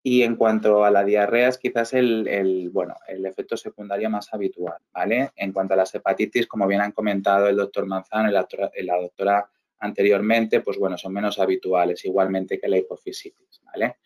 Y 0.04 0.24
en 0.24 0.36
cuanto 0.36 0.84
a 0.84 0.90
la 0.90 1.04
diarrea, 1.04 1.48
es 1.48 1.60
quizás 1.60 1.94
el, 1.94 2.70
bueno, 2.72 2.96
el 3.08 3.26
efecto 3.26 3.56
secundario 3.56 4.10
más 4.10 4.34
habitual, 4.34 4.78
¿vale? 4.92 5.32
En 5.36 5.54
cuanto 5.54 5.76
a 5.76 5.78
las 5.78 5.94
hepatitis, 5.94 6.48
como 6.48 6.66
bien 6.66 6.82
han 6.82 6.92
comentado 6.92 7.48
el 7.48 7.56
doctor 7.56 7.86
Manzano 7.86 8.30
y 8.30 8.84
la, 8.84 8.98
doctora 8.98 9.48
anteriormente, 9.78 10.62
pues 10.62 10.78
bueno, 10.80 10.98
son 10.98 11.14
menos 11.14 11.38
habituales, 11.38 12.04
igualmente 12.06 12.60
que 12.60 12.68
la 12.68 12.78
hipofisitis, 12.78 13.62
¿vale? 13.64 13.98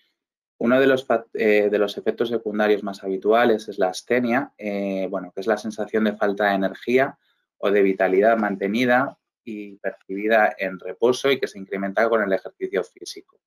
Uno 0.58 0.80
de 0.80 0.88
los, 0.88 1.06
eh, 1.34 1.70
de 1.70 1.78
los 1.78 1.98
efectos 1.98 2.30
secundarios 2.30 2.84
más 2.84 3.04
habituales 3.04 3.68
es 3.70 3.78
la 3.78 3.90
astenia, 3.90 4.54
eh, 4.58 5.08
bueno, 5.10 5.32
que 5.34 5.42
es 5.42 5.48
la 5.48 5.58
sensación 5.58 6.06
de 6.06 6.16
falta 6.18 6.50
de 6.50 6.56
energía 6.56 7.18
o 7.58 7.72
de 7.72 7.82
vitalidad 7.82 8.38
mantenida 8.38 9.18
y 9.46 9.78
percibida 9.78 10.54
en 10.58 10.80
reposo 10.80 11.32
y 11.32 11.40
que 11.40 11.48
se 11.48 11.60
incrementa 11.60 12.10
con 12.10 12.22
el 12.22 12.34
ejercicio 12.34 12.84
físico. 12.84 13.40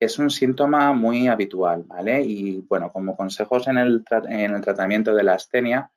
Es 0.00 0.18
un 0.18 0.30
síntoma 0.30 0.92
muy 0.92 1.28
habitual, 1.28 1.84
¿vale? 1.84 2.22
Y 2.22 2.60
bueno, 2.68 2.92
como 2.92 3.16
consejos 3.16 3.66
en 3.68 3.78
el, 3.78 4.04
en 4.28 4.54
el 4.54 4.60
tratamiento 4.60 5.14
de 5.14 5.24
la 5.24 5.34
astenia, 5.34 5.90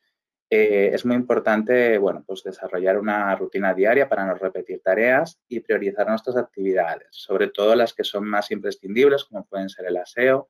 eh, 0.53 0.91
es 0.93 1.05
muy 1.05 1.15
importante, 1.15 1.97
bueno, 1.97 2.25
pues 2.27 2.43
desarrollar 2.43 2.97
una 2.97 3.33
rutina 3.37 3.73
diaria 3.73 4.09
para 4.09 4.25
no 4.25 4.33
repetir 4.33 4.81
tareas 4.83 5.39
y 5.47 5.61
priorizar 5.61 6.09
nuestras 6.09 6.35
actividades, 6.35 7.07
sobre 7.11 7.47
todo 7.47 7.73
las 7.73 7.93
que 7.93 8.03
son 8.03 8.25
más 8.25 8.51
imprescindibles, 8.51 9.23
como 9.23 9.45
pueden 9.45 9.69
ser 9.69 9.85
el 9.85 9.95
aseo, 9.95 10.49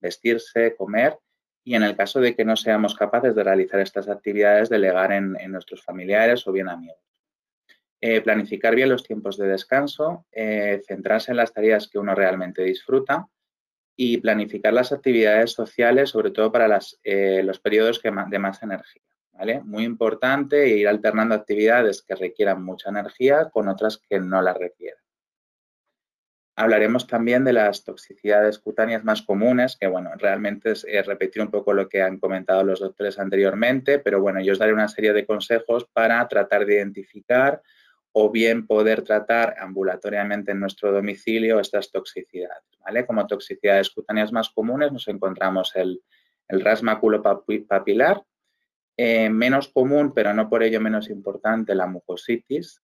vestirse, 0.00 0.76
comer 0.76 1.18
y 1.64 1.74
en 1.74 1.82
el 1.82 1.96
caso 1.96 2.20
de 2.20 2.36
que 2.36 2.44
no 2.44 2.56
seamos 2.56 2.94
capaces 2.94 3.34
de 3.34 3.42
realizar 3.42 3.80
estas 3.80 4.08
actividades, 4.08 4.68
delegar 4.68 5.12
en, 5.12 5.32
nuestros 5.50 5.82
familiares 5.82 6.46
o 6.46 6.52
bien 6.52 6.68
amigos. 6.68 7.09
Eh, 8.02 8.22
planificar 8.22 8.74
bien 8.74 8.88
los 8.88 9.02
tiempos 9.02 9.36
de 9.36 9.46
descanso, 9.46 10.24
eh, 10.32 10.80
centrarse 10.86 11.32
en 11.32 11.36
las 11.36 11.52
tareas 11.52 11.86
que 11.86 11.98
uno 11.98 12.14
realmente 12.14 12.62
disfruta 12.62 13.28
y 13.94 14.16
planificar 14.16 14.72
las 14.72 14.90
actividades 14.90 15.52
sociales, 15.52 16.08
sobre 16.08 16.30
todo 16.30 16.50
para 16.50 16.78
eh, 17.02 17.42
los 17.44 17.60
periodos 17.60 18.00
de 18.02 18.38
más 18.38 18.62
energía. 18.62 19.02
¿vale? 19.32 19.60
Muy 19.60 19.84
importante 19.84 20.66
ir 20.68 20.88
alternando 20.88 21.34
actividades 21.34 22.00
que 22.00 22.14
requieran 22.14 22.64
mucha 22.64 22.88
energía 22.88 23.50
con 23.50 23.68
otras 23.68 23.98
que 23.98 24.18
no 24.18 24.40
la 24.40 24.54
requieran. 24.54 25.02
Hablaremos 26.56 27.06
también 27.06 27.44
de 27.44 27.52
las 27.52 27.84
toxicidades 27.84 28.58
cutáneas 28.58 29.04
más 29.04 29.22
comunes, 29.22 29.76
que 29.78 29.86
bueno, 29.86 30.10
realmente 30.16 30.72
es 30.72 31.06
repetir 31.06 31.42
un 31.42 31.50
poco 31.50 31.74
lo 31.74 31.88
que 31.88 32.02
han 32.02 32.18
comentado 32.18 32.64
los 32.64 32.80
doctores 32.80 33.18
anteriormente, 33.18 33.98
pero 33.98 34.20
bueno, 34.20 34.40
yo 34.40 34.52
os 34.52 34.58
daré 34.58 34.72
una 34.72 34.88
serie 34.88 35.12
de 35.12 35.26
consejos 35.26 35.86
para 35.92 36.26
tratar 36.28 36.64
de 36.64 36.74
identificar 36.76 37.62
o 38.12 38.30
bien 38.30 38.66
poder 38.66 39.02
tratar 39.02 39.54
ambulatoriamente 39.58 40.52
en 40.52 40.60
nuestro 40.60 40.92
domicilio 40.92 41.60
estas 41.60 41.90
toxicidades, 41.90 42.64
¿vale? 42.84 43.06
Como 43.06 43.26
toxicidades 43.26 43.90
cutáneas 43.90 44.32
más 44.32 44.50
comunes 44.50 44.92
nos 44.92 45.08
encontramos 45.08 45.74
el, 45.76 46.02
el 46.48 46.60
ras 46.60 46.82
maculopapilar, 46.82 48.22
Eh, 49.02 49.30
menos 49.30 49.68
común, 49.68 50.12
pero 50.12 50.34
no 50.34 50.50
por 50.50 50.62
ello 50.62 50.78
menos 50.78 51.08
importante, 51.08 51.74
la 51.74 51.86
mucositis. 51.86 52.82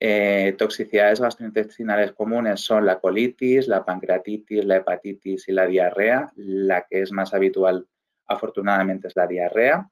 Eh, 0.00 0.54
toxicidades 0.56 1.20
gastrointestinales 1.20 2.12
comunes 2.12 2.60
son 2.60 2.86
la 2.86 2.98
colitis, 2.98 3.68
la 3.68 3.84
pancreatitis, 3.84 4.64
la 4.64 4.76
hepatitis 4.76 5.48
y 5.48 5.52
la 5.52 5.66
diarrea. 5.66 6.32
La 6.36 6.86
que 6.88 7.02
es 7.02 7.12
más 7.12 7.34
habitual, 7.34 7.86
afortunadamente, 8.26 9.08
es 9.08 9.16
la 9.16 9.26
diarrea. 9.26 9.90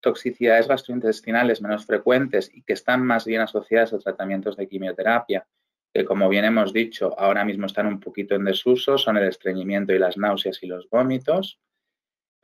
Toxicidades 0.00 0.68
gastrointestinales 0.68 1.62
menos 1.62 1.86
frecuentes 1.86 2.50
y 2.52 2.62
que 2.62 2.74
están 2.74 3.04
más 3.04 3.24
bien 3.24 3.40
asociadas 3.40 3.92
a 3.92 3.98
tratamientos 3.98 4.56
de 4.56 4.68
quimioterapia, 4.68 5.46
que 5.92 6.04
como 6.04 6.28
bien 6.28 6.44
hemos 6.44 6.72
dicho, 6.72 7.18
ahora 7.18 7.44
mismo 7.44 7.66
están 7.66 7.86
un 7.86 8.00
poquito 8.00 8.34
en 8.34 8.44
desuso, 8.44 8.98
son 8.98 9.16
el 9.16 9.28
estreñimiento 9.28 9.92
y 9.92 9.98
las 9.98 10.16
náuseas 10.16 10.62
y 10.62 10.66
los 10.66 10.88
vómitos 10.90 11.60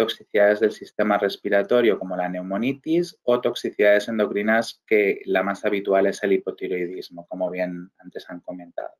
toxicidades 0.02 0.60
del 0.60 0.72
sistema 0.72 1.18
respiratorio 1.18 1.98
como 1.98 2.16
la 2.16 2.28
neumonitis 2.28 3.18
o 3.22 3.40
toxicidades 3.40 4.08
endocrinas 4.08 4.82
que 4.86 5.22
la 5.26 5.42
más 5.42 5.64
habitual 5.64 6.06
es 6.06 6.22
el 6.22 6.32
hipotiroidismo, 6.32 7.26
como 7.28 7.50
bien 7.50 7.90
antes 7.98 8.28
han 8.28 8.40
comentado. 8.40 8.90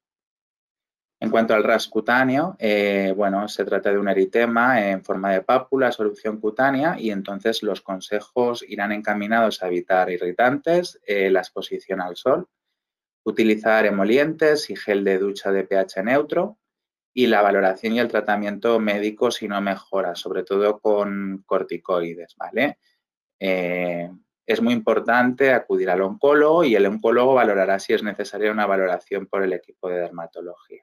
En 1.23 1.31
cuanto 1.31 1.55
al 1.55 1.63
ras 1.63 1.87
cutáneo, 1.87 2.57
eh, 2.59 3.15
bueno, 3.17 3.47
se 3.47 3.65
trata 3.65 3.93
de 3.93 3.99
un 3.99 4.09
eritema 4.09 4.89
en 4.91 5.05
forma 5.05 5.31
de 5.31 5.43
pápula, 5.43 5.93
solución 5.93 6.41
cutánea, 6.41 6.97
y 6.99 7.13
entonces 7.13 7.63
los 7.63 7.81
consejos 7.81 8.65
irán 8.67 8.91
encaminados 8.91 9.63
a 9.63 9.69
evitar 9.69 10.11
irritantes, 10.11 11.01
eh, 11.07 11.31
la 11.31 11.39
exposición 11.39 12.01
al 12.01 12.17
sol, 12.17 12.49
utilizar 13.23 13.87
emolientes 13.87 14.69
y 14.69 14.75
gel 14.75 15.05
de 15.05 15.19
ducha 15.19 15.53
de 15.53 15.63
pH 15.63 16.03
neutro, 16.03 16.59
y 17.15 17.29
la 17.29 17.41
valoración 17.41 17.93
y 17.93 18.01
el 18.01 18.09
tratamiento 18.09 18.81
médico 18.81 19.31
si 19.31 19.47
no 19.47 19.61
mejora, 19.61 20.17
sobre 20.17 20.43
todo 20.43 20.81
con 20.81 21.45
corticoides, 21.47 22.35
¿vale? 22.37 22.79
Eh, 23.39 24.11
es 24.45 24.61
muy 24.61 24.75
importante 24.75 25.53
acudir 25.53 25.89
al 25.89 26.03
oncólogo 26.03 26.65
y 26.65 26.75
el 26.75 26.87
oncólogo 26.87 27.35
valorará 27.35 27.79
si 27.79 27.93
es 27.93 28.03
necesaria 28.03 28.51
una 28.51 28.67
valoración 28.67 29.27
por 29.27 29.45
el 29.45 29.53
equipo 29.53 29.89
de 29.89 30.01
dermatología. 30.01 30.83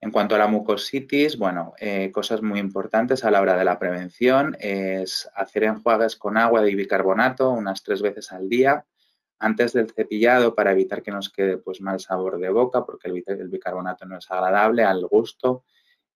En 0.00 0.12
cuanto 0.12 0.36
a 0.36 0.38
la 0.38 0.46
mucositis, 0.46 1.36
bueno, 1.36 1.74
eh, 1.78 2.12
cosas 2.12 2.40
muy 2.40 2.60
importantes 2.60 3.24
a 3.24 3.32
la 3.32 3.40
hora 3.40 3.56
de 3.56 3.64
la 3.64 3.80
prevención 3.80 4.56
es 4.60 5.28
hacer 5.34 5.64
enjuagues 5.64 6.14
con 6.14 6.36
agua 6.36 6.62
de 6.62 6.74
bicarbonato 6.74 7.50
unas 7.50 7.82
tres 7.82 8.00
veces 8.00 8.30
al 8.30 8.48
día, 8.48 8.86
antes 9.40 9.72
del 9.72 9.90
cepillado 9.90 10.54
para 10.54 10.70
evitar 10.70 11.02
que 11.02 11.10
nos 11.10 11.30
quede 11.30 11.58
pues, 11.58 11.80
mal 11.80 11.98
sabor 11.98 12.38
de 12.38 12.48
boca, 12.48 12.84
porque 12.84 13.08
el, 13.08 13.48
bicarbonato 13.48 14.06
no 14.06 14.18
es 14.18 14.30
agradable 14.30 14.84
al 14.84 15.04
gusto. 15.06 15.64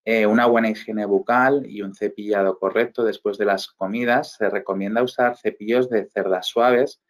Eh, 0.04 0.26
una 0.26 0.46
buena 0.46 0.70
higiene 0.70 1.04
bucal 1.04 1.66
y 1.66 1.82
un 1.82 1.94
cepillado 1.94 2.58
correcto 2.58 3.04
después 3.04 3.36
de 3.36 3.46
las 3.46 3.66
comidas. 3.68 4.34
Se 4.36 4.48
recomienda 4.48 5.02
usar 5.02 5.36
cepillos 5.36 5.90
de 5.90 6.06
cerdas 6.06 6.46
suaves, 6.46 7.00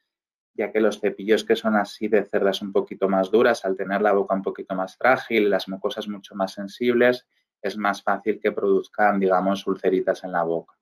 ya 0.54 0.70
que 0.70 0.80
los 0.80 1.00
cepillos 1.00 1.44
que 1.44 1.56
son 1.56 1.76
así 1.76 2.08
de 2.08 2.24
cerdas 2.24 2.62
un 2.62 2.72
poquito 2.72 3.08
más 3.08 3.30
duras, 3.30 3.64
al 3.64 3.76
tener 3.76 4.02
la 4.02 4.12
boca 4.12 4.34
un 4.34 4.42
poquito 4.42 4.74
más 4.74 4.96
frágil, 4.96 5.48
las 5.48 5.68
mucosas 5.68 6.08
mucho 6.08 6.34
más 6.34 6.52
sensibles, 6.52 7.26
es 7.62 7.76
más 7.76 8.02
fácil 8.02 8.40
que 8.40 8.52
produzcan, 8.52 9.20
digamos, 9.20 9.66
ulceritas 9.66 10.24
en 10.24 10.32
la 10.32 10.42
boca. 10.42 10.74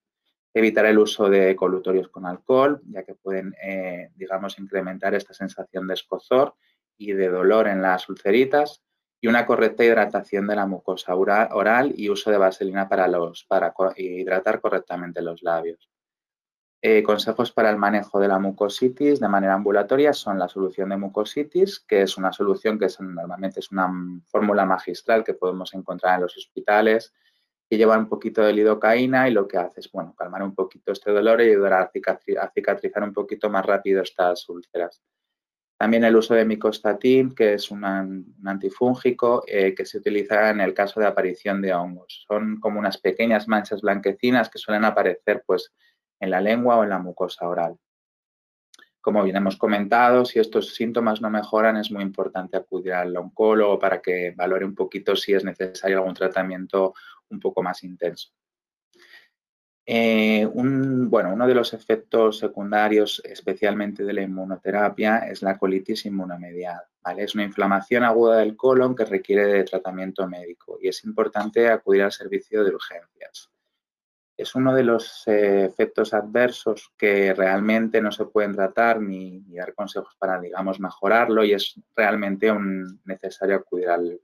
Evitar 0.52 0.86
el 0.86 0.98
uso 0.98 1.28
de 1.28 1.54
colutorios 1.54 2.08
con 2.08 2.26
alcohol, 2.26 2.80
ya 2.88 3.04
que 3.04 3.14
pueden, 3.14 3.54
eh, 3.62 4.10
digamos, 4.16 4.58
incrementar 4.58 5.14
esta 5.14 5.34
sensación 5.34 5.86
de 5.86 5.94
escozor 5.94 6.54
y 6.96 7.12
de 7.12 7.28
dolor 7.28 7.68
en 7.68 7.82
las 7.82 8.08
ulceritas. 8.08 8.82
Y 9.22 9.28
una 9.28 9.44
correcta 9.44 9.84
hidratación 9.84 10.46
de 10.46 10.56
la 10.56 10.66
mucosa 10.66 11.14
oral 11.14 11.92
y 11.94 12.08
uso 12.08 12.30
de 12.30 12.38
vaselina 12.38 12.88
para, 12.88 13.06
los, 13.06 13.44
para 13.44 13.74
hidratar 13.96 14.62
correctamente 14.62 15.20
los 15.20 15.42
labios. 15.42 15.90
Eh, 16.82 17.02
consejos 17.02 17.52
para 17.52 17.68
el 17.68 17.76
manejo 17.76 18.18
de 18.18 18.28
la 18.28 18.38
mucositis 18.38 19.20
de 19.20 19.28
manera 19.28 19.52
ambulatoria 19.52 20.14
son 20.14 20.38
la 20.38 20.48
solución 20.48 20.88
de 20.88 20.96
mucositis, 20.96 21.80
que 21.80 22.02
es 22.02 22.16
una 22.16 22.32
solución 22.32 22.78
que 22.78 22.86
normalmente 23.00 23.60
es 23.60 23.70
una 23.70 23.92
fórmula 24.26 24.64
magistral 24.64 25.22
que 25.22 25.34
podemos 25.34 25.74
encontrar 25.74 26.14
en 26.14 26.22
los 26.22 26.38
hospitales, 26.38 27.12
que 27.68 27.76
lleva 27.76 27.98
un 27.98 28.08
poquito 28.08 28.42
de 28.42 28.54
lidocaína 28.54 29.28
y 29.28 29.32
lo 29.32 29.46
que 29.46 29.58
hace 29.58 29.80
es, 29.80 29.92
bueno, 29.92 30.14
calmar 30.16 30.42
un 30.42 30.54
poquito 30.54 30.92
este 30.92 31.10
dolor 31.10 31.42
y 31.42 31.50
ayudar 31.50 31.74
a, 31.74 31.90
cicatrizar 31.90 33.02
un 33.02 33.12
poquito 33.12 33.50
más 33.50 33.66
rápido 33.66 34.00
estas 34.00 34.48
úlceras. 34.48 35.02
También 35.78 36.04
el 36.04 36.16
uso 36.16 36.34
de 36.34 36.44
micostatin, 36.46 37.34
que 37.34 37.54
es 37.54 37.70
un, 37.70 37.84
antifúngico 38.44 39.44
eh, 39.46 39.74
que 39.74 39.84
se 39.84 39.98
utiliza 39.98 40.50
en 40.50 40.60
el 40.60 40.72
caso 40.72 40.98
de 40.98 41.06
aparición 41.06 41.60
de 41.60 41.74
hongos. 41.74 42.24
Son 42.26 42.58
como 42.58 42.78
unas 42.78 42.98
pequeñas 42.98 43.48
manchas 43.48 43.82
blanquecinas 43.82 44.48
que 44.48 44.58
suelen 44.58 44.84
aparecer 44.84 45.42
pues, 45.46 45.72
en 46.20 46.30
la 46.30 46.40
lengua 46.40 46.76
o 46.76 46.84
en 46.84 46.90
la 46.90 46.98
mucosa 46.98 47.48
oral. 47.48 47.76
Como 49.00 49.24
bien 49.24 49.36
hemos 49.36 49.56
comentado, 49.56 50.26
si 50.26 50.38
estos 50.38 50.74
síntomas 50.74 51.22
no 51.22 51.30
mejoran, 51.30 51.78
es 51.78 51.90
muy 51.90 52.02
importante 52.02 52.58
acudir 52.58 52.92
al 52.92 53.16
oncólogo 53.16 53.78
para 53.78 54.02
que 54.02 54.32
valore 54.36 54.66
un 54.66 54.74
poquito 54.74 55.16
si 55.16 55.32
es 55.32 55.42
necesario 55.42 55.98
algún 55.98 56.14
tratamiento 56.14 56.92
un 57.30 57.40
poco 57.40 57.62
más 57.62 57.82
intenso. 57.82 58.30
Eh, 59.86 60.46
bueno, 60.46 61.32
uno 61.32 61.46
de 61.48 61.54
los 61.54 61.72
efectos 61.72 62.38
secundarios, 62.38 63.20
especialmente 63.24 64.04
de 64.04 64.12
la 64.12 64.22
inmunoterapia, 64.22 65.18
es 65.30 65.42
la 65.42 65.58
colitis 65.58 66.04
inmunomediada. 66.06 66.88
Es 67.16 67.34
una 67.34 67.44
inflamación 67.44 68.04
aguda 68.04 68.36
del 68.36 68.56
colon 68.56 68.94
que 68.94 69.06
requiere 69.06 69.46
de 69.46 69.64
tratamiento 69.64 70.28
médico 70.28 70.78
y 70.80 70.88
es 70.88 71.02
importante 71.04 71.68
acudir 71.68 72.02
al 72.02 72.12
servicio 72.12 72.62
de 72.62 72.74
urgencias. 72.74 73.50
Es 74.41 74.55
uno 74.55 74.74
de 74.74 74.82
los 74.82 75.28
eh, 75.28 75.66
efectos 75.66 76.14
adversos 76.14 76.93
que 76.97 77.34
realmente 77.34 78.01
no 78.01 78.11
se 78.11 78.24
pueden 78.24 78.55
tratar 78.55 78.99
ni, 78.99 79.43
dar 79.55 79.74
consejos 79.74 80.16
para, 80.18 80.41
digamos, 80.41 80.80
mejorarlo 80.80 81.45
y 81.45 81.53
es 81.53 81.78
realmente 81.95 82.51
necesario 83.05 83.57
acudir 83.57 83.91
al, 83.91 84.18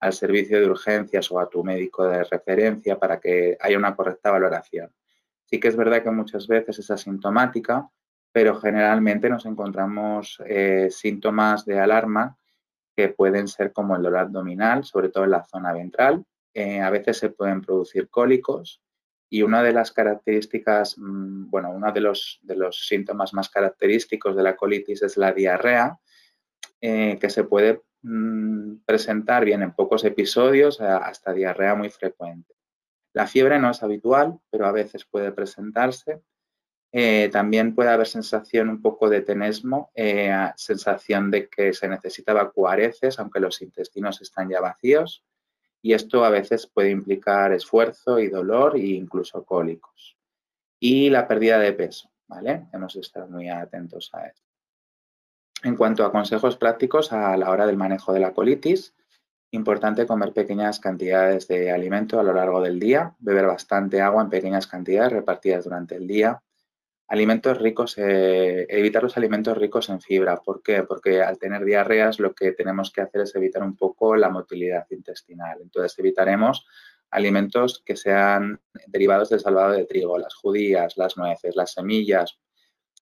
al 0.00 0.12
servicio 0.14 0.58
de 0.58 0.70
urgencias 0.70 1.30
o 1.30 1.38
a 1.38 1.50
tu 1.50 1.62
médico 1.62 2.06
de 2.06 2.24
referencia 2.24 2.98
para 2.98 3.20
que 3.20 3.58
haya 3.60 3.76
una 3.76 3.94
correcta 3.94 4.30
valoración. 4.30 4.90
Sí 5.44 5.60
que 5.60 5.68
es 5.68 5.76
verdad 5.76 6.02
que 6.02 6.10
muchas 6.10 6.46
veces 6.46 6.78
es 6.78 6.90
asintomática, 6.90 7.90
pero 8.32 8.58
generalmente 8.58 9.28
nos 9.28 9.44
encontramos 9.44 10.40
eh, 10.46 10.88
síntomas 10.90 11.66
de 11.66 11.78
alarma 11.78 12.38
que 12.96 13.10
pueden 13.10 13.48
ser 13.48 13.74
como 13.74 13.96
el 13.96 14.02
dolor 14.02 14.20
abdominal, 14.20 14.84
sobre 14.84 15.10
todo 15.10 15.24
en 15.24 15.32
la 15.32 15.44
zona 15.44 15.74
ventral. 15.74 16.24
Eh, 16.54 16.80
a 16.80 16.88
veces 16.88 17.18
se 17.18 17.28
pueden 17.28 17.60
producir 17.60 18.08
cólicos 18.08 18.80
y 19.30 19.42
una 19.42 19.62
de 19.62 19.72
las 19.72 19.92
características, 19.92 20.96
mm, 20.98 21.50
bueno, 21.50 21.70
uno 21.70 21.92
de 21.92 22.00
los, 22.00 22.40
síntomas 22.72 23.34
más 23.34 23.48
característicos 23.48 24.36
de 24.36 24.42
la 24.42 24.56
colitis 24.56 25.02
es 25.02 25.16
la 25.16 25.32
diarrea, 25.32 25.98
eh, 26.80 27.18
que 27.20 27.30
se 27.30 27.44
puede 27.44 27.82
Mm, 28.02 28.84
presentar 28.86 29.44
bien 29.44 29.62
en 29.62 29.72
pocos 29.72 30.04
episodios 30.04 30.80
hasta 30.80 31.32
diarrea 31.32 31.74
muy 31.74 31.90
frecuente. 31.90 32.54
La 33.12 33.26
fiebre 33.26 33.58
no 33.58 33.70
es 33.70 33.82
habitual, 33.82 34.38
pero 34.50 34.66
a 34.66 34.72
veces 34.72 35.04
puede 35.04 35.32
presentarse. 35.32 36.22
Eh, 36.92 37.28
también 37.32 37.74
puede 37.74 37.90
haber 37.90 38.06
sensación 38.06 38.68
un 38.70 38.80
poco 38.80 39.10
de 39.10 39.22
tenesmo, 39.22 39.90
eh, 39.94 40.32
sensación 40.56 41.30
de 41.30 41.48
que 41.48 41.72
se 41.72 41.88
necesita 41.88 42.32
evacuar 42.32 42.80
heces, 42.80 43.18
aunque 43.18 43.40
los 43.40 43.60
intestinos 43.62 44.22
están 44.22 44.48
ya 44.48 44.60
vacíos. 44.60 45.24
Y 45.82 45.92
esto 45.92 46.24
a 46.24 46.30
veces 46.30 46.66
puede 46.66 46.90
implicar 46.90 47.52
esfuerzo 47.52 48.18
y 48.18 48.28
dolor 48.28 48.76
e 48.76 48.86
incluso 48.86 49.44
cólicos. 49.44 50.16
Y 50.80 51.10
la 51.10 51.26
pérdida 51.26 51.58
de 51.58 51.72
peso, 51.72 52.10
¿vale? 52.26 52.66
Hemos 52.72 52.94
de 52.94 53.00
estar 53.00 53.28
muy 53.28 53.48
atentos 53.48 54.10
a 54.12 54.26
esto. 54.26 54.48
En 55.62 55.76
cuanto 55.76 56.04
a 56.04 56.12
consejos 56.12 56.56
prácticos 56.56 57.12
a 57.12 57.36
la 57.36 57.50
hora 57.50 57.66
del 57.66 57.76
manejo 57.76 58.12
de 58.12 58.20
la 58.20 58.32
colitis, 58.32 58.94
importante 59.50 60.06
comer 60.06 60.32
pequeñas 60.32 60.78
cantidades 60.78 61.48
de 61.48 61.72
alimento 61.72 62.20
a 62.20 62.22
lo 62.22 62.32
largo 62.32 62.60
del 62.60 62.78
día, 62.78 63.14
beber 63.18 63.46
bastante 63.46 64.00
agua 64.00 64.22
en 64.22 64.30
pequeñas 64.30 64.66
cantidades 64.66 65.12
repartidas 65.12 65.64
durante 65.64 65.96
el 65.96 66.06
día, 66.06 66.42
alimentos 67.08 67.58
ricos, 67.58 67.96
eh, 67.98 68.66
evitar 68.68 69.02
los 69.02 69.16
alimentos 69.16 69.56
ricos 69.56 69.88
en 69.88 70.00
fibra. 70.00 70.36
¿Por 70.36 70.62
qué? 70.62 70.84
Porque 70.84 71.22
al 71.22 71.38
tener 71.38 71.64
diarreas 71.64 72.20
lo 72.20 72.34
que 72.34 72.52
tenemos 72.52 72.90
que 72.90 73.00
hacer 73.00 73.22
es 73.22 73.34
evitar 73.34 73.62
un 73.62 73.76
poco 73.76 74.16
la 74.16 74.28
motilidad 74.28 74.86
intestinal. 74.90 75.58
Entonces 75.60 75.98
evitaremos 75.98 76.66
alimentos 77.10 77.82
que 77.84 77.96
sean 77.96 78.60
derivados 78.86 79.30
del 79.30 79.40
salvado 79.40 79.72
de 79.72 79.86
trigo, 79.86 80.18
las 80.18 80.34
judías, 80.34 80.96
las 80.96 81.16
nueces, 81.16 81.56
las 81.56 81.72
semillas, 81.72 82.38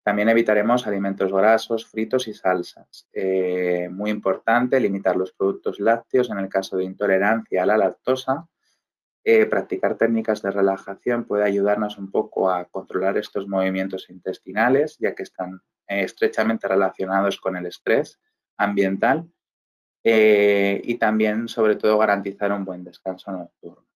también 0.09 0.31
evitaremos 0.31 0.87
alimentos 0.87 1.31
grasos, 1.31 1.85
fritos 1.85 2.29
y 2.29 2.33
salsas. 2.33 3.07
Eh, 3.13 3.91
muy 3.91 4.11
importante, 4.11 4.81
limitar 4.81 5.15
los 5.17 5.33
productos 5.33 5.81
lácteos 5.81 6.31
en 6.31 6.39
el 6.39 6.49
caso 6.49 6.79
de 6.79 6.85
intolerancia 6.85 7.63
a 7.63 7.67
la 7.67 7.77
lactosa. 7.77 8.49
Eh, 9.31 9.45
practicar 9.45 9.99
técnicas 9.99 10.41
de 10.41 10.51
relajación 10.51 11.25
puede 11.25 11.45
ayudarnos 11.45 11.99
un 11.99 12.11
poco 12.11 12.51
a 12.51 12.65
controlar 12.65 13.19
estos 13.19 13.47
movimientos 13.47 14.09
intestinales, 14.09 14.97
ya 14.97 15.15
que 15.15 15.23
están 15.23 15.61
eh, 15.87 16.03
estrechamente 16.03 16.67
relacionados 16.67 17.39
con 17.39 17.55
el 17.55 17.67
estrés 17.67 18.19
ambiental. 18.57 19.29
y 20.03 20.95
también, 20.95 21.47
sobre 21.49 21.77
todo, 21.77 21.99
garantizar 21.99 22.51
un 22.53 22.65
buen 22.65 22.83
descanso 22.83 23.31
nocturno. 23.31 23.87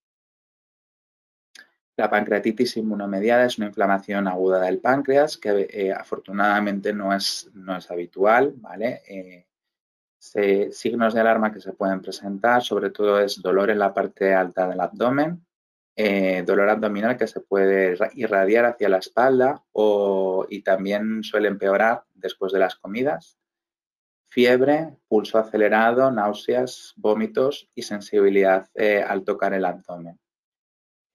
La 1.96 2.10
pancreatitis 2.10 2.76
inmunomediada 2.76 3.46
es 3.46 3.56
una 3.56 3.68
inflamación 3.68 4.28
aguda 4.28 4.60
del 4.60 4.80
páncreas 4.80 5.38
que 5.38 5.66
eh, 5.70 5.92
afortunadamente 5.92 6.92
no 6.92 7.14
es, 7.14 7.50
no 7.54 7.74
es 7.74 7.90
habitual, 7.90 8.52
¿vale? 8.56 9.00
Eh, 10.34 10.70
signos 10.72 11.14
de 11.14 11.20
alarma 11.20 11.52
que 11.52 11.60
se 11.60 11.72
pueden 11.72 12.00
presentar, 12.00 12.62
sobre 12.62 12.90
todo 12.90 13.20
es 13.20 13.42
dolor 13.42 13.70
en 13.70 13.78
la 13.78 13.92
parte 13.92 14.34
alta 14.34 14.68
del 14.68 14.80
abdomen, 14.80 15.44
eh, 15.96 16.42
dolor 16.46 16.70
abdominal 16.70 17.16
que 17.16 17.26
se 17.26 17.40
puede 17.40 17.96
irradiar 18.14 18.64
hacia 18.64 18.88
la 18.88 18.98
espalda 18.98 19.62
o, 19.72 20.46
y 20.48 20.62
también 20.62 21.22
suele 21.22 21.48
empeorar 21.48 22.04
después 22.14 22.52
de 22.52 22.60
las 22.60 22.76
comidas, 22.76 23.38
fiebre, 24.28 24.96
pulso 25.08 25.38
acelerado, 25.38 26.10
náuseas, 26.10 26.94
vómitos 26.96 27.68
y 27.74 27.82
sensibilidad 27.82 28.68
al 29.06 29.24
tocar 29.24 29.52
el 29.52 29.64
abdomen. 29.64 30.18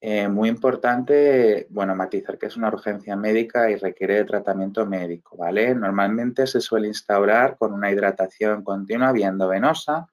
Eh, 0.00 0.28
muy 0.28 0.48
importante, 0.48 1.66
bueno, 1.70 1.96
matizar 1.96 2.38
que 2.38 2.46
es 2.46 2.56
una 2.56 2.68
urgencia 2.68 3.16
médica 3.16 3.68
y 3.68 3.74
requiere 3.74 4.14
de 4.14 4.24
tratamiento 4.24 4.86
médico, 4.86 5.36
¿vale? 5.36 5.74
Normalmente 5.74 6.46
se 6.46 6.60
suele 6.60 6.86
instaurar 6.86 7.56
con 7.58 7.72
una 7.72 7.90
hidratación 7.90 8.62
continua 8.62 9.10
vía 9.10 9.26
endovenosa 9.26 10.06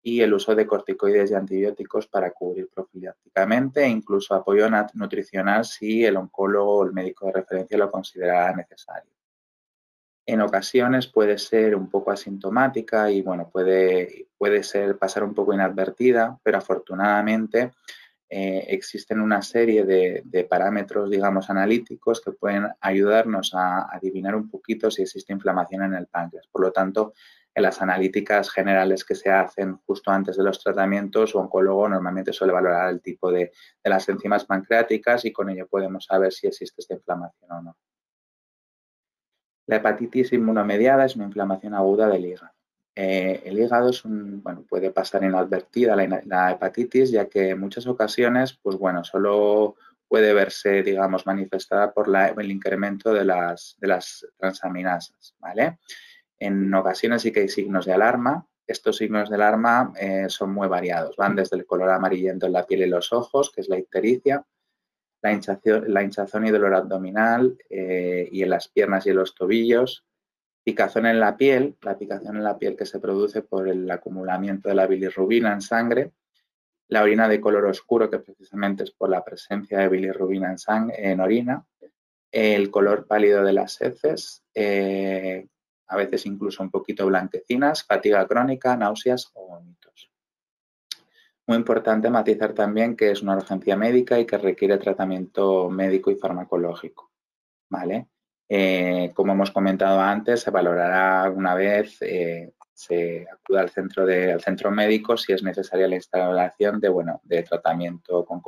y 0.00 0.20
el 0.20 0.34
uso 0.34 0.54
de 0.54 0.66
corticoides 0.66 1.32
y 1.32 1.34
antibióticos 1.34 2.06
para 2.06 2.30
cubrir 2.30 2.68
profilácticamente 2.72 3.82
e 3.82 3.88
incluso 3.88 4.34
apoyo 4.34 4.68
nutricional 4.94 5.64
si 5.64 6.04
el 6.04 6.16
oncólogo 6.16 6.76
o 6.76 6.84
el 6.84 6.92
médico 6.92 7.26
de 7.26 7.32
referencia 7.32 7.78
lo 7.78 7.90
considera 7.90 8.54
necesario. 8.54 9.10
En 10.24 10.40
ocasiones 10.40 11.08
puede 11.08 11.36
ser 11.38 11.74
un 11.74 11.90
poco 11.90 12.12
asintomática 12.12 13.10
y 13.10 13.22
bueno, 13.22 13.50
puede, 13.50 14.28
puede 14.38 14.62
ser 14.62 14.96
pasar 14.98 15.24
un 15.24 15.34
poco 15.34 15.52
inadvertida, 15.52 16.38
pero 16.44 16.58
afortunadamente 16.58 17.72
eh, 18.34 18.64
existen 18.68 19.20
una 19.20 19.42
serie 19.42 19.84
de, 19.84 20.46
parámetros, 20.48 21.10
digamos, 21.10 21.50
analíticos 21.50 22.22
que 22.22 22.32
pueden 22.32 22.66
ayudarnos 22.80 23.52
a 23.52 23.94
adivinar 23.94 24.34
un 24.34 24.48
poquito 24.48 24.90
si 24.90 25.02
existe 25.02 25.34
inflamación 25.34 25.82
en 25.82 25.92
el 25.92 26.06
páncreas. 26.06 26.46
Por 26.46 26.62
lo 26.62 26.72
tanto, 26.72 27.12
en 27.54 27.62
las 27.62 27.82
analíticas 27.82 28.48
generales 28.48 29.04
que 29.04 29.14
se 29.14 29.30
hacen 29.30 29.76
justo 29.84 30.10
antes 30.10 30.38
de 30.38 30.44
los 30.44 30.58
tratamientos, 30.64 31.28
su 31.28 31.38
oncólogo 31.38 31.86
normalmente 31.90 32.32
suele 32.32 32.54
valorar 32.54 32.88
el 32.88 33.02
tipo 33.02 33.30
de, 33.30 33.52
de 33.84 33.90
las 33.90 34.08
enzimas 34.08 34.46
pancreáticas 34.46 35.26
y 35.26 35.32
con 35.32 35.50
ello 35.50 35.66
podemos 35.68 36.06
saber 36.06 36.32
si 36.32 36.46
existe 36.46 36.80
esta 36.80 36.94
inflamación 36.94 37.52
o 37.52 37.60
no. 37.60 37.76
La 39.66 39.76
hepatitis 39.76 40.32
inmunomediada 40.32 41.04
es 41.04 41.16
una 41.16 41.26
inflamación 41.26 41.74
aguda 41.74 42.08
del 42.08 42.24
hígado. 42.24 42.54
Eh, 42.94 43.42
el 43.46 43.58
hígado 43.58 43.90
es 43.90 44.04
un, 44.04 44.42
bueno, 44.42 44.64
puede 44.68 44.90
pasar 44.90 45.24
inadvertida 45.24 45.96
la, 45.96 46.52
hepatitis, 46.52 47.10
ya 47.10 47.26
que 47.26 47.50
en 47.50 47.60
muchas 47.60 47.86
ocasiones, 47.86 48.58
pues 48.62 48.76
bueno, 48.76 49.02
solo 49.02 49.76
puede 50.06 50.34
verse, 50.34 50.82
digamos, 50.82 51.26
manifestada 51.26 51.92
por 51.92 52.14
el 52.14 52.50
incremento 52.50 53.14
de 53.14 53.24
las, 53.24 53.76
transaminasas, 54.36 55.34
¿vale? 55.38 55.78
En 56.38 56.72
ocasiones 56.74 57.22
sí 57.22 57.32
que 57.32 57.40
hay 57.40 57.48
signos 57.48 57.86
de 57.86 57.94
alarma. 57.94 58.46
Estos 58.66 58.98
signos 58.98 59.30
de 59.30 59.36
alarma 59.36 59.92
eh, 59.98 60.26
son 60.28 60.52
muy 60.52 60.68
variados. 60.68 61.16
Van 61.16 61.34
desde 61.34 61.56
el 61.56 61.64
color 61.64 61.90
amarillento 61.90 62.46
en 62.46 62.52
la 62.52 62.66
piel 62.66 62.82
y 62.82 62.86
los 62.86 63.12
ojos, 63.12 63.50
que 63.50 63.62
es 63.62 63.68
la 63.68 63.78
ictericia, 63.78 64.44
la 65.22 65.32
hinchazón, 65.32 65.84
la 65.86 66.02
hinchazón 66.02 66.46
y 66.46 66.50
dolor 66.50 66.74
abdominal 66.74 67.56
eh, 67.70 68.28
y 68.30 68.42
en 68.42 68.50
las 68.50 68.68
piernas 68.68 69.06
y 69.06 69.10
en 69.10 69.16
los 69.16 69.34
tobillos, 69.34 70.04
Picazón 70.64 71.06
en 71.06 71.18
la 71.18 71.36
piel, 71.36 71.76
la 71.82 71.98
picación 71.98 72.36
en 72.36 72.44
la 72.44 72.58
piel 72.58 72.76
que 72.76 72.86
se 72.86 73.00
produce 73.00 73.42
por 73.42 73.68
el 73.68 73.90
acumulamiento 73.90 74.68
de 74.68 74.74
la 74.74 74.86
bilirrubina 74.86 75.52
en 75.52 75.60
sangre, 75.60 76.12
la 76.88 77.02
orina 77.02 77.28
de 77.28 77.40
color 77.40 77.66
oscuro, 77.66 78.10
que 78.10 78.18
precisamente 78.18 78.84
es 78.84 78.90
por 78.90 79.10
la 79.10 79.24
presencia 79.24 79.78
de 79.78 79.88
bilirrubina 79.88 80.50
en, 80.50 80.58
sangre, 80.58 81.10
en 81.10 81.20
orina, 81.20 81.66
el 82.30 82.70
color 82.70 83.06
pálido 83.06 83.42
de 83.42 83.52
las 83.52 83.80
heces, 83.80 84.44
eh, 84.54 85.48
a 85.88 85.96
veces 85.96 86.26
incluso 86.26 86.62
un 86.62 86.70
poquito 86.70 87.06
blanquecinas, 87.06 87.84
fatiga 87.84 88.26
crónica, 88.26 88.76
náuseas 88.76 89.30
o 89.34 89.48
vómitos. 89.48 90.10
Muy 91.46 91.56
importante 91.56 92.08
matizar 92.08 92.52
también 92.52 92.96
que 92.96 93.10
es 93.10 93.22
una 93.22 93.36
urgencia 93.36 93.76
médica 93.76 94.18
y 94.18 94.26
que 94.26 94.38
requiere 94.38 94.78
tratamiento 94.78 95.68
médico 95.68 96.10
y 96.10 96.16
farmacológico. 96.16 97.12
¿vale? 97.72 98.06
Eh, 98.48 99.12
como 99.14 99.32
hemos 99.32 99.50
comentado 99.50 100.00
antes, 100.00 100.40
se 100.40 100.50
valorará 100.50 101.30
una 101.30 101.54
vez 101.54 101.96
eh, 102.02 102.52
se 102.74 103.26
acuda 103.30 103.60
al 103.60 103.70
centro, 103.70 104.04
de, 104.06 104.32
al 104.32 104.40
centro 104.40 104.70
médico 104.70 105.16
si 105.16 105.32
es 105.32 105.42
necesaria 105.42 105.86
la 105.88 105.96
instalación 105.96 106.80
de, 106.80 106.88
bueno, 106.88 107.20
de 107.24 107.42
tratamiento 107.42 108.24
con 108.24 108.40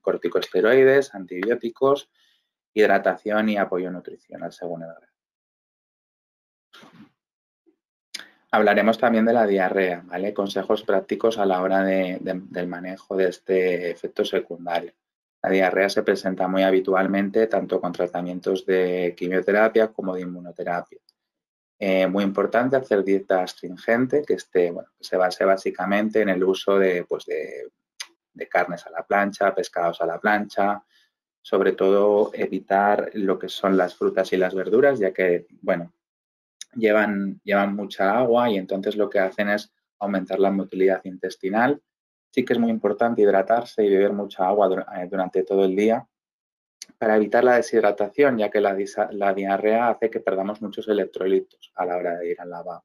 corticosteroides, 0.00 1.14
antibióticos, 1.14 2.10
hidratación 2.72 3.48
y 3.48 3.56
apoyo 3.58 3.90
nutricional 3.90 4.52
según 4.52 4.82
el 4.82 4.88
grado. 4.88 5.06
Hablaremos 8.52 8.98
también 8.98 9.26
de 9.26 9.32
la 9.32 9.46
diarrea, 9.46 10.02
¿vale? 10.06 10.34
Consejos 10.34 10.82
prácticos 10.82 11.38
a 11.38 11.46
la 11.46 11.62
hora 11.62 11.84
del 11.84 12.66
manejo 12.66 13.16
de 13.16 13.28
este 13.28 13.90
efecto 13.90 14.24
secundario. 14.24 14.92
La 15.42 15.50
diarrea 15.50 15.88
se 15.88 16.02
presenta 16.02 16.48
muy 16.48 16.62
habitualmente 16.62 17.46
tanto 17.46 17.80
con 17.80 17.92
tratamientos 17.92 18.66
de 18.66 19.14
quimioterapia 19.16 19.88
como 19.88 20.14
de 20.14 20.22
inmunoterapia. 20.22 20.98
Eh, 21.78 22.06
muy 22.06 22.24
importante 22.24 22.76
hacer 22.76 23.02
dieta 23.02 23.42
astringente 23.42 24.22
que, 24.22 24.34
esté, 24.34 24.70
se 25.00 25.16
base 25.16 25.46
básicamente 25.46 26.20
en 26.20 26.28
el 26.28 26.44
uso 26.44 26.78
de, 26.78 27.04
pues 27.08 27.24
de, 27.24 27.70
carnes 28.50 28.86
a 28.86 28.90
la 28.90 29.06
plancha, 29.06 29.54
pescados 29.54 30.00
a 30.02 30.06
la 30.06 30.18
plancha, 30.18 30.82
sobre 31.40 31.72
todo 31.72 32.30
evitar 32.34 33.10
lo 33.14 33.38
que 33.38 33.48
son 33.48 33.76
las 33.76 33.94
frutas 33.94 34.32
y 34.32 34.36
las 34.36 34.54
verduras, 34.54 34.98
ya 34.98 35.12
que, 35.12 35.46
bueno, 35.62 35.94
llevan, 36.74 37.40
llevan 37.44 37.74
mucha 37.74 38.18
agua 38.18 38.50
y 38.50 38.56
entonces 38.56 38.96
lo 38.96 39.08
que 39.08 39.20
hacen 39.20 39.48
es 39.48 39.72
aumentar 39.98 40.38
la 40.38 40.50
motilidad 40.50 41.02
intestinal 41.04 41.80
Sí 42.30 42.44
que 42.44 42.52
es 42.52 42.58
muy 42.58 42.70
importante 42.70 43.22
hidratarse 43.22 43.84
y 43.84 43.90
beber 43.90 44.12
mucha 44.12 44.46
agua 44.46 44.86
eh, 44.96 45.08
durante 45.10 45.42
todo 45.42 45.64
el 45.64 45.74
día 45.74 46.06
para 46.98 47.16
evitar 47.16 47.42
la 47.44 47.56
deshidratación, 47.56 48.38
ya 48.38 48.50
que 48.50 48.60
la, 48.60 48.74
diarrea 49.34 49.88
hace 49.88 50.10
que 50.10 50.20
perdamos 50.20 50.60
muchos 50.60 50.86
electrolitos 50.88 51.72
a 51.74 51.86
la 51.86 51.96
hora 51.96 52.18
de 52.18 52.30
ir 52.30 52.40
al 52.40 52.50
lavabo. 52.50 52.84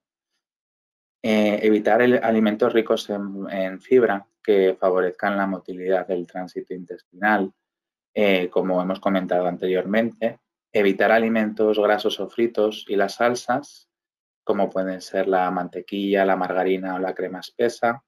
Eh, 1.21 1.59
evitar 1.63 2.01
alimentos 2.01 2.71
ricos 2.71 3.09
en, 3.09 3.81
fibra 3.81 4.25
que 4.41 4.77
favorezcan 4.79 5.35
la 5.35 5.47
motilidad 5.47 6.07
del 6.07 6.27
tránsito 6.27 6.73
intestinal, 6.73 7.51
eh, 8.13 8.49
como 8.49 8.81
hemos 8.81 8.99
comentado 8.99 9.47
anteriormente. 9.47 10.39
Evitar 10.71 11.11
alimentos 11.11 11.77
grasos 11.79 12.19
o 12.19 12.29
fritos 12.29 12.85
y 12.87 12.95
las 12.95 13.15
salsas, 13.15 13.89
como 14.43 14.69
pueden 14.69 15.01
ser 15.01 15.27
la 15.27 15.49
mantequilla, 15.51 16.23
la 16.23 16.35
margarina 16.35 16.95
o 16.95 16.99
la 16.99 17.13
crema 17.13 17.39
espesa 17.39 18.01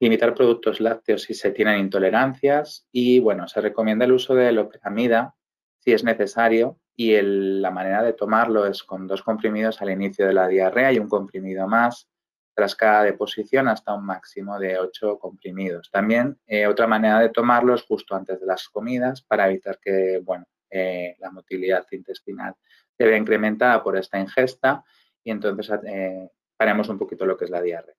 limitar 0.00 0.34
productos 0.34 0.80
lácteos 0.80 1.22
si 1.22 1.34
se 1.34 1.50
tienen 1.50 1.80
intolerancias 1.80 2.86
y, 2.92 3.18
bueno, 3.18 3.48
se 3.48 3.60
recomienda 3.60 4.04
el 4.04 4.12
uso 4.12 4.34
de 4.34 4.52
loperamida 4.52 5.34
si 5.78 5.92
es 5.92 6.04
necesario 6.04 6.78
y 6.94 7.16
la 7.20 7.70
manera 7.70 8.02
de 8.02 8.12
tomarlo 8.12 8.66
es 8.66 8.82
con 8.82 9.06
dos 9.06 9.22
comprimidos 9.22 9.80
al 9.80 9.90
inicio 9.90 10.26
de 10.26 10.32
la 10.32 10.48
diarrea 10.48 10.92
y 10.92 10.98
un 10.98 11.08
comprimido 11.08 11.66
más 11.68 12.08
tras 12.54 12.74
cada 12.74 13.04
deposición 13.04 13.68
hasta 13.68 13.94
un 13.94 14.04
máximo 14.04 14.58
de 14.58 14.78
ocho 14.80 15.16
comprimidos. 15.18 15.90
También 15.92 16.40
eh, 16.44 16.66
otra 16.66 16.88
manera 16.88 17.20
de 17.20 17.28
tomarlo 17.28 17.74
es 17.74 17.82
justo 17.82 18.16
antes 18.16 18.40
de 18.40 18.46
las 18.46 18.68
comidas 18.68 19.22
para 19.22 19.48
evitar 19.48 19.78
que, 19.80 20.20
bueno, 20.24 20.44
eh, 20.68 21.14
la 21.20 21.30
motilidad 21.30 21.86
intestinal 21.92 22.54
se 22.96 23.04
vea 23.04 23.16
incrementada 23.16 23.82
por 23.82 23.96
esta 23.96 24.18
ingesta 24.18 24.84
y 25.22 25.30
entonces 25.30 25.78
eh, 25.86 26.28
paremos 26.56 26.88
un 26.88 26.98
poquito 26.98 27.24
lo 27.24 27.36
que 27.36 27.44
es 27.44 27.50
la 27.50 27.62
diarrea. 27.62 27.94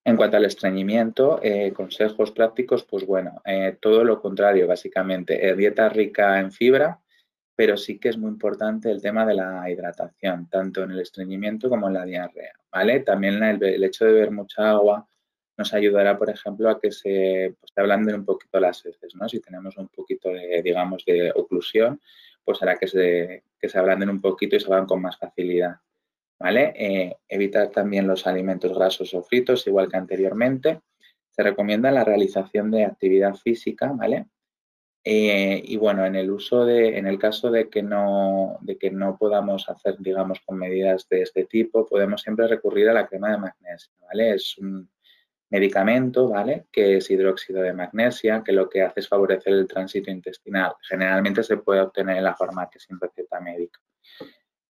En 0.05 0.16
cuanto 0.16 0.36
al 0.36 0.44
estreñimiento, 0.44 1.38
eh, 1.42 1.72
consejos 1.72 2.32
prácticos, 2.32 2.82
pues 2.84 3.07
bueno, 3.07 3.40
eh, 3.44 3.76
todo 3.80 4.03
lo 4.03 4.20
contrario, 4.20 4.66
básicamente, 4.66 5.48
eh, 5.48 5.55
dieta 5.55 5.88
rica 5.88 6.40
en 6.40 6.50
fibra, 6.50 7.00
pero 7.55 7.76
sí 7.76 8.00
que 8.00 8.09
es 8.09 8.18
muy 8.18 8.30
importante 8.30 8.90
el 8.90 9.00
tema 9.00 9.24
de 9.24 9.34
la 9.34 9.70
hidratación, 9.70 10.48
tanto 10.48 10.82
en 10.82 10.90
el 10.92 11.00
estreñimiento 11.00 11.68
como 11.68 11.86
en 11.86 11.94
la 11.94 12.05
diarrea, 12.05 12.53
¿vale? 12.72 13.00
También 13.00 13.42
el, 13.44 13.84
hecho 13.84 14.05
de 14.05 14.12
beber 14.12 14.32
mucha 14.32 14.70
agua 14.70 15.07
nos 15.57 15.72
ayudará, 15.72 16.18
por 16.18 16.30
ejemplo, 16.30 16.68
a 16.68 16.80
que 16.80 16.90
se, 16.90 17.55
pues, 17.61 17.72
ablanden 17.76 18.16
un 18.16 18.24
poquito 18.24 18.59
las 18.59 18.84
heces, 18.84 19.14
¿no? 19.14 19.28
Si 19.28 19.38
tenemos 19.40 19.76
un 19.76 19.88
poquito 19.88 20.30
de, 20.30 20.62
digamos, 20.64 21.05
de 21.05 21.30
oclusión, 21.36 22.00
pues 22.44 22.61
hará 22.62 22.76
que 22.76 22.88
se, 22.88 23.44
que 23.61 23.68
se 23.68 23.78
ablanden 23.78 24.11
un 24.11 24.20
poquito 24.20 24.57
y 24.57 24.61
se 24.61 24.68
van 24.68 24.86
con 24.86 25.00
más 25.00 25.16
facilidad. 25.16 25.76
¿Vale? 26.39 26.72
Eh, 26.76 27.16
evitar 27.28 27.70
también 27.70 28.07
los 28.07 28.26
alimentos 28.26 28.76
grasos 28.76 29.14
o 29.14 29.22
fritos, 29.22 29.66
igual 29.66 29.89
que 29.89 29.97
anteriormente. 29.97 30.80
Se 31.30 31.43
recomienda 31.43 31.91
la 31.91 32.05
realización 32.05 32.70
de 32.70 32.85
actividad 32.85 33.35
física, 33.35 33.93
¿vale? 33.93 34.26
Eh, 35.05 35.61
y 35.64 35.76
bueno, 35.78 36.07
en 36.07 36.14
el 36.14 36.30
uso 36.30 36.64
de, 36.64 36.97
en 36.97 37.07
el 37.07 37.18
caso 37.18 37.51
de 37.51 37.68
que 37.68 37.83
no, 37.83 38.59
de 38.61 38.78
que 38.78 38.91
no 38.91 39.16
podamos 39.18 39.68
hacer, 39.68 39.97
digamos, 39.99 40.41
con 40.47 40.59
medidas 40.59 41.09
de 41.09 41.22
este 41.22 41.45
tipo, 41.45 41.87
podemos 41.87 42.22
siempre 42.22 42.47
recurrir 42.47 42.89
a 42.89 42.93
la 42.93 43.07
crema 43.07 43.33
de 43.33 43.39
magnesio, 43.39 43.93
¿vale? 44.01 44.35
Es 44.35 44.57
medicamento, 45.53 46.28
¿vale? 46.28 46.66
Que 46.72 46.97
es 46.97 47.11
hidróxido 47.11 47.62
de 47.62 47.74
magnesia, 47.74 48.43
que 48.45 48.53
lo 48.53 48.70
que 48.70 48.83
hace 48.83 49.01
es 49.01 49.09
favorecer 49.09 49.53
el 49.53 49.68
tránsito 49.68 50.11
intestinal. 50.11 50.72
Generalmente 50.80 51.43
se 51.43 51.59
puede 51.59 51.83
obtener 51.83 52.16
en 52.16 52.24
la 52.24 52.35
farmacia 52.35 52.80
sin 52.80 52.99
receta 52.99 53.39
médica. 53.39 53.78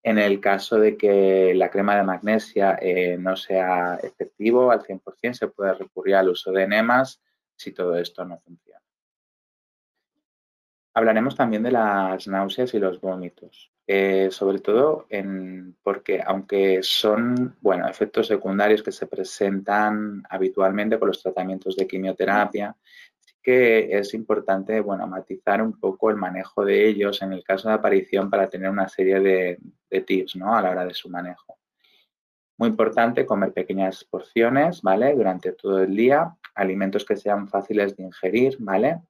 En 0.03 0.17
el 0.17 0.39
caso 0.39 0.79
de 0.79 0.97
que 0.97 1.53
la 1.53 1.69
crema 1.69 1.95
de 1.95 2.03
magnesia 2.03 2.77
eh, 2.81 3.17
no 3.19 3.35
sea 3.35 3.99
efectivo 4.01 4.71
al 4.71 4.81
100%, 4.81 5.33
se 5.33 5.47
puede 5.47 5.73
recurrir 5.75 6.15
al 6.15 6.29
uso 6.29 6.51
de 6.51 6.63
enemas 6.63 7.21
si 7.55 7.71
todo 7.71 7.95
esto 7.97 8.25
no 8.25 8.39
funciona. 8.39 8.81
Hablaremos 10.93 11.35
también 11.35 11.63
de 11.63 11.71
las 11.71 12.27
náuseas 12.27 12.73
y 12.73 12.79
los 12.79 12.99
vómitos, 12.99 13.71
eh, 13.87 14.29
sobre 14.31 14.59
todo 14.59 15.07
porque 15.83 16.21
aunque 16.25 16.83
son 16.83 17.55
bueno, 17.61 17.87
efectos 17.87 18.27
secundarios 18.27 18.83
que 18.83 18.91
se 18.91 19.07
presentan 19.07 20.23
habitualmente 20.29 20.99
con 20.99 21.07
los 21.07 21.21
tratamientos 21.21 21.77
de 21.77 21.87
quimioterapia, 21.87 22.75
que 23.41 23.97
es 23.97 24.13
importante 24.13 24.79
bueno, 24.81 25.07
matizar 25.07 25.61
un 25.61 25.79
poco 25.79 26.09
el 26.09 26.15
manejo 26.15 26.63
de 26.63 26.87
ellos 26.87 27.21
en 27.21 27.33
el 27.33 27.43
caso 27.43 27.69
de 27.69 27.75
aparición 27.75 28.29
para 28.29 28.49
tener 28.49 28.69
una 28.69 28.87
serie 28.87 29.19
de, 29.19 29.59
tips 30.03 30.35
¿no? 30.35 30.55
a 30.55 30.61
la 30.61 30.71
hora 30.71 30.85
de 30.85 30.93
su 30.93 31.09
manejo. 31.09 31.57
Muy 32.57 32.69
importante 32.69 33.25
comer 33.25 33.53
pequeñas 33.53 34.03
porciones, 34.03 34.81
¿vale? 34.83 35.15
Durante 35.15 35.53
todo 35.53 35.81
el 35.81 35.95
día, 35.95 36.35
alimentos 36.53 37.05
que 37.05 37.17
sean 37.17 37.47
fáciles 37.47 37.97
de 37.97 38.03
ingerir, 38.03 38.57
¿vale? 38.59 39.01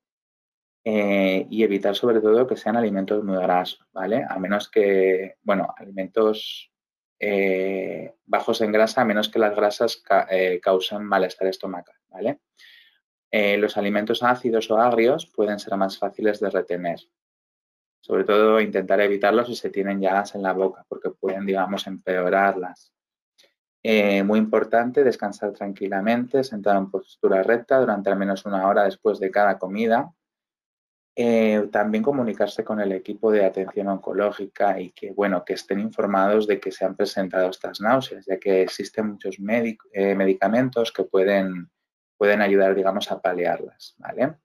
Eh, 0.83 1.45
y 1.49 1.63
evitar 1.63 1.95
sobre 1.95 2.21
todo 2.21 2.47
que 2.47 2.55
sean 2.55 2.77
alimentos 2.77 3.23
muy 3.23 3.37
grasos, 3.37 3.85
¿vale? 3.91 4.25
A 4.27 4.39
menos 4.39 4.69
que, 4.69 5.35
bueno, 5.43 5.73
alimentos 5.77 6.71
eh, 7.19 8.15
bajos 8.25 8.61
en 8.61 8.71
grasa, 8.71 9.01
a 9.01 9.05
menos 9.05 9.29
que 9.29 9.37
las 9.37 9.55
grasas 9.55 10.01
eh, 10.31 10.59
causen 10.59 11.03
malestar 11.03 11.47
estomacal, 11.49 11.95
¿vale? 12.09 12.39
Los 13.31 13.77
alimentos 13.77 14.23
ácidos 14.23 14.69
o 14.71 14.77
agrios 14.77 15.25
pueden 15.25 15.59
ser 15.59 15.77
más 15.77 15.97
fáciles 15.97 16.39
de 16.39 16.49
retener. 16.49 16.99
Sobre 18.01 18.23
todo 18.23 18.59
intentar 18.59 18.99
evitarlos 18.99 19.47
si 19.47 19.55
se 19.55 19.69
tienen 19.69 20.01
llagas 20.01 20.35
en 20.35 20.43
la 20.43 20.53
boca, 20.53 20.85
porque 20.89 21.11
pueden, 21.11 21.45
digamos, 21.45 21.87
empeorarlas. 21.87 22.93
muy 24.25 24.39
importante, 24.39 25.03
descansar 25.03 25.53
tranquilamente, 25.53 26.43
sentado 26.43 26.79
en 26.79 26.91
postura 26.91 27.41
recta 27.43 27.79
durante 27.79 28.09
al 28.09 28.17
menos 28.17 28.45
una 28.45 28.67
hora 28.67 28.83
después 28.83 29.19
de 29.19 29.31
cada 29.31 29.57
comida 29.57 30.11
eh, 31.13 31.67
también 31.73 32.03
comunicarse 32.03 32.63
con 32.63 32.79
el 32.79 32.93
equipo 32.93 33.31
de 33.31 33.43
atención 33.43 33.89
oncológica 33.89 34.79
y 34.79 34.91
que, 34.91 35.11
bueno, 35.11 35.43
que 35.43 35.53
estén 35.53 35.81
informados 35.81 36.47
de 36.47 36.59
que 36.59 36.71
se 36.71 36.85
han 36.85 36.95
presentado 36.95 37.49
estas 37.49 37.81
náuseas, 37.81 38.25
ya 38.25 38.39
que 38.39 38.61
existen 38.61 39.09
muchos 39.09 39.37
eh, 39.37 40.15
medicamentos 40.15 40.91
que 40.93 41.03
pueden, 41.03 41.69
pueden 42.21 42.43
ayudar, 42.43 42.75
digamos, 42.75 43.11
a 43.11 43.19
paliarlas, 43.19 43.95
¿vale? 43.97 44.35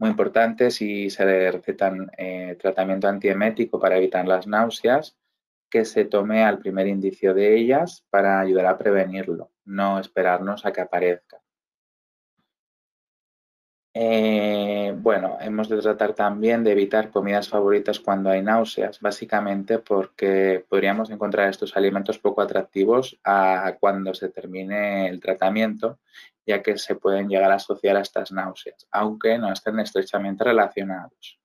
Muy 0.00 0.10
importante, 0.10 0.72
si 0.72 1.08
se 1.08 1.52
recetan 1.52 2.10
eh, 2.18 2.56
tratamiento 2.60 3.06
antiemético 3.06 3.78
para 3.78 3.96
evitar 3.96 4.26
las 4.26 4.48
náuseas, 4.48 5.16
que 5.70 5.84
se 5.84 6.04
tome 6.04 6.42
al 6.42 6.58
primer 6.58 6.88
indicio 6.88 7.32
de 7.32 7.56
ellas 7.56 8.04
para 8.10 8.40
ayudar 8.40 8.66
a 8.66 8.76
prevenirlo, 8.76 9.52
no 9.64 10.00
esperarnos 10.00 10.66
a 10.66 10.72
que 10.72 10.80
aparezca. 10.80 11.40
Eh, 13.94 14.94
bueno, 14.96 15.36
hemos 15.40 15.68
de 15.68 15.78
tratar 15.82 16.14
también 16.14 16.64
de 16.64 16.72
evitar 16.72 17.10
comidas 17.10 17.48
favoritas 17.48 18.00
cuando 18.00 18.30
hay 18.30 18.40
náuseas, 18.40 19.00
básicamente 19.00 19.78
porque 19.78 20.64
podríamos 20.66 21.10
encontrar 21.10 21.50
estos 21.50 21.76
alimentos 21.76 22.18
poco 22.18 22.40
atractivos 22.40 23.18
a 23.22 23.76
cuando 23.78 24.14
se 24.14 24.30
termine 24.30 25.08
el 25.08 25.20
tratamiento, 25.20 25.98
ya 26.46 26.62
que 26.62 26.78
se 26.78 26.96
pueden 26.96 27.28
llegar 27.28 27.50
a 27.50 27.56
asociar 27.56 27.96
a 27.96 28.00
estas 28.00 28.32
náuseas, 28.32 28.86
aunque 28.90 29.38
no 29.38 29.52
estén 29.52 29.78
estrechamente 29.80 30.44
relacionados. 30.44 31.38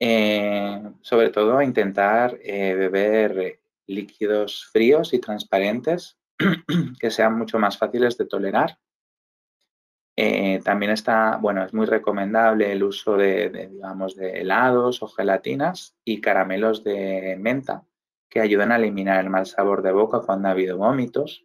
Eh, 0.00 0.82
sobre 1.00 1.30
todo, 1.30 1.62
intentar 1.62 2.38
eh, 2.42 2.74
beber 2.74 3.60
líquidos 3.86 4.66
fríos 4.72 5.14
y 5.14 5.18
transparentes 5.20 6.18
que 7.00 7.10
sean 7.10 7.38
mucho 7.38 7.58
más 7.58 7.78
fáciles 7.78 8.18
de 8.18 8.26
tolerar 8.26 8.78
eh, 10.16 10.60
también 10.62 10.92
está, 10.92 11.38
bueno, 11.38 11.64
es 11.64 11.74
muy 11.74 11.86
recomendable 11.86 12.70
el 12.70 12.84
uso 12.84 13.16
de, 13.16 13.68
digamos, 13.72 14.14
de 14.14 14.40
helados 14.40 15.02
o 15.02 15.08
gelatinas 15.08 15.96
y 16.04 16.20
caramelos 16.20 16.84
de 16.84 17.36
menta 17.38 17.84
que 18.28 18.40
ayudan 18.40 18.70
a 18.72 18.76
eliminar 18.76 19.22
el 19.22 19.30
mal 19.30 19.46
sabor 19.46 19.82
de 19.82 19.92
boca 19.92 20.20
cuando 20.20 20.48
ha 20.48 20.52
habido 20.52 20.78
vómitos. 20.78 21.44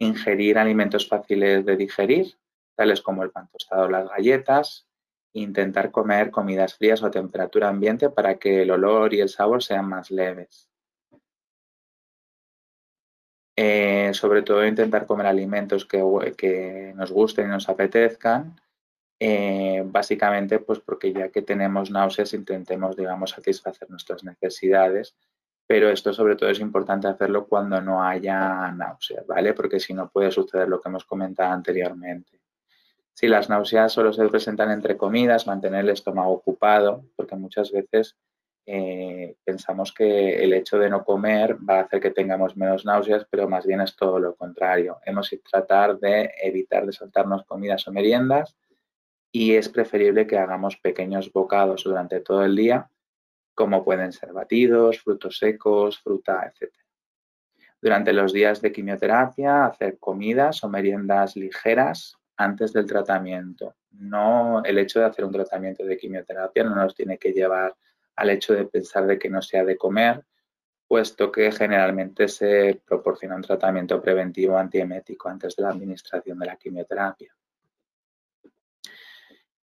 Ingerir 0.00 0.58
alimentos 0.58 1.06
fáciles 1.06 1.64
de 1.64 1.76
digerir, 1.76 2.36
tales 2.74 3.02
como 3.02 3.22
el 3.22 3.30
pan 3.30 3.48
tostado 3.52 3.84
o 3.84 3.90
las 3.90 4.08
galletas. 4.08 4.88
Intentar 5.32 5.92
comer 5.92 6.30
comidas 6.30 6.74
frías 6.74 7.02
o 7.02 7.06
a 7.06 7.10
temperatura 7.10 7.68
ambiente 7.68 8.10
para 8.10 8.38
que 8.38 8.62
el 8.62 8.70
olor 8.72 9.14
y 9.14 9.20
el 9.20 9.28
sabor 9.28 9.62
sean 9.62 9.88
más 9.88 10.10
leves. 10.10 10.70
Eh, 13.62 14.14
sobre 14.14 14.40
todo 14.40 14.66
intentar 14.66 15.04
comer 15.04 15.26
alimentos 15.26 15.84
que, 15.84 16.94
nos 16.96 17.12
gusten 17.12 17.46
y 17.46 17.50
nos 17.50 17.68
apetezcan, 17.68 18.58
eh, 19.20 19.82
básicamente 19.84 20.60
pues 20.60 20.78
porque 20.78 21.12
ya 21.12 21.28
que 21.28 21.42
tenemos 21.42 21.90
náuseas 21.90 22.32
intentemos, 22.32 22.96
digamos, 22.96 23.32
satisfacer 23.32 23.90
nuestras 23.90 24.24
necesidades, 24.24 25.14
pero 25.70 25.88
esto 25.88 26.12
sobre 26.12 26.34
todo 26.34 26.50
es 26.50 26.58
importante 26.58 27.06
hacerlo 27.06 27.46
cuando 27.46 27.80
no 27.80 28.02
haya 28.02 28.72
náuseas, 28.72 29.24
¿vale? 29.24 29.54
Porque 29.54 29.78
si 29.78 29.94
no 29.94 30.10
puede 30.10 30.32
suceder 30.32 30.68
lo 30.68 30.80
que 30.80 30.88
hemos 30.88 31.04
comentado 31.04 31.52
anteriormente. 31.52 32.40
Si 33.14 33.28
las 33.28 33.48
náuseas 33.48 33.92
solo 33.92 34.12
se 34.12 34.26
presentan 34.28 34.72
entre 34.72 34.96
comidas, 34.96 35.46
mantener 35.46 35.84
el 35.84 35.90
estómago 35.90 36.32
ocupado, 36.32 37.04
porque 37.14 37.36
muchas 37.36 37.70
veces 37.70 38.16
eh, 38.66 39.36
pensamos 39.44 39.92
que 39.92 40.42
el 40.42 40.54
hecho 40.54 40.76
de 40.76 40.90
no 40.90 41.04
comer 41.04 41.56
va 41.58 41.76
a 41.76 41.82
hacer 41.82 42.00
que 42.00 42.10
tengamos 42.10 42.56
menos 42.56 42.84
náuseas, 42.84 43.24
pero 43.30 43.48
más 43.48 43.64
bien 43.64 43.80
es 43.80 43.94
todo 43.94 44.18
lo 44.18 44.34
contrario. 44.34 44.98
Hemos 45.06 45.30
de 45.30 45.38
tratar 45.38 46.00
de 46.00 46.32
evitar 46.42 46.84
de 46.84 46.92
saltarnos 46.92 47.44
comidas 47.44 47.86
o 47.86 47.92
meriendas 47.92 48.56
y 49.30 49.54
es 49.54 49.68
preferible 49.68 50.26
que 50.26 50.36
hagamos 50.36 50.78
pequeños 50.78 51.32
bocados 51.32 51.84
durante 51.84 52.18
todo 52.18 52.44
el 52.44 52.56
día, 52.56 52.90
como 53.60 53.84
pueden 53.84 54.10
ser 54.10 54.32
batidos, 54.32 55.00
frutos 55.00 55.36
secos, 55.36 55.98
fruta, 55.98 56.50
etc. 56.50 56.72
Durante 57.78 58.10
los 58.14 58.32
días 58.32 58.62
de 58.62 58.72
quimioterapia, 58.72 59.66
hacer 59.66 59.98
comidas 59.98 60.64
o 60.64 60.70
meriendas 60.70 61.36
ligeras 61.36 62.16
antes 62.38 62.72
del 62.72 62.86
tratamiento. 62.86 63.76
No, 63.90 64.62
el 64.64 64.78
hecho 64.78 65.00
de 65.00 65.04
hacer 65.04 65.26
un 65.26 65.32
tratamiento 65.32 65.84
de 65.84 65.98
quimioterapia 65.98 66.64
no 66.64 66.74
nos 66.74 66.94
tiene 66.94 67.18
que 67.18 67.32
llevar 67.32 67.76
al 68.16 68.30
hecho 68.30 68.54
de 68.54 68.64
pensar 68.64 69.06
de 69.06 69.18
que 69.18 69.28
no 69.28 69.42
sea 69.42 69.62
de 69.62 69.76
comer, 69.76 70.24
puesto 70.88 71.30
que 71.30 71.52
generalmente 71.52 72.28
se 72.28 72.80
proporciona 72.86 73.36
un 73.36 73.42
tratamiento 73.42 74.00
preventivo 74.00 74.56
antiemético 74.56 75.28
antes 75.28 75.54
de 75.54 75.64
la 75.64 75.68
administración 75.68 76.38
de 76.38 76.46
la 76.46 76.56
quimioterapia. 76.56 77.36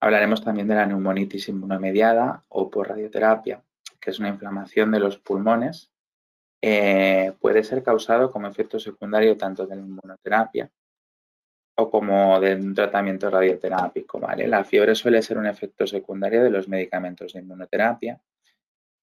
Hablaremos 0.01 0.45
también 0.45 0.69
de 0.69 0.75
la 0.75 0.85
neumonitis 0.85 1.49
inmunomediada 1.49 2.45
o 2.49 2.71
por 2.71 2.91
radioterapia, 2.91 3.63
que 4.07 4.13
es 4.13 4.21
una 4.21 4.29
inflamación 4.29 4.93
de 4.93 5.01
los 5.01 5.19
pulmones. 5.19 5.91
Eh, 6.63 7.33
puede 7.41 7.65
ser 7.65 7.83
causado 7.83 8.31
como 8.31 8.47
efecto 8.47 8.79
secundario 8.79 9.37
tanto 9.37 9.67
de 9.67 9.75
la 9.75 9.83
inmunoterapia 9.83 10.71
o 11.77 11.91
como 11.91 12.39
de 12.39 12.55
un 12.55 12.73
tratamiento 12.73 13.29
radioterápico. 13.29 14.21
¿vale? 14.21 14.47
La 14.47 14.63
fiebre 14.63 14.95
suele 14.95 15.23
ser 15.23 15.39
un 15.39 15.47
efecto 15.47 15.89
secundario 15.89 16.45
de 16.45 16.51
los 16.51 16.69
medicamentos 16.69 17.33
de 17.33 17.41
inmunoterapia 17.41 18.21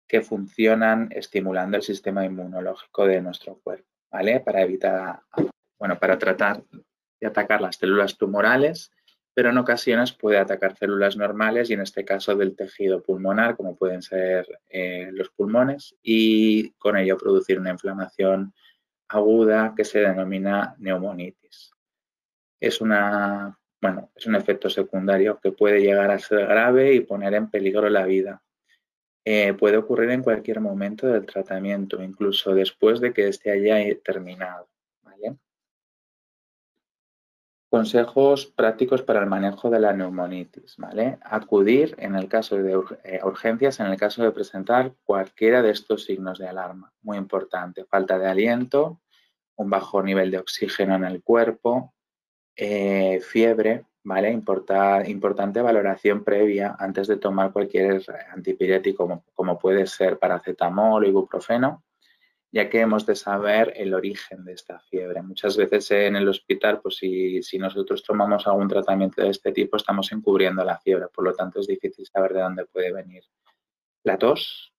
que 0.10 0.22
funcionan 0.22 1.08
estimulando 1.12 1.78
el 1.78 1.84
sistema 1.84 2.26
inmunológico 2.26 3.06
de 3.06 3.22
nuestro 3.22 3.62
cuerpo, 3.64 3.88
¿vale? 4.12 4.42
Para 4.42 4.62
evitar, 4.62 5.22
bueno, 5.80 5.98
para 5.98 6.18
tratar 6.20 6.62
de 7.18 7.28
atacar 7.28 7.62
las 7.62 7.78
células 7.78 8.18
tumorales, 8.18 8.92
pero 9.34 9.50
en 9.50 9.58
ocasiones 9.58 10.12
puede 10.12 10.38
atacar 10.38 10.78
células 10.78 11.18
normales 11.18 11.70
y 11.70 11.74
en 11.74 11.82
este 11.82 12.04
caso 12.06 12.36
del 12.36 12.56
tejido 12.56 13.02
pulmonar, 13.02 13.56
como 13.56 13.76
pueden 13.76 14.02
ser 14.02 14.48
eh, 14.70 15.10
los 15.12 15.30
pulmones, 15.30 15.96
y 16.02 16.72
con 16.72 16.98
ello 16.98 17.18
producir 17.18 17.60
una 17.60 17.72
inflamación 17.72 18.54
aguda 19.08 19.74
que 19.76 19.86
se 19.86 20.00
denomina 20.00 20.76
neumonitis. 20.80 21.72
Es 22.60 22.82
una 22.82 23.58
bueno, 23.82 24.12
es 24.16 24.28
un 24.28 24.36
efecto 24.36 24.70
secundario 24.70 25.40
que 25.42 25.52
puede 25.52 25.82
llegar 25.82 26.12
a 26.12 26.20
ser 26.20 26.46
grave 26.46 26.94
y 26.94 27.00
poner 27.00 27.34
en 27.34 27.50
peligro 27.50 27.90
la 27.90 28.06
vida. 28.06 28.44
Eh, 29.26 29.54
puede 29.54 29.78
ocurrir 29.78 30.12
en 30.12 30.24
cualquier 30.24 30.60
momento 30.60 31.08
del 31.08 31.26
tratamiento, 31.26 32.02
incluso 32.02 32.54
después 32.54 33.00
de 33.02 33.12
que 33.12 33.28
éste 33.28 33.52
haya 33.52 33.78
terminado. 34.04 34.70
Consejos 37.72 38.48
prácticos 38.48 39.02
para 39.02 39.22
el 39.22 39.28
manejo 39.28 39.70
de 39.70 39.80
la 39.80 39.94
neumonitis. 39.94 40.76
¿vale? 40.78 41.20
Acudir 41.24 41.96
en 42.00 42.16
el 42.16 42.28
caso 42.28 42.58
de 42.58 42.78
eh, 43.06 43.22
urgencias, 43.24 43.80
en 43.80 43.86
el 43.86 43.96
caso 43.96 44.22
de 44.22 44.32
presentar 44.32 44.94
cualquiera 45.06 45.62
de 45.62 45.72
estos 45.72 46.04
signos 46.04 46.38
de 46.38 46.50
alarma. 46.50 46.92
Muy 47.02 47.18
importante, 47.18 47.86
falta 47.86 48.20
de 48.20 48.28
aliento, 48.28 49.00
un 49.56 49.70
bajo 49.70 50.04
nivel 50.04 50.32
de 50.32 50.40
oxígeno 50.40 50.96
en 50.96 51.06
el 51.06 51.24
cuerpo, 51.24 51.94
eh, 52.58 53.22
fiebre, 53.22 53.86
¿vale? 54.04 54.32
importante 54.32 55.62
valoración 55.62 56.26
previa 56.26 56.76
antes 56.78 57.08
de 57.08 57.16
tomar 57.16 57.54
cualquier 57.54 58.04
antipirético, 58.34 59.24
como, 59.34 59.58
puede 59.58 59.88
ser 59.88 60.20
paracetamol 60.20 61.06
o 61.06 61.08
ibuprofeno, 61.08 61.86
ya 62.52 62.70
que 62.70 62.82
hemos 62.82 63.06
de 63.06 63.16
saber 63.16 63.74
el 63.78 63.94
origen 63.94 64.44
de 64.44 64.54
esta 64.54 64.80
fiebre. 64.80 65.22
Muchas 65.22 65.56
veces 65.56 65.90
en 65.92 66.18
el 66.18 66.28
hospital, 66.28 66.82
pues 66.82 66.98
si, 66.98 67.42
si, 67.44 67.58
nosotros 67.58 68.04
tomamos 68.04 68.46
algún 68.46 68.68
tratamiento 68.68 69.22
de 69.22 69.30
este 69.30 69.52
tipo, 69.52 69.78
estamos 69.78 70.12
encubriendo 70.12 70.64
la 70.64 70.78
fiebre, 70.78 71.08
por 71.14 71.24
lo 71.24 71.34
tanto 71.34 71.62
es 71.62 71.68
difícil 71.68 72.06
saber 72.06 72.34
de 72.34 72.42
dónde 72.42 72.66
puede 72.66 72.92
venir 72.92 73.24
la 74.04 74.18
tos 74.18 74.74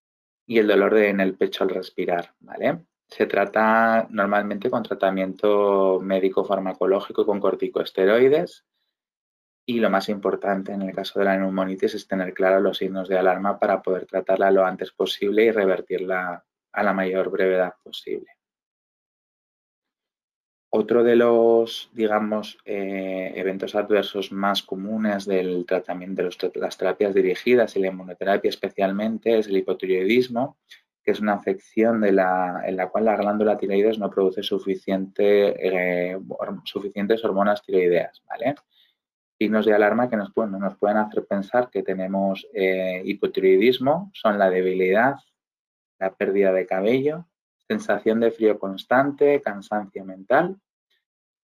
y 0.47 0.59
el 0.59 0.67
dolor 0.67 0.99
en 0.99 1.21
el 1.21 1.37
pecho 1.37 1.65
al 1.65 1.71
respirar, 1.71 2.35
¿vale? 2.41 2.85
Se 3.09 3.27
trata 3.27 4.07
normalmente 4.11 4.71
con 4.71 4.83
tratamiento 4.83 6.01
médico 6.01 6.45
farmacológico 6.45 7.25
con 7.25 7.41
corticosteroides 7.41 8.65
y 9.67 9.81
lo 9.81 9.91
más 9.91 10.09
importante 10.09 10.73
en 10.73 10.83
el 10.83 10.95
caso 10.95 11.19
de 11.19 11.27
la 11.27 11.37
neumonitis 11.37 11.95
es 11.95 12.09
tener 12.09 12.35
claros 12.35 12.63
los 12.63 12.79
signos 12.79 13.09
de 13.09 13.19
alarma 13.19 13.59
para 13.59 13.81
poder 13.81 14.07
tratarla 14.07 14.51
lo 14.51 14.65
antes 14.65 14.93
posible 14.93 15.45
y 15.45 15.51
revertirla 15.51 16.45
a 16.73 16.83
la 16.83 16.93
mayor 16.93 17.31
brevedad 17.31 17.75
posible. 17.83 18.27
Otro 20.75 21.05
de 21.05 21.17
los, 21.17 21.91
digamos, 21.93 22.57
eh, 22.65 23.33
eventos 23.37 23.75
adversos 23.75 24.33
más 24.33 24.63
comunes 24.63 25.27
del 25.27 25.67
tratamiento 25.67 26.23
de 26.23 26.51
las 26.55 26.79
terapias 26.79 27.13
dirigidas 27.13 27.77
y 27.77 27.81
la 27.81 27.89
inmunoterapia 27.89 28.49
especialmente 28.49 29.39
es 29.39 29.49
el 29.49 29.59
hipotiroidismo, 29.59 30.57
que 31.05 31.11
es 31.11 31.21
una 31.21 31.35
afección 31.35 32.03
en 32.05 32.17
la 32.17 32.89
cual 32.91 33.05
la 33.05 33.17
glándula 33.17 33.59
tiroides 33.59 33.99
no 33.99 34.09
produce 34.09 34.43
suficiente, 34.43 36.13
eh, 36.13 36.19
suficientes 36.65 37.23
hormonas 37.23 37.63
tiroideas. 37.63 38.23
¿vale? 38.27 38.55
Signos 39.39 39.67
de 39.67 39.75
alarma 39.75 40.09
que 40.09 40.17
nos 40.17 40.33
pueden, 40.33 40.97
hacer 40.97 41.27
pensar 41.27 41.69
que 41.69 41.83
tenemos 41.83 42.47
eh, 42.55 43.03
hipotiroidismo 43.05 44.11
son 44.15 44.39
la 44.39 44.49
debilidad, 44.49 45.17
la 46.03 46.13
pérdida 46.13 46.53
de 46.53 46.67
cabello, 46.67 47.29
sensación 47.69 48.19
de 48.19 48.33
frío 48.33 48.59
constante, 48.59 49.41
cansancio 49.41 50.05
mental, 50.05 50.61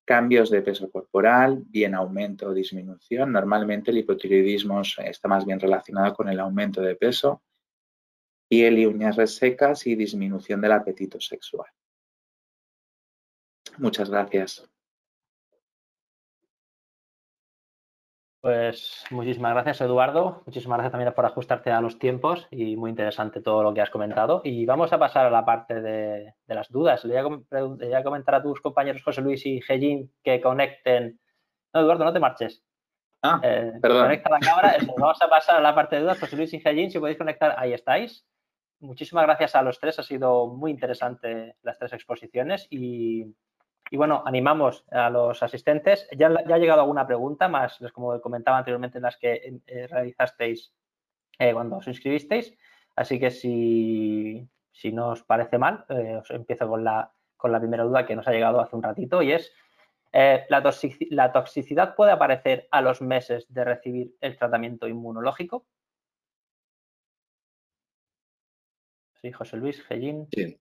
cambios 0.05 0.49
de 0.49 0.61
peso 0.61 0.91
corporal, 0.91 1.63
bien 1.65 1.95
aumento 1.95 2.47
o 2.47 2.53
disminución. 2.53 3.31
Normalmente 3.31 3.91
el 3.91 3.99
hipotiroidismo 3.99 4.81
está 4.81 5.29
más 5.29 5.45
bien 5.45 5.61
relacionado 5.61 6.13
con 6.13 6.27
el 6.27 6.41
aumento 6.41 6.81
de 6.81 6.95
peso, 6.95 7.41
piel 8.49 8.79
y 8.79 8.85
uñas 8.85 9.15
resecas 9.15 9.87
y 9.87 9.95
disminución 9.95 10.59
del 10.59 10.73
apetito 10.73 11.21
sexual. 11.21 11.69
Muchas 13.77 14.09
gracias. 14.09 14.69
Pues 18.41 19.03
muchísimas 19.09 19.53
gracias, 19.53 19.81
Eduardo. 19.81 20.43
Muchísimas 20.45 20.77
gracias 20.77 20.91
también 20.93 21.13
por 21.13 21.25
ajustarte 21.25 21.71
a 21.71 21.81
los 21.81 21.99
tiempos 21.99 22.47
y 22.51 22.77
muy 22.77 22.89
interesante 22.89 23.41
todo 23.41 23.63
lo 23.63 23.73
que 23.73 23.81
has 23.81 23.89
comentado. 23.89 24.41
Y 24.45 24.65
vamos 24.65 24.93
a 24.93 24.97
pasar 24.97 25.25
a 25.25 25.29
la 25.29 25.43
parte 25.43 25.81
de, 25.81 26.33
las 26.47 26.71
dudas. 26.71 27.03
Le 27.03 27.21
voy, 27.21 27.93
a, 27.93 28.03
comentar 28.03 28.35
a 28.35 28.41
tus 28.41 28.61
compañeros 28.61 29.03
José 29.03 29.21
Luis 29.21 29.45
y 29.45 29.61
Gellín 29.61 30.13
que 30.23 30.39
conecten. 30.39 31.19
No, 31.73 31.81
Eduardo, 31.81 32.05
no 32.05 32.13
te 32.13 32.19
marches. 32.19 32.63
Ah, 33.21 33.41
eh, 33.43 33.73
perdón. 33.81 34.03
Conecta 34.03 34.29
la 34.29 34.39
cámara. 34.39 34.77
vamos 34.97 35.21
a 35.21 35.29
pasar 35.29 35.57
a 35.57 35.61
la 35.61 35.75
parte 35.75 35.97
de 35.97 36.03
dudas. 36.03 36.19
José 36.21 36.37
Luis 36.37 36.53
y 36.53 36.61
Gellín, 36.61 36.89
si 36.91 36.99
podéis 36.99 37.17
conectar, 37.17 37.55
ahí 37.57 37.73
estáis. 37.73 38.25
Muchísimas 38.79 39.25
gracias 39.25 39.55
a 39.55 39.61
los 39.63 39.81
tres. 39.81 39.99
Ha 39.99 40.03
sido 40.03 40.47
muy 40.47 40.71
interesante 40.71 41.57
las 41.61 41.77
tres 41.77 41.91
exposiciones 41.91 42.67
y 42.69 43.35
y 43.91 43.97
bueno, 43.97 44.23
animamos 44.25 44.85
a 44.91 45.09
los 45.09 45.41
asistentes. 45.41 46.07
Ya, 46.15 46.27
ha 46.27 46.57
llegado 46.57 46.81
alguna 46.81 47.07
pregunta 47.07 47.47
más, 47.47 47.79
como 47.93 48.19
comentaba 48.21 48.57
anteriormente, 48.57 48.99
en 48.99 49.03
las 49.03 49.17
que 49.17 49.59
eh, 49.65 49.87
realizasteis 49.87 50.73
eh, 51.39 51.53
cuando 51.53 51.77
os 51.77 51.87
inscribisteis. 51.87 52.53
Así 52.95 53.19
que 53.19 53.31
si, 53.31 54.47
no 54.91 55.09
os 55.09 55.23
parece 55.23 55.57
mal, 55.57 55.85
eh, 55.89 56.17
os 56.17 56.29
empiezo 56.31 56.67
con 56.67 56.83
la, 56.83 57.11
con 57.35 57.51
la 57.51 57.59
primera 57.59 57.83
duda 57.83 58.05
que 58.05 58.15
nos 58.15 58.27
ha 58.27 58.31
llegado 58.31 58.61
hace 58.61 58.75
un 58.75 58.83
ratito 58.83 59.21
y 59.21 59.31
es, 59.31 59.51
¿la, 60.11 60.63
¿la 61.09 61.31
toxicidad 61.31 61.95
puede 61.95 62.11
aparecer 62.11 62.67
a 62.71 62.81
los 62.81 63.01
meses 63.01 63.51
de 63.51 63.63
recibir 63.63 64.15
el 64.21 64.37
tratamiento 64.37 64.87
inmunológico? 64.87 65.65
Sí, 69.21 69.31
José 69.31 69.57
Luis, 69.57 69.83
Gellín. 69.83 70.27
Sí. 70.33 70.57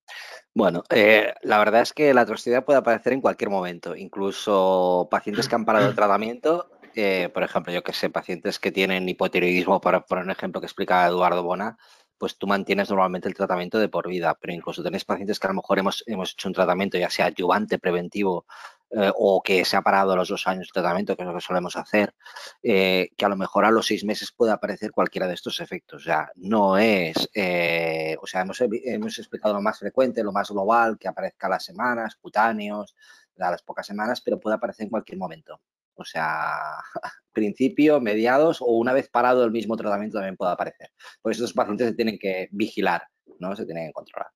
Bueno, 0.53 0.83
eh, 0.91 1.33
la 1.43 1.59
verdad 1.59 1.83
es 1.83 1.93
que 1.93 2.13
la 2.13 2.27
toxicidad 2.27 2.65
puede 2.65 2.81
aparecer 2.81 3.13
en 3.13 3.21
cualquier 3.21 3.51
momento, 3.51 3.95
incluso 3.95 5.07
pacientes 5.11 5.49
que 5.49 5.55
han 5.55 5.65
parado 5.65 5.89
el 5.89 5.95
tratamiento, 5.97 6.71
eh, 6.95 7.29
por 7.33 7.45
ejemplo, 7.45 7.73
yo 7.73 7.83
que 7.83 7.93
sé, 7.93 8.11
pacientes 8.11 8.59
que 8.59 8.73
tienen 8.73 9.09
hipotiroidismo, 9.09 9.81
por 9.81 10.19
un 10.19 10.31
ejemplo 10.31 10.61
que 10.61 10.67
explica 10.67 11.07
Eduardo 11.07 11.45
Bona, 11.45 11.79
pues 12.19 12.37
tú 12.37 12.49
mantienes 12.49 12.91
normalmente 12.91 13.29
el 13.29 13.35
tratamiento 13.35 13.79
de 13.79 13.89
por 13.89 14.09
vida, 14.09 14.37
pero 14.41 14.53
incluso 14.53 14.83
tenéis 14.83 15.05
pacientes 15.05 15.39
que 15.39 15.47
a 15.47 15.51
lo 15.51 15.57
mejor 15.57 15.79
hemos, 15.79 16.03
hemos 16.07 16.33
hecho 16.33 16.49
un 16.49 16.55
tratamiento 16.55 16.99
ya 16.99 17.11
sea 17.11 17.27
adyuvante, 17.27 17.79
preventivo 17.79 18.45
eh, 18.91 19.13
o 19.15 19.43
que 19.43 19.67
se 19.67 19.77
ha 19.77 19.83
parado 19.83 20.13
a 20.13 20.17
los 20.17 20.29
dos 20.29 20.47
años 20.47 20.69
de 20.69 20.73
tratamiento, 20.73 21.15
que 21.15 21.23
es 21.23 21.29
lo 21.29 21.35
que 21.35 21.43
solemos 21.43 21.77
hacer, 21.77 22.15
eh, 22.63 23.11
que 23.17 23.25
a 23.27 23.29
lo 23.29 23.37
mejor 23.37 23.67
a 23.67 23.71
los 23.71 23.87
seis 23.87 24.03
meses 24.03 24.33
puede 24.33 24.53
aparecer 24.53 24.93
cualquiera 24.93 25.27
de 25.27 25.35
estos 25.35 25.61
efectos. 25.61 26.03
O 26.03 26.05
sea, 26.05 26.31
no 26.37 26.79
es, 26.79 27.29
eh, 27.35 28.17
o 28.23 28.27
sea, 28.27 28.41
hemos, 28.43 28.59
hemos, 28.61 29.19
explicado 29.19 29.53
lo 29.55 29.61
más 29.61 29.79
frecuente, 29.79 30.25
lo 30.25 30.33
más 30.33 30.51
global, 30.51 30.97
que 30.99 31.07
aparezca 31.07 31.49
a 31.49 31.51
las 31.51 31.65
semanas, 31.65 32.17
cutáneos, 32.17 32.97
a 33.39 33.51
las 33.51 33.63
pocas 33.63 33.87
semanas, 33.87 34.23
pero 34.23 34.41
puede 34.41 34.57
aparecer 34.57 34.85
en 34.85 34.91
cualquier 34.91 35.19
momento. 35.19 35.61
O 35.95 36.05
sea, 36.05 36.57
principio, 37.33 38.01
mediados 38.01 38.63
o 38.63 38.67
una 38.67 38.95
vez 38.95 39.11
parado 39.11 39.45
el 39.45 39.51
mismo 39.51 39.77
tratamiento 39.77 40.17
también 40.17 40.37
puede 40.37 40.53
aparecer. 40.53 40.93
Por 41.21 41.33
eso 41.33 41.45
estos 41.45 41.55
pacientes 41.55 41.89
se 41.89 41.95
tienen 41.95 42.19
que 42.19 42.49
vigilar, 42.53 43.03
¿no? 43.39 43.55
Se 43.55 43.67
tienen 43.67 43.89
que 43.89 43.93
controlar. 43.93 44.31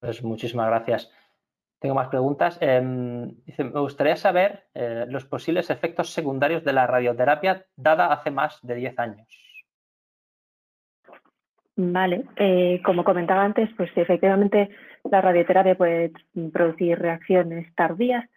Pues 0.00 0.24
muchísimas 0.24 0.66
gracias. 0.66 1.10
Tengo 1.80 1.94
más 1.94 2.08
preguntas. 2.08 2.58
Em, 2.60 3.32
me 3.58 3.80
gustaría 3.80 4.14
saber 4.14 4.64
eh, 4.74 5.06
los 5.08 5.24
posibles 5.24 5.70
efectos 5.70 6.12
secundarios 6.12 6.62
de 6.62 6.74
la 6.74 6.86
radioterapia 6.86 7.64
dada 7.74 8.12
hace 8.12 8.30
más 8.30 8.60
de 8.62 8.74
10 8.74 8.98
años. 8.98 9.26
Vale, 11.76 12.26
eh, 12.36 12.82
como 12.84 13.02
comentaba 13.02 13.42
antes, 13.42 13.70
pues 13.78 13.90
efectivamente 13.96 14.68
la 15.10 15.22
radioterapia 15.22 15.74
puede 15.74 16.12
producir 16.52 16.98
reacciones 16.98 17.74
tardías. 17.74 18.28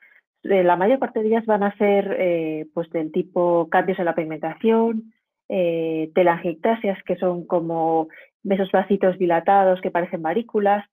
Eh, 0.44 0.64
la 0.64 0.78
mayor 0.78 1.00
parte 1.00 1.20
de 1.20 1.28
ellas 1.28 1.46
van 1.46 1.64
a 1.64 1.76
ser 1.76 2.70
pues 2.74 2.90
del 2.92 3.12
tipo 3.12 3.68
cambios 3.70 4.00
en 4.00 4.06
la 4.06 4.16
pigmentación, 4.16 5.14
telangiectasias, 5.48 7.04
que 7.04 7.18
son 7.18 7.46
como 7.46 8.08
esos 8.50 8.72
vasitos 8.72 9.20
dilatados 9.20 9.82
que 9.82 9.92
parecen 9.92 10.22
varículas, 10.22 10.86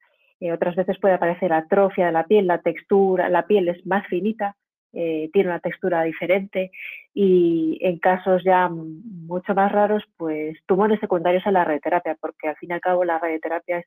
otras 0.53 0.75
veces 0.75 0.99
puede 0.99 1.15
aparecer 1.15 1.53
atrofia 1.53 2.07
de 2.07 2.13
la 2.13 2.25
piel, 2.25 2.47
la 2.47 2.63
textura, 2.63 3.29
la 3.29 3.47
piel 3.47 3.69
es 3.69 3.85
más 3.85 4.07
finita, 4.07 4.57
eh, 4.93 5.31
tiene 5.33 5.51
una 5.51 5.61
textura 5.61 6.03
diferente 6.03 6.73
y 7.15 7.79
en 7.81 7.99
casos 7.99 8.43
ya 8.43 8.69
mucho 8.69 9.55
más 9.55 9.71
raros, 9.71 10.03
pues 10.17 10.59
tumores 10.67 10.99
secundarios 10.99 11.47
a 11.47 11.53
la 11.53 11.65
radioterapia, 11.65 12.17
porque 12.21 12.49
al 12.49 12.57
fin 12.57 12.71
y 12.71 12.73
al 12.73 12.81
cabo 12.81 13.05
la 13.05 13.19
radioterapia 13.19 13.79
es 13.79 13.87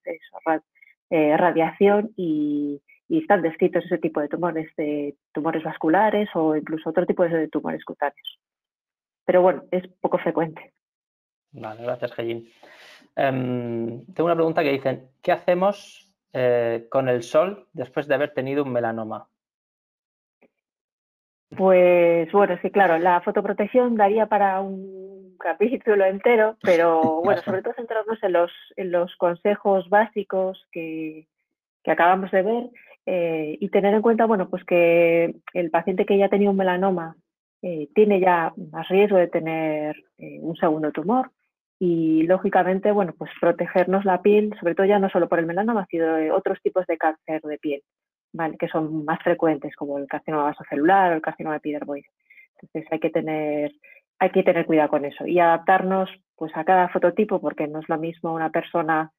eh, 1.10 1.38
radiación 1.38 2.12
y, 2.16 2.82
están 3.10 3.44
descritos 3.44 3.86
ese 3.86 4.00
tipo 4.00 4.22
de 4.22 4.28
tumores, 4.28 4.76
de 4.76 5.16
tumores 5.34 5.62
vasculares 5.62 6.28
o 6.34 6.56
incluso 6.56 6.90
otro 6.90 7.06
tipo 7.06 7.24
de 7.24 7.48
tumores 7.48 7.86
cutáneos. 7.86 8.40
Pero 9.24 9.44
bueno, 9.44 9.66
es 9.70 9.88
poco 10.02 10.18
frecuente. 10.18 10.74
Vale, 11.52 11.84
gracias, 11.84 12.12
Gellín. 12.14 12.50
Em, 13.16 14.04
tengo 14.16 14.26
una 14.26 14.36
pregunta 14.36 14.64
que 14.64 14.72
dicen, 14.72 15.10
¿qué 15.22 15.32
hacemos 15.32 16.12
eh, 16.34 16.88
con 16.90 17.10
el 17.10 17.22
sol 17.22 17.68
después 17.74 18.08
de 18.08 18.16
haber 18.16 18.34
tenido 18.34 18.64
un 18.64 18.72
melanoma? 18.72 19.28
Pues 21.56 22.32
bueno, 22.32 22.58
sí, 22.64 22.72
claro, 22.72 22.98
la 22.98 23.22
fotoprotección 23.22 23.96
daría 23.96 24.26
para 24.26 24.60
un 24.62 25.38
capítulo 25.40 26.04
entero, 26.06 26.58
pero 26.64 27.22
bueno, 27.24 27.40
sobre 27.44 27.62
todo 27.62 27.76
centrarnos 27.76 28.18
en 28.76 28.92
los, 28.92 29.16
consejos 29.18 29.88
básicos 29.90 30.68
que, 30.72 31.28
acabamos 31.86 32.32
de 32.32 32.42
ver 32.42 32.70
eh, 33.06 33.58
y 33.60 33.70
tener 33.70 33.94
en 33.94 34.02
cuenta, 34.02 34.26
bueno, 34.26 34.50
pues 34.50 34.64
que 34.64 35.36
el 35.54 35.70
paciente 35.70 36.08
que 36.08 36.18
ya 36.18 36.30
tenido 36.30 36.50
un 36.50 36.58
melanoma 36.58 37.16
eh, 37.62 37.90
tiene 37.94 38.20
ya 38.20 38.54
más 38.72 38.88
riesgo 38.88 39.18
de 39.18 39.28
tener 39.28 39.96
un 40.18 40.56
segundo 40.56 40.92
tumor 40.92 41.30
y 41.80 42.24
lógicamente, 42.24 42.92
bueno, 42.92 43.14
pues 43.18 43.32
protegernos 43.40 44.06
la 44.06 44.22
piel, 44.22 44.54
sobre 44.60 44.76
todo 44.76 44.86
ya 44.86 45.00
no 45.00 45.10
solo 45.10 45.28
por 45.28 45.40
el 45.40 45.46
melanoma, 45.46 45.86
sino 45.90 46.16
de 46.16 46.32
otros 46.32 46.60
tipos 46.62 46.86
de 46.88 46.98
cáncer 46.98 47.42
de 47.42 47.58
piel, 47.58 47.82
¿vale? 48.32 48.58
que 48.58 48.68
son 48.68 49.04
más 49.06 49.22
frecuentes, 49.22 49.76
como 49.76 49.98
el 49.98 50.08
carcinoma 50.08 50.46
vasocelular 50.46 51.12
o 51.12 51.16
el 51.16 51.22
carcinoma 51.22 51.58
epidermoide. 51.58 52.08
Entonces 52.62 52.92
hay 52.92 53.00
que 53.00 53.10
tener 53.10 53.72
hay 54.20 54.30
que 54.30 54.44
tener 54.44 54.66
cuidado 54.66 54.90
con 54.90 55.04
eso 55.04 55.28
y 55.28 55.40
adaptarnos 55.40 56.10
pues 56.38 56.56
a 56.56 56.64
cada 56.64 56.88
fototipo 56.90 57.42
porque 57.42 57.68
no 57.68 57.80
es 57.80 57.90
lo 57.90 57.98
mismo 57.98 58.34
una 58.34 58.52
persona 58.52 59.12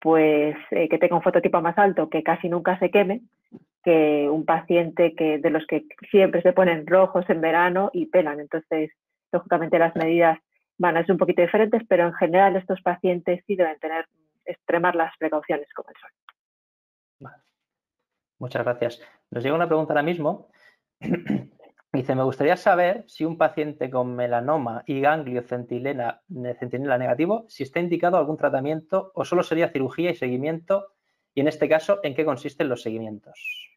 pues 0.00 0.56
eh, 0.70 0.88
que 0.88 0.98
tenga 0.98 1.16
un 1.16 1.22
fototipo 1.22 1.60
más 1.60 1.78
alto 1.78 2.08
que 2.08 2.24
casi 2.24 2.48
nunca 2.48 2.78
se 2.78 2.90
queme 2.90 3.22
que 3.84 4.28
un 4.28 4.44
paciente 4.44 5.14
que 5.14 5.38
de 5.38 5.50
los 5.50 5.66
que 5.66 5.84
siempre 6.10 6.42
se 6.42 6.52
ponen 6.52 6.86
rojos 6.86 7.24
en 7.28 7.40
verano 7.40 7.90
y 7.92 8.06
pelan. 8.06 8.40
Entonces, 8.40 8.90
lógicamente 9.32 9.78
las 9.78 9.94
medidas 9.96 10.38
van 10.78 10.96
a 10.96 11.02
ser 11.04 11.12
un 11.12 11.18
poquito 11.18 11.42
diferentes, 11.42 11.82
pero 11.88 12.06
en 12.06 12.14
general 12.14 12.56
estos 12.56 12.80
pacientes 12.80 13.42
sí 13.46 13.56
deben 13.56 13.78
tener 13.78 14.06
extremar 14.48 14.94
las 14.94 15.16
precauciones 15.18 15.68
con 15.74 15.84
el 15.88 15.94
sol. 16.00 16.10
Muchas 18.38 18.64
gracias. 18.64 19.02
Nos 19.30 19.42
llega 19.42 19.56
una 19.56 19.66
pregunta 19.66 19.92
ahora 19.92 20.02
mismo. 20.02 20.48
Dice, 21.92 22.14
me 22.14 22.22
gustaría 22.22 22.56
saber 22.56 23.04
si 23.08 23.24
un 23.24 23.38
paciente 23.38 23.90
con 23.90 24.14
melanoma 24.14 24.84
y 24.86 25.00
ganglio 25.00 25.42
centinela, 25.42 26.22
centinela 26.58 26.98
negativo, 26.98 27.46
si 27.48 27.62
está 27.62 27.80
indicado 27.80 28.18
algún 28.18 28.36
tratamiento 28.36 29.10
o 29.14 29.24
solo 29.24 29.42
sería 29.42 29.70
cirugía 29.70 30.10
y 30.10 30.14
seguimiento, 30.14 30.92
y 31.34 31.40
en 31.40 31.48
este 31.48 31.68
caso, 31.68 31.98
¿en 32.02 32.14
qué 32.14 32.24
consisten 32.24 32.68
los 32.68 32.82
seguimientos? 32.82 33.70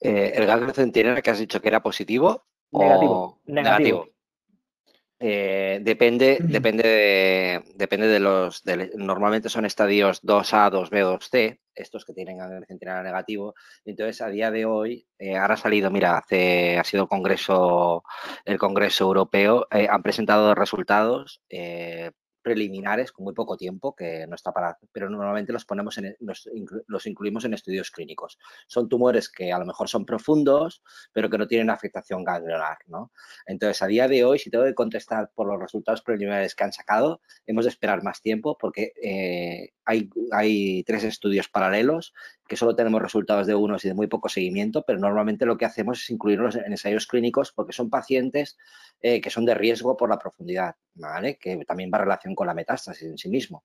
Eh, 0.00 0.32
¿El 0.36 0.46
ganglio 0.46 0.72
centinela 0.72 1.20
que 1.20 1.30
has 1.30 1.38
dicho 1.38 1.60
que 1.60 1.68
era 1.68 1.82
positivo? 1.82 2.46
Negativo. 2.70 3.40
negativo. 3.46 4.08
Eh, 5.18 5.80
depende, 5.82 6.38
depende, 6.42 6.82
de, 6.82 7.64
depende 7.74 8.06
de 8.06 8.20
los. 8.20 8.62
normalmente 8.96 9.48
son 9.48 9.64
estadios 9.64 10.22
2A, 10.22 10.70
2B, 10.70 11.04
2C, 11.04 11.58
estos 11.74 12.04
que 12.04 12.12
tienen 12.12 12.38
centinela 12.66 13.02
negativo. 13.02 13.54
Entonces, 13.84 14.20
a 14.20 14.28
día 14.28 14.50
de 14.50 14.66
hoy, 14.66 15.06
eh, 15.18 15.36
ahora 15.36 15.54
ha 15.54 15.56
salido, 15.56 15.90
mira, 15.90 16.18
hace, 16.18 16.78
ha 16.78 16.84
sido 16.84 17.04
el 17.04 17.08
Congreso, 17.08 18.04
el 18.44 18.58
Congreso 18.58 19.04
Europeo, 19.04 19.66
eh, 19.70 19.88
han 19.90 20.02
presentado 20.02 20.54
resultados 20.54 21.40
preliminares 22.46 23.10
con 23.10 23.24
muy 23.24 23.34
poco 23.34 23.56
tiempo, 23.56 23.96
que 23.96 24.24
no 24.28 24.36
está 24.36 24.52
para, 24.52 24.78
pero 24.92 25.10
normalmente 25.10 25.52
los 25.52 25.64
ponemos 25.64 25.98
en, 25.98 26.16
los, 26.20 26.48
los, 26.86 27.06
incluimos 27.06 27.44
en 27.44 27.54
estudios 27.54 27.90
clínicos. 27.90 28.38
Son 28.68 28.88
tumores 28.88 29.28
que 29.28 29.52
a 29.52 29.58
lo 29.58 29.66
mejor 29.66 29.88
son 29.88 30.06
profundos, 30.06 30.80
pero 31.12 31.28
que 31.28 31.38
no 31.38 31.48
tienen 31.48 31.70
afectación 31.70 32.22
ganglionar, 32.22 32.78
¿no? 32.86 33.10
Entonces, 33.46 33.82
a 33.82 33.88
día 33.88 34.06
de 34.06 34.24
hoy, 34.24 34.38
si 34.38 34.48
tengo 34.48 34.64
que 34.64 34.76
contestar 34.76 35.32
por 35.34 35.48
los 35.48 35.60
resultados 35.60 36.02
preliminares 36.02 36.54
que 36.54 36.62
han 36.62 36.72
sacado, 36.72 37.20
hemos 37.48 37.64
de 37.64 37.70
esperar 37.70 38.04
más 38.04 38.22
tiempo 38.22 38.56
porque 38.56 38.92
eh, 39.02 39.72
hay, 39.84 40.08
hay 40.30 40.84
tres 40.84 41.02
estudios 41.02 41.48
paralelos 41.48 42.14
que 42.48 42.56
solo 42.56 42.76
tenemos 42.76 43.02
resultados 43.02 43.46
de 43.46 43.54
unos 43.54 43.84
y 43.84 43.88
de 43.88 43.94
muy 43.94 44.06
poco 44.06 44.28
seguimiento, 44.28 44.84
pero 44.86 44.98
normalmente 44.98 45.46
lo 45.46 45.56
que 45.56 45.64
hacemos 45.64 46.02
es 46.02 46.10
incluirlos 46.10 46.56
en 46.56 46.72
ensayos 46.72 47.06
clínicos 47.06 47.52
porque 47.52 47.72
son 47.72 47.90
pacientes 47.90 48.56
eh, 49.00 49.20
que 49.20 49.30
son 49.30 49.44
de 49.44 49.54
riesgo 49.54 49.96
por 49.96 50.08
la 50.08 50.18
profundidad, 50.18 50.74
¿vale? 50.94 51.36
Que 51.36 51.64
también 51.66 51.90
va 51.92 51.98
en 51.98 52.04
relación 52.04 52.34
con 52.34 52.46
la 52.46 52.54
metástasis 52.54 53.08
en 53.08 53.18
sí 53.18 53.28
mismo, 53.28 53.64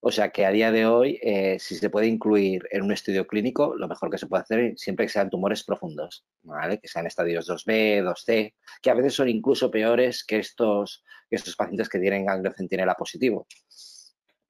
O 0.00 0.10
sea 0.10 0.30
que 0.30 0.44
a 0.44 0.50
día 0.50 0.72
de 0.72 0.86
hoy, 0.86 1.18
eh, 1.22 1.58
si 1.60 1.76
se 1.76 1.90
puede 1.90 2.06
incluir 2.06 2.62
en 2.70 2.82
un 2.82 2.92
estudio 2.92 3.26
clínico, 3.26 3.74
lo 3.76 3.88
mejor 3.88 4.10
que 4.10 4.18
se 4.18 4.26
puede 4.26 4.42
hacer 4.42 4.74
siempre 4.76 5.06
que 5.06 5.12
sean 5.12 5.30
tumores 5.30 5.62
profundos, 5.64 6.24
¿vale? 6.42 6.78
Que 6.80 6.88
sean 6.88 7.06
estadios 7.06 7.48
2B, 7.48 8.02
2C, 8.02 8.54
que 8.82 8.90
a 8.90 8.94
veces 8.94 9.14
son 9.14 9.28
incluso 9.28 9.70
peores 9.70 10.24
que 10.24 10.38
estos, 10.38 11.04
que 11.28 11.36
estos 11.36 11.56
pacientes 11.56 11.88
que 11.88 11.98
tienen 11.98 12.26
ganglio 12.26 12.52
centinela 12.52 12.94
positivo. 12.94 13.46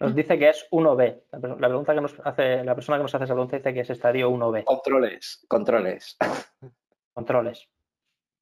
Nos 0.01 0.14
dice 0.14 0.38
que 0.38 0.48
es 0.48 0.66
1B. 0.70 1.24
La, 1.30 1.68
pregunta 1.68 1.94
que 1.94 2.01
nos 2.01 2.18
hace, 2.24 2.64
la 2.64 2.74
persona 2.74 2.96
que 2.96 3.03
nos 3.03 3.14
hace 3.14 3.24
esa 3.24 3.34
pregunta 3.34 3.59
dice 3.59 3.74
que 3.74 3.80
es 3.80 3.90
estadio 3.90 4.30
1B. 4.30 4.64
Controles, 4.64 5.44
controles. 5.46 6.16
Controles. 7.12 7.68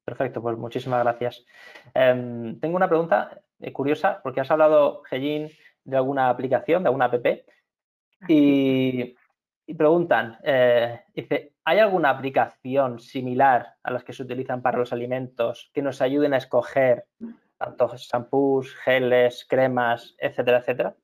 Perfecto, 0.05 0.41
pues 0.41 0.57
muchísimas 0.57 1.03
gracias. 1.03 1.45
Em, 1.93 2.61
tengo 2.61 2.77
una 2.77 2.89
pregunta 2.89 3.41
eh, 3.59 3.73
curiosa, 3.73 4.21
porque 4.23 4.41
has 4.41 4.51
hablado, 4.53 5.03
Gellín, 5.03 5.51
de 5.83 5.97
alguna 5.97 6.31
aplicación, 6.31 6.85
de 6.85 6.89
alguna 6.89 7.07
app, 7.07 7.27
y, 8.29 9.17
preguntan, 9.77 10.39
eh, 10.45 11.01
dice, 11.13 11.55
¿hay 11.65 11.81
alguna 11.81 12.11
aplicación 12.11 13.01
similar 13.01 13.75
a 13.83 13.91
las 13.91 14.05
que 14.05 14.13
se 14.13 14.23
utilizan 14.23 14.63
para 14.63 14.79
los 14.79 14.93
alimentos 14.93 15.71
que 15.75 15.83
nos 15.83 16.01
ayuden 16.01 16.35
a 16.35 16.39
escoger 16.39 17.05
tantos 17.59 18.01
shampoos, 18.03 18.75
geles, 18.77 19.45
cremas, 19.49 20.15
etcétera, 20.19 20.59
etcétera? 20.59 20.95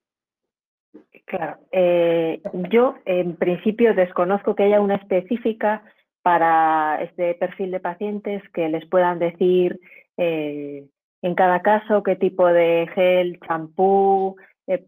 Claro, 1.26 1.56
eh, 1.72 2.42
yo 2.70 2.96
en 3.06 3.36
principio 3.36 3.94
desconozco 3.94 4.54
que 4.54 4.64
haya 4.64 4.80
una 4.80 4.96
específica 4.96 5.82
para 6.22 7.02
este 7.02 7.34
perfil 7.34 7.70
de 7.70 7.80
pacientes 7.80 8.42
que 8.52 8.68
les 8.68 8.86
puedan 8.86 9.18
decir 9.18 9.80
eh, 10.18 10.86
en 11.22 11.34
cada 11.34 11.62
caso 11.62 12.02
qué 12.02 12.16
tipo 12.16 12.46
de 12.46 12.88
gel, 12.94 13.40
champú, 13.46 14.36
eh, 14.66 14.84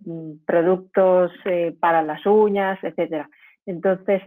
productos 0.46 1.32
para 1.80 2.02
las 2.02 2.24
uñas, 2.26 2.78
etcétera. 2.82 3.30
Entonces, 3.64 4.22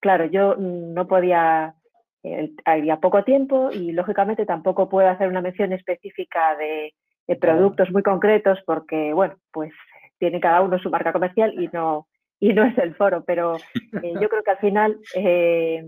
claro, 0.00 0.24
yo 0.26 0.56
no 0.56 1.06
podía, 1.06 1.74
había 2.64 2.96
poco 2.98 3.22
tiempo 3.22 3.70
y 3.72 3.92
lógicamente 3.92 4.44
tampoco 4.44 4.88
puedo 4.88 5.08
hacer 5.08 5.28
una 5.28 5.40
mención 5.40 5.72
específica 5.72 6.56
de 6.56 6.92
productos 7.36 7.90
muy 7.92 8.02
concretos 8.02 8.58
porque, 8.66 9.12
bueno, 9.12 9.36
pues 9.52 9.72
tiene 10.18 10.40
cada 10.40 10.62
uno 10.62 10.78
su 10.78 10.90
marca 10.90 11.12
comercial 11.12 11.54
y 11.60 11.68
no, 11.68 12.06
y 12.40 12.52
no 12.52 12.64
es 12.64 12.76
el 12.78 12.94
foro, 12.94 13.24
pero 13.24 13.56
eh, 14.02 14.14
yo 14.20 14.28
creo 14.28 14.42
que 14.42 14.50
al 14.50 14.58
final 14.58 14.98
eh, 15.14 15.84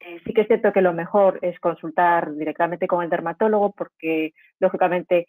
eh, 0.00 0.20
sí 0.24 0.32
que 0.32 0.42
es 0.42 0.46
cierto 0.46 0.72
que 0.72 0.82
lo 0.82 0.92
mejor 0.92 1.38
es 1.42 1.58
consultar 1.60 2.34
directamente 2.34 2.86
con 2.86 3.02
el 3.02 3.10
dermatólogo 3.10 3.72
porque 3.72 4.32
lógicamente 4.58 5.26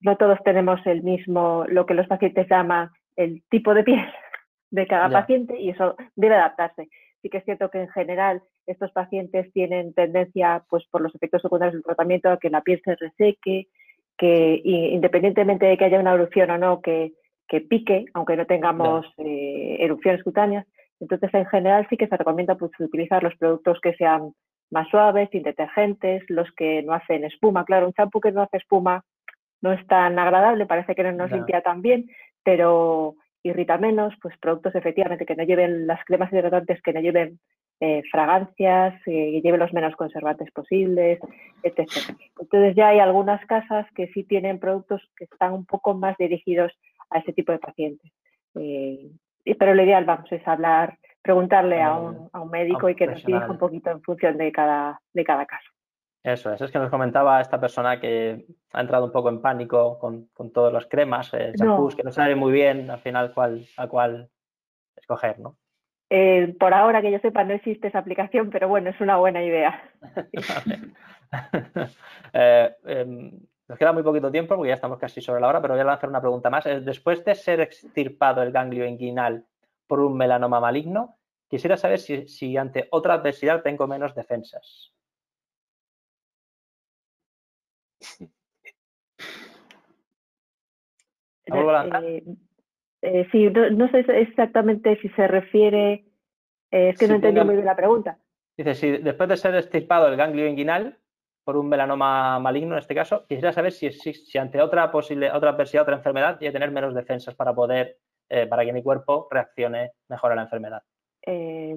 no 0.00 0.16
todos 0.16 0.40
tenemos 0.44 0.84
el 0.84 1.04
mismo, 1.04 1.64
lo 1.68 1.86
que 1.86 1.94
los 1.94 2.08
pacientes 2.08 2.48
llaman 2.50 2.90
el 3.14 3.44
tipo 3.48 3.72
de 3.72 3.84
piel 3.84 4.04
de 4.70 4.86
cada 4.88 5.08
paciente 5.08 5.60
y 5.60 5.70
eso 5.70 5.96
debe 6.16 6.34
adaptarse. 6.34 6.88
Sí 7.20 7.30
que 7.30 7.38
es 7.38 7.44
cierto 7.44 7.70
que 7.70 7.82
en 7.82 7.88
general 7.90 8.42
estos 8.66 8.90
pacientes 8.90 9.52
tienen 9.52 9.94
tendencia, 9.94 10.64
pues 10.68 10.84
por 10.90 11.02
los 11.02 11.14
efectos 11.14 11.42
secundarios 11.42 11.74
del 11.74 11.84
tratamiento, 11.84 12.30
a 12.30 12.38
que 12.38 12.50
la 12.50 12.62
piel 12.62 12.82
se 12.84 12.96
reseque, 12.96 13.68
que 14.16 14.60
independientemente 14.64 15.66
de 15.66 15.76
que 15.76 15.84
haya 15.84 16.00
una 16.00 16.14
erupción 16.14 16.50
o 16.50 16.58
no, 16.58 16.80
que, 16.80 17.12
pique, 17.68 18.06
aunque 18.14 18.36
no 18.36 18.46
tengamos 18.46 19.06
eh, 19.18 19.76
erupciones 19.80 20.22
cutáneas. 20.22 20.66
Entonces, 21.00 21.34
en 21.34 21.46
general 21.46 21.86
sí 21.90 21.96
que 21.96 22.06
se 22.06 22.16
recomienda 22.16 22.54
pues, 22.54 22.70
utilizar 22.78 23.22
los 23.22 23.36
productos 23.36 23.78
que 23.82 23.94
sean 23.94 24.32
más 24.70 24.88
suaves, 24.88 25.28
sin 25.30 25.42
detergentes, 25.42 26.22
los 26.28 26.50
que 26.52 26.82
no 26.82 26.94
hacen 26.94 27.24
espuma. 27.24 27.64
Claro, 27.64 27.86
un 27.86 27.92
champú 27.92 28.20
que 28.20 28.32
no 28.32 28.42
hace 28.42 28.56
espuma 28.56 29.04
no 29.60 29.72
es 29.72 29.86
tan 29.86 30.18
agradable, 30.18 30.66
parece 30.66 30.94
que 30.94 31.04
no 31.04 31.12
nos 31.12 31.30
limpia 31.30 31.60
tan 31.60 31.82
bien, 31.82 32.06
pero 32.42 33.14
irrita 33.42 33.78
menos, 33.78 34.14
pues 34.20 34.36
productos 34.38 34.74
efectivamente 34.74 35.26
que 35.26 35.36
no 35.36 35.44
lleven 35.44 35.86
las 35.86 36.04
cremas 36.04 36.32
hidratantes, 36.32 36.80
que 36.82 36.92
no 36.92 37.00
lleven 37.00 37.38
eh, 37.80 38.02
fragancias, 38.10 38.94
eh, 39.06 39.32
que 39.32 39.40
lleven 39.42 39.60
los 39.60 39.72
menos 39.72 39.96
conservantes 39.96 40.50
posibles, 40.52 41.18
etc. 41.62 41.88
Entonces 42.40 42.76
ya 42.76 42.88
hay 42.88 43.00
algunas 43.00 43.44
casas 43.46 43.86
que 43.94 44.08
sí 44.08 44.24
tienen 44.24 44.58
productos 44.58 45.02
que 45.16 45.24
están 45.24 45.52
un 45.52 45.66
poco 45.66 45.94
más 45.94 46.16
dirigidos 46.16 46.72
a 47.10 47.18
ese 47.18 47.32
tipo 47.32 47.52
de 47.52 47.58
pacientes. 47.58 48.12
Eh, 48.54 49.10
pero 49.58 49.74
lo 49.74 49.82
ideal, 49.82 50.04
vamos, 50.04 50.30
es 50.30 50.46
hablar, 50.46 50.98
preguntarle 51.20 51.82
a 51.82 51.96
un, 51.96 52.28
a 52.32 52.40
un 52.40 52.50
médico 52.50 52.88
y 52.88 52.94
que 52.94 53.06
nos 53.06 53.24
diga 53.24 53.50
un 53.50 53.58
poquito 53.58 53.90
en 53.90 54.02
función 54.02 54.38
de 54.38 54.52
cada, 54.52 55.00
de 55.12 55.24
cada 55.24 55.46
caso. 55.46 55.68
Eso 56.22 56.52
es, 56.52 56.60
es 56.60 56.70
que 56.70 56.78
nos 56.78 56.90
comentaba 56.90 57.40
esta 57.40 57.60
persona 57.60 57.98
que 57.98 58.46
ha 58.72 58.80
entrado 58.80 59.06
un 59.06 59.12
poco 59.12 59.28
en 59.28 59.42
pánico 59.42 59.98
con, 59.98 60.28
con 60.32 60.52
todas 60.52 60.72
las 60.72 60.86
cremas, 60.86 61.34
eh, 61.34 61.52
que 61.56 62.02
no 62.04 62.12
sabe 62.12 62.36
muy 62.36 62.52
bien 62.52 62.88
al 62.90 63.00
final 63.00 63.32
cuál, 63.34 63.66
a 63.76 63.88
cuál 63.88 64.30
escoger, 64.96 65.40
¿no? 65.40 65.56
Eh, 66.14 66.54
por 66.60 66.74
ahora 66.74 67.00
que 67.00 67.10
yo 67.10 67.18
sepa 67.20 67.42
no 67.42 67.54
existe 67.54 67.88
esa 67.88 68.00
aplicación, 68.00 68.50
pero 68.50 68.68
bueno, 68.68 68.90
es 68.90 69.00
una 69.00 69.16
buena 69.16 69.42
idea. 69.42 69.82
Eh, 72.34 72.76
em, 72.84 73.40
nos 73.66 73.78
queda 73.78 73.92
muy 73.92 74.02
poquito 74.02 74.30
tiempo 74.30 74.54
porque 74.54 74.68
ya 74.68 74.74
estamos 74.74 74.98
casi 74.98 75.22
sobre 75.22 75.40
la 75.40 75.48
hora, 75.48 75.62
pero 75.62 75.72
voy 75.72 75.80
a 75.80 75.84
lanzar 75.84 76.10
una 76.10 76.20
pregunta 76.20 76.50
más. 76.50 76.64
Después 76.64 77.24
de 77.24 77.34
ser 77.34 77.60
extirpado 77.60 78.42
el 78.42 78.52
ganglio 78.52 78.86
inguinal 78.86 79.46
por 79.86 80.00
un 80.00 80.14
melanoma 80.14 80.60
maligno, 80.60 81.16
quisiera 81.48 81.78
saber 81.78 81.98
si, 81.98 82.28
si 82.28 82.54
ante 82.58 82.88
otra 82.90 83.14
adversidad 83.14 83.62
tengo 83.62 83.86
menos 83.86 84.14
defensas. 84.14 84.92
Eh, 91.46 92.22
eh, 93.02 93.26
sí, 93.32 93.50
no, 93.50 93.90
sé 93.90 94.04
exactamente 94.20 94.96
si 95.02 95.08
se 95.10 95.26
refiere, 95.26 96.04
eh, 96.70 96.90
es 96.90 96.98
que 96.98 97.08
no 97.08 97.16
entendí 97.16 97.40
muy 97.40 97.54
bien 97.54 97.66
la 97.66 97.76
pregunta. 97.76 98.16
Dice, 98.56 98.74
si 98.74 98.90
después 98.98 99.28
de 99.28 99.36
ser 99.36 99.54
extirpado 99.56 100.06
el 100.06 100.16
ganglio 100.16 100.46
inguinal 100.46 100.98
por 101.44 101.56
un 101.56 101.68
melanoma 101.68 102.38
maligno 102.38 102.74
en 102.74 102.78
este 102.78 102.94
caso, 102.94 103.26
quisiera 103.26 103.52
saber 103.52 103.72
si, 103.72 103.90
si, 103.90 104.38
ante 104.38 104.62
otra 104.62 104.92
posible, 104.92 105.32
otra 105.32 105.50
adversidad, 105.50 105.82
otra 105.82 105.96
enfermedad, 105.96 106.40
y 106.40 106.50
tener 106.52 106.70
menos 106.70 106.94
defensas 106.94 107.34
para 107.34 107.52
poder, 107.52 107.98
para 108.48 108.64
que 108.64 108.72
mi 108.72 108.82
cuerpo 108.82 109.26
reaccione 109.28 109.90
mejor 110.08 110.30
a 110.30 110.36
la 110.36 110.42
enfermedad. 110.42 110.82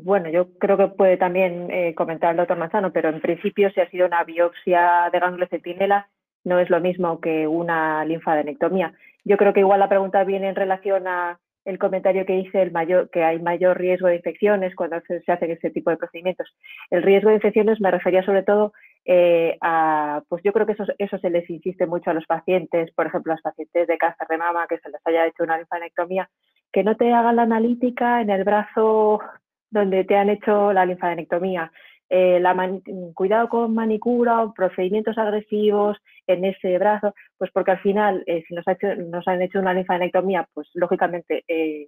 bueno, 0.04 0.30
yo 0.30 0.54
creo 0.60 0.78
que 0.78 0.88
puede 0.90 1.18
también 1.18 1.96
comentar 1.96 2.32
el 2.32 2.38
doctor 2.38 2.58
Manzano, 2.58 2.94
pero 2.94 3.10
en 3.10 3.20
principio 3.20 3.72
si 3.72 3.82
ha 3.82 3.90
sido 3.90 4.06
una 4.06 4.24
biopsia 4.24 5.10
de 5.12 5.20
ganglio 5.20 5.48
centinela, 5.48 6.08
no 6.44 6.60
es 6.60 6.70
lo 6.70 6.80
mismo 6.80 7.20
que 7.20 7.48
una 7.48 8.06
linfadenectomía. 8.06 8.94
Yo 9.26 9.38
creo 9.38 9.54
que 9.54 9.60
igual 9.62 9.80
la 9.80 9.90
pregunta 9.90 10.24
viene 10.24 10.50
en 10.50 10.56
relación 10.56 11.08
a 11.08 11.40
el 11.66 11.80
comentario 11.80 12.26
que 12.28 12.38
hice, 12.38 12.72
que 13.12 13.24
hay 13.24 13.42
mayor 13.42 13.80
riesgo 13.80 14.08
de 14.08 14.18
infecciones 14.18 14.76
cuando 14.76 15.02
se, 15.08 15.20
hacen 15.32 15.50
ese 15.50 15.72
tipo 15.72 15.90
de 15.90 15.98
procedimientos. 15.98 16.56
El 16.92 17.02
riesgo 17.02 17.30
de 17.30 17.38
infecciones 17.38 17.82
me 17.82 17.90
refería 17.90 18.24
sobre 18.24 18.44
todo 18.44 18.72
eh, 19.04 19.58
a, 19.62 20.22
pues 20.30 20.44
yo 20.44 20.54
creo 20.54 20.68
que 20.68 20.76
eso 21.00 21.18
se 21.18 21.30
les 21.32 21.50
insiste 21.50 21.88
mucho 21.88 22.12
a 22.12 22.14
los 22.14 22.26
pacientes, 22.28 22.92
por 22.94 23.08
ejemplo, 23.08 23.34
a 23.34 23.36
los 23.36 23.42
pacientes 23.42 23.88
de 23.88 23.98
cáncer 23.98 24.28
de 24.28 24.38
mama 24.38 24.68
que 24.70 24.78
se 24.78 24.90
les 24.90 25.02
haya 25.06 25.26
hecho 25.26 25.44
una 25.44 25.58
linfadenectomía, 25.58 26.30
que 26.72 26.84
no 26.84 26.96
te 26.96 27.12
hagan 27.12 27.38
la 27.38 27.44
analítica 27.44 28.22
en 28.22 28.30
el 28.30 28.44
brazo 28.44 29.22
donde 29.72 30.04
te 30.04 30.16
han 30.16 30.30
hecho 30.30 30.72
la 30.72 30.86
linfadenectomía. 30.86 31.72
Eh, 32.10 32.40
la 32.40 32.56
cuidado 33.16 33.50
con 33.50 33.74
manicura 33.74 34.44
o 34.44 34.54
procedimientos 34.54 35.18
agresivos 35.18 35.98
en 36.28 36.46
ese 36.46 36.78
brazo, 36.78 37.16
pues 37.38 37.50
porque 37.52 37.72
al 37.72 37.80
final, 37.80 38.24
eh, 38.28 38.44
si 38.48 38.54
nos, 38.54 38.68
ha 38.68 38.74
hecho, 38.74 38.96
nos, 38.96 39.28
han 39.28 39.42
hecho 39.42 39.60
una 39.60 39.74
linfadenectomía, 39.74 40.48
pues 40.54 40.70
lógicamente 40.76 41.44
eh, 41.48 41.88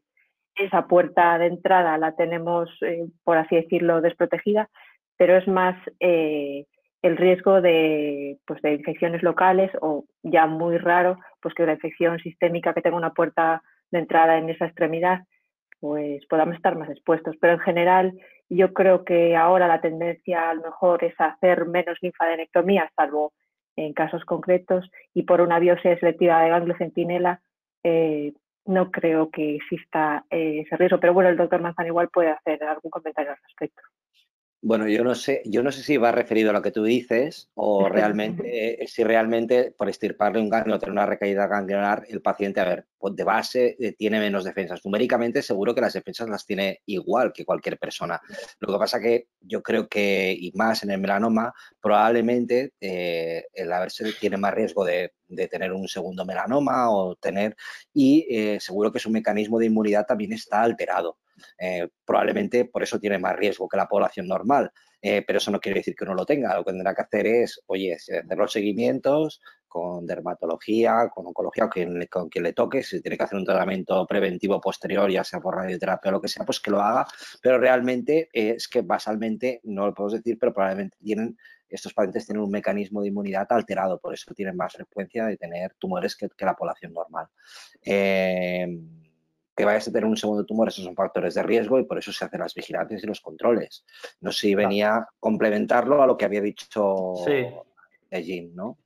esa 0.56 0.88
puerta 0.88 1.38
de 1.38 1.48
entrada 1.48 1.98
la 2.00 2.16
tenemos, 2.16 2.68
por 3.24 3.38
así 3.38 3.56
decirlo, 3.58 4.02
desprotegida, 4.02 4.70
pero 5.18 5.38
es 5.38 5.48
más 5.48 5.78
el 6.00 7.18
riesgo 7.18 7.62
de, 7.62 8.40
pues, 8.46 8.60
de 8.64 8.74
infecciones 8.74 9.22
locales 9.22 9.72
o 9.82 10.06
ya 10.24 10.48
muy 10.48 10.80
raro, 10.80 11.20
pues 11.42 11.54
que 11.54 11.62
una 11.64 11.74
infección 11.74 12.18
sistémica 12.20 12.74
que 12.74 12.82
tenga 12.82 12.98
una 12.98 13.14
puerta 13.14 13.62
de 13.92 14.00
entrada 14.00 14.38
en 14.40 14.50
esa 14.50 14.66
extremidad, 14.66 15.22
pues 15.80 16.26
podamos 16.26 16.56
estar 16.56 16.76
más 16.76 16.90
expuestos. 16.90 17.36
Pero 17.40 17.54
en 17.54 17.60
general, 17.60 18.14
yo 18.50 18.74
creo 18.74 19.04
que 19.04 19.36
ahora 19.36 19.68
la 19.68 19.82
tendencia 19.82 20.50
a 20.50 20.54
lo 20.54 20.62
mejor 20.64 21.04
es 21.04 21.14
hacer 21.20 21.66
menos 21.66 21.98
linfadenectomía, 22.02 22.92
salvo 22.96 23.34
en 23.76 23.94
casos 23.94 24.26
concretos, 24.26 24.90
y 25.14 25.24
por 25.24 25.42
una 25.42 25.60
biopsia 25.60 25.98
selectiva 26.00 26.42
de 26.42 26.50
ganglio 26.50 26.76
centinela, 26.78 27.42
eh, 27.84 28.34
no 28.66 28.92
creo 28.92 29.30
que 29.30 29.56
exista 29.56 30.26
eh, 30.30 30.62
ese 30.66 30.76
riesgo. 30.78 31.00
Pero 31.00 31.14
bueno, 31.14 31.30
el 31.30 31.38
doctor 31.38 31.62
Manzano 31.62 31.88
igual 31.88 32.10
puede 32.10 32.30
hacer 32.30 32.64
algún 32.64 32.92
comentario 32.92 33.32
al 33.32 33.38
respecto. 33.44 33.82
Bueno, 34.60 34.88
yo 34.88 35.04
no 35.04 35.14
sé, 35.14 35.44
yo 35.46 35.62
no 35.62 35.72
sé 35.72 35.84
si 35.84 35.98
va 35.98 36.12
referido 36.12 36.50
a 36.50 36.54
lo 36.54 36.64
que 36.64 36.72
tú 36.72 36.84
dices 36.84 37.50
o 37.54 37.88
realmente, 37.90 38.80
si 38.88 39.04
realmente 39.04 39.72
por 39.78 39.88
estirparle 39.88 40.42
un 40.42 40.50
ganglio 40.50 40.80
tener 40.80 40.94
una 40.94 41.06
recaída 41.06 41.46
ganglionar, 41.46 42.06
el 42.10 42.22
paciente, 42.22 42.60
a 42.60 42.66
ver, 42.66 42.88
pues 42.98 43.16
de 43.16 43.24
base 43.24 43.78
eh, 43.80 43.94
tiene 43.94 44.20
menos 44.20 44.44
defensas. 44.44 44.84
Numéricamente 44.84 45.44
seguro 45.44 45.76
que 45.76 45.82
las 45.82 45.94
defensas 45.94 46.28
las 46.28 46.46
tiene 46.46 46.82
igual 46.88 47.32
que 47.34 47.46
cualquier 47.46 47.78
persona. 47.78 48.20
Lo 48.60 48.74
que 48.74 48.80
pasa 48.80 49.00
que 49.00 49.28
yo 49.40 49.62
creo 49.62 49.88
que, 49.88 50.36
y 50.38 50.52
más 50.54 50.84
en 50.84 50.90
el 50.90 51.00
melanoma, 51.00 51.54
probablemente 51.80 52.74
eh, 52.82 53.46
el 53.54 53.72
haberse 53.72 54.12
tiene 54.20 54.38
más 54.38 54.54
riesgo 54.54 54.84
de, 54.84 55.12
tener 55.52 55.74
un 55.74 55.88
segundo 55.88 56.26
melanoma 56.26 56.90
o 56.90 57.16
tener, 57.16 57.56
y 57.94 58.26
eh, 58.30 58.60
seguro 58.60 58.92
que 58.92 59.00
su 59.00 59.10
mecanismo 59.10 59.60
de 59.60 59.66
inmunidad 59.68 60.06
también 60.06 60.34
está 60.34 60.62
alterado. 60.62 61.18
Eh, 61.60 61.88
probablemente 62.06 62.66
por 62.66 62.84
eso 62.84 63.00
tiene 63.00 63.18
más 63.18 63.36
riesgo 63.36 63.68
que 63.68 63.78
la 63.78 63.88
población 63.88 64.28
normal. 64.28 64.72
Eh, 65.02 65.24
pero 65.26 65.38
eso 65.38 65.52
no 65.52 65.60
quiere 65.60 65.80
decir 65.80 65.96
que 65.96 66.04
uno 66.04 66.16
lo 66.16 66.26
tenga. 66.26 66.56
Lo 66.56 66.64
que 66.64 66.72
tendrá 66.72 66.94
que 66.96 67.02
hacer 67.04 67.28
es, 67.28 67.62
oye, 67.68 67.94
hacer 67.94 68.26
los 68.36 68.52
seguimientos 68.52 69.42
con 69.68 70.06
dermatología, 70.08 71.10
con 71.14 71.28
oncología, 71.28 71.66
o 71.66 71.70
con 72.10 72.30
quien 72.30 72.44
le 72.44 72.54
toque, 72.54 72.82
si 72.82 73.02
tiene 73.02 73.18
que 73.18 73.24
hacer 73.24 73.38
un 73.38 73.46
tratamiento 73.46 74.08
preventivo 74.08 74.60
posterior, 74.60 75.12
ya 75.12 75.24
sea 75.24 75.40
por 75.40 75.56
radioterapia 75.56 76.10
o 76.10 76.14
lo 76.14 76.22
que 76.22 76.28
sea, 76.28 76.46
pues 76.46 76.60
que 76.60 76.72
lo 76.72 76.82
haga. 76.82 77.06
Pero 77.42 77.60
realmente 77.60 78.30
es 78.34 78.68
que 78.68 78.82
basalmente, 78.82 79.62
no 79.66 79.86
lo 79.86 79.94
podemos 79.94 80.14
decir, 80.14 80.38
pero 80.40 80.54
probablemente 80.54 80.98
tienen 81.00 81.38
estos 81.70 81.94
pacientes 81.94 82.26
tienen 82.26 82.44
un 82.44 82.50
mecanismo 82.50 83.02
de 83.02 83.10
inmunidad 83.10 83.46
alterado, 83.50 84.00
por 84.00 84.14
eso 84.14 84.34
tienen 84.34 84.56
más 84.56 84.74
frecuencia 84.74 85.26
de 85.26 85.36
tener 85.36 85.74
tumores 85.78 86.16
que, 86.16 86.30
la 86.40 86.56
población 86.56 86.94
normal. 86.94 87.28
Eh, 87.84 88.68
que 89.58 89.66
vayas 89.66 89.88
a 89.88 89.92
tener 89.92 90.06
un 90.06 90.16
segundo 90.16 90.46
tumor, 90.46 90.68
esos 90.68 90.86
son 90.86 90.96
factores 90.96 91.34
de 91.34 91.42
riesgo 91.42 91.80
y 91.80 91.84
por 91.84 91.98
eso 91.98 92.12
se 92.14 92.24
hacen 92.24 92.42
las 92.42 92.54
vigilancias 92.54 93.04
y 93.04 93.08
los 93.08 93.22
controles. 93.22 93.84
No 94.22 94.32
sé 94.32 94.42
si 94.42 94.56
venía 94.56 94.96
a 94.96 95.10
complementarlo 95.20 96.04
a 96.04 96.06
lo 96.06 96.16
que 96.16 96.26
había 96.26 96.42
dicho 96.42 97.16
sí. 97.26 98.52
¿no? 98.54 98.78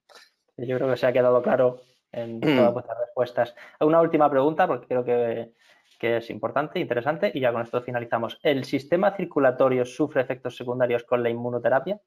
Yo 0.56 0.78
creo 0.78 0.90
que 0.90 0.96
se 0.96 1.06
ha 1.06 1.12
quedado 1.12 1.42
claro 1.42 1.82
en 2.14 2.40
todas 2.40 2.74
vuestras 2.74 2.98
respuestas. 3.00 3.56
Una 3.82 4.00
última 4.00 4.30
pregunta, 4.30 4.66
porque 4.66 4.88
creo 4.88 5.04
que, 5.04 5.52
que 6.00 6.18
es 6.18 6.30
importante, 6.30 6.80
interesante, 6.80 7.32
y 7.34 7.42
ya 7.42 7.52
con 7.52 7.62
esto 7.64 7.82
finalizamos. 7.82 8.40
¿El 8.42 8.64
sistema 8.64 9.14
circulatorio 9.16 9.84
sufre 9.86 10.22
efectos 10.22 10.56
secundarios 10.56 11.04
con 11.04 11.22
la 11.22 11.30
inmunoterapia? 11.30 12.00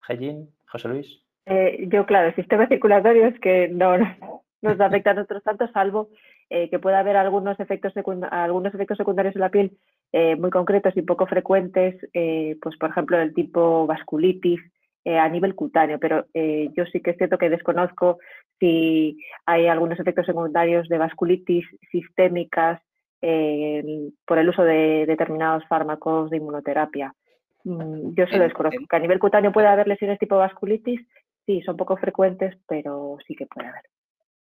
Jellín, 0.00 0.54
José 0.66 0.88
Luis. 0.88 1.27
Eh, 1.48 1.86
yo, 1.90 2.04
claro, 2.04 2.28
el 2.28 2.34
sistema 2.34 2.66
circulatorio 2.66 3.26
es 3.26 3.38
que 3.40 3.68
no 3.68 3.96
nos 4.62 4.80
afecta 4.80 5.12
a 5.12 5.14
nosotros 5.14 5.42
tanto, 5.42 5.68
salvo 5.68 6.10
eh, 6.50 6.68
que 6.68 6.78
pueda 6.78 6.98
haber 6.98 7.16
algunos 7.16 7.58
efectos, 7.58 7.92
algunos 8.30 8.74
efectos 8.74 8.98
secundarios 8.98 9.34
en 9.34 9.40
la 9.40 9.50
piel 9.50 9.72
eh, 10.12 10.36
muy 10.36 10.50
concretos 10.50 10.96
y 10.96 11.02
poco 11.02 11.26
frecuentes, 11.26 11.96
pues 12.60 12.76
por 12.78 12.90
ejemplo 12.90 13.18
del 13.18 13.34
tipo 13.34 13.86
vasculitis 13.86 14.60
a 15.04 15.28
nivel 15.30 15.54
cutáneo, 15.54 15.98
pero 15.98 16.26
yo 16.34 16.84
sí 16.92 17.00
que 17.00 17.12
es 17.12 17.16
cierto 17.16 17.38
que 17.38 17.48
desconozco 17.48 18.18
si 18.60 19.16
hay 19.46 19.66
algunos 19.66 19.98
efectos 19.98 20.26
secundarios 20.26 20.86
de 20.88 20.98
vasculitis 20.98 21.64
sistémicas 21.90 22.82
por 23.20 24.38
el 24.38 24.48
uso 24.50 24.64
de 24.64 25.06
determinados 25.06 25.64
fármacos 25.66 26.28
de 26.28 26.36
inmunoterapia. 26.36 27.14
Mm, 27.64 28.14
yo 28.14 28.26
se 28.26 28.36
lo 28.36 28.44
desconozco. 28.44 28.84
Que 28.88 28.96
a 28.96 29.00
nivel 29.00 29.18
cutáneo 29.18 29.52
puede 29.52 29.68
haber 29.68 29.88
lesiones 29.88 30.18
tipo 30.18 30.36
vasculitis, 30.36 31.00
Sí, 31.48 31.62
son 31.62 31.78
poco 31.78 31.96
frecuentes, 31.96 32.58
pero 32.68 33.16
sí 33.26 33.34
que 33.34 33.46
puede 33.46 33.68
haber. 33.68 33.80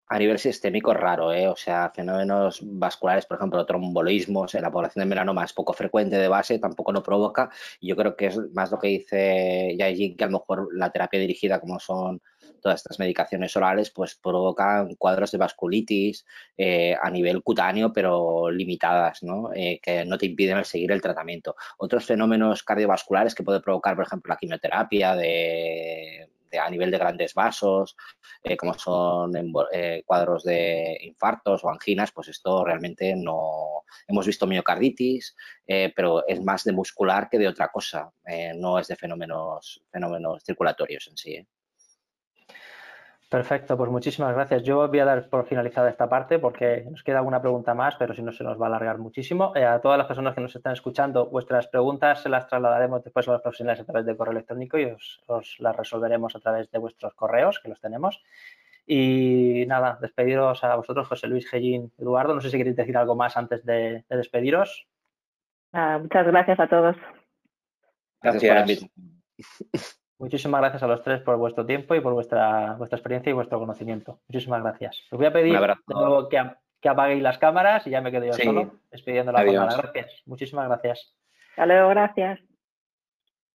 A 0.10 0.20
nivel 0.20 0.38
sistémico 0.38 0.94
raro, 0.94 1.34
¿eh? 1.34 1.48
o 1.48 1.56
sea, 1.56 1.90
fenómenos 1.90 2.60
vasculares, 2.62 3.26
por 3.26 3.38
ejemplo, 3.38 3.66
trombolismos 3.66 4.54
en 4.54 4.62
la 4.62 4.70
población 4.70 5.02
de 5.02 5.10
melanoma 5.10 5.44
es 5.44 5.54
poco 5.54 5.74
frecuente 5.74 6.18
de 6.18 6.28
base, 6.28 6.60
tampoco 6.60 6.92
lo 6.92 7.02
provoca. 7.02 7.50
Yo 7.82 7.96
creo 7.96 8.16
que 8.16 8.28
es 8.28 8.38
más 8.54 8.70
lo 8.70 8.78
que 8.78 8.90
dice 8.90 9.76
Yaiji, 9.76 10.16
que 10.16 10.24
a 10.24 10.28
lo 10.28 10.34
mejor 10.34 10.70
la 10.72 10.92
terapia 10.92 11.20
dirigida, 11.20 11.60
como 11.60 11.80
son 11.80 12.22
todas 12.62 12.82
estas 12.82 13.00
medicaciones 13.00 13.58
orales, 13.58 13.90
pues 13.90 14.14
provocan 14.14 14.94
cuadros 14.94 15.32
de 15.32 15.40
vasculitis 15.40 16.28
eh, 16.56 16.96
a 17.02 17.10
nivel 17.10 17.42
cutáneo, 17.42 17.92
pero 17.92 18.52
limitadas, 18.52 19.24
¿no? 19.24 19.50
Eh, 19.56 19.80
que 19.82 20.06
no 20.06 20.20
te 20.20 20.28
impiden 20.28 20.64
seguir 20.64 20.92
el 20.92 21.02
tratamiento. 21.02 21.56
Otros 21.80 22.06
fenómenos 22.06 22.62
cardiovasculares 22.62 23.34
que 23.34 23.42
puede 23.42 23.62
provocar, 23.62 23.96
por 23.96 24.06
ejemplo, 24.06 24.30
la 24.30 24.38
quimioterapia 24.38 25.16
de 25.16 26.30
a 26.60 26.70
nivel 26.70 26.92
de 26.92 26.98
grandes 26.98 27.34
vasos, 27.34 27.96
eh, 28.44 28.58
como 28.58 28.74
son 28.74 29.32
eh, 29.72 30.04
cuadros 30.06 30.44
de 30.44 30.98
infartos 31.02 31.64
o 31.64 31.70
anginas, 31.70 32.12
pues 32.12 32.30
esto 32.30 32.64
realmente 32.64 33.16
no... 33.16 33.84
Hemos 34.08 34.26
visto 34.26 34.48
miocarditis, 34.48 35.36
eh, 35.68 35.94
pero 35.96 36.26
es 36.28 36.42
más 36.44 36.64
de 36.64 36.72
muscular 36.72 37.30
que 37.30 37.38
de 37.38 37.48
otra 37.48 37.70
cosa, 37.70 38.12
no 38.56 38.80
es 38.80 38.88
de 38.88 38.96
fenómenos, 38.96 39.84
fenómenos 39.92 40.44
circulatorios 40.44 41.08
en 41.08 41.18
sí. 41.18 41.48
Perfecto, 43.34 43.76
pues 43.76 43.90
muchísimas 43.90 44.36
gracias. 44.36 44.62
Yo 44.62 44.88
voy 44.88 45.00
a 45.00 45.06
dar 45.06 45.28
por 45.28 45.48
finalizada 45.48 45.90
esta 45.90 46.08
parte 46.08 46.38
porque 46.38 46.86
nos 46.88 47.02
queda 47.02 47.18
alguna 47.18 47.42
pregunta 47.42 47.74
más, 47.74 47.96
pero 47.96 48.14
si 48.14 48.22
no 48.22 48.32
se 48.32 48.44
nos 48.44 48.62
va 48.62 48.66
a 48.66 48.68
alargar 48.68 49.00
muchísimo. 49.00 49.54
Eh, 49.56 49.66
a 49.66 49.82
todas 49.82 49.98
las 49.98 50.06
personas 50.06 50.36
que 50.36 50.42
nos 50.42 50.56
están 50.56 50.74
escuchando, 50.74 51.26
vuestras 51.32 51.66
preguntas 51.66 52.22
se 52.22 52.30
las 52.30 52.46
trasladaremos 52.46 53.04
después 53.04 53.28
a 53.28 53.32
los 53.32 53.42
profesionales 53.42 53.82
a 53.82 53.86
través 53.86 54.06
de 54.06 54.16
correo 54.16 54.34
electrónico 54.34 54.78
y 54.78 54.86
os, 54.86 55.58
las 55.58 55.76
resolveremos 55.76 56.36
a 56.36 56.42
través 56.42 56.70
de 56.70 56.78
vuestros 56.78 57.16
correos, 57.16 57.60
que 57.60 57.70
los 57.70 57.82
tenemos. 57.82 58.22
Y 58.86 59.66
nada, 59.66 59.98
despediros 60.00 60.64
a 60.64 60.76
vosotros, 60.76 61.08
José 61.08 61.26
Luis, 61.26 61.50
Gellín, 61.50 61.92
Eduardo. 61.98 62.36
No 62.36 62.42
sé 62.42 62.52
si 62.52 62.58
queréis 62.60 62.76
decir 62.76 62.96
algo 62.96 63.16
más 63.16 63.36
antes 63.36 63.66
de, 63.66 64.06
despediros. 64.10 64.86
muchas 65.72 66.28
gracias 66.28 66.60
a 66.60 66.68
todos. 66.68 66.96
Gracias. 68.22 68.86
Muchísimas 70.20 70.62
gracias 70.62 70.84
a 70.84 70.88
los 70.88 71.02
tres 71.04 71.22
por 71.22 71.38
vuestro 71.38 71.66
tiempo 71.66 71.96
y 71.96 72.02
por 72.02 72.14
vuestra, 72.14 72.76
vuestra 72.76 72.98
experiencia 72.98 73.30
y 73.30 73.34
vuestro 73.34 73.60
conocimiento. 73.60 74.20
Muchísimas 74.28 74.62
gracias. 74.62 75.02
Os 75.12 75.18
voy 75.18 75.28
a 75.28 75.34
pedir 75.34 75.60
de 75.60 75.76
nuevo 75.88 76.30
que, 76.30 76.42
que, 76.80 76.90
apaguéis 76.90 77.22
las 77.22 77.38
cámaras 77.38 77.86
y 77.88 77.90
ya 77.90 78.02
me 78.02 78.12
quedo 78.12 78.26
yo 78.26 78.34
solo 78.34 78.72
despidiendo 78.92 79.32
la 79.32 79.44
cámara. 79.44 79.76
Gracias. 79.76 80.22
Muchísimas 80.26 80.68
gracias. 80.68 81.16
Hasta 81.52 81.66
luego, 81.66 81.90
gracias. 81.90 82.40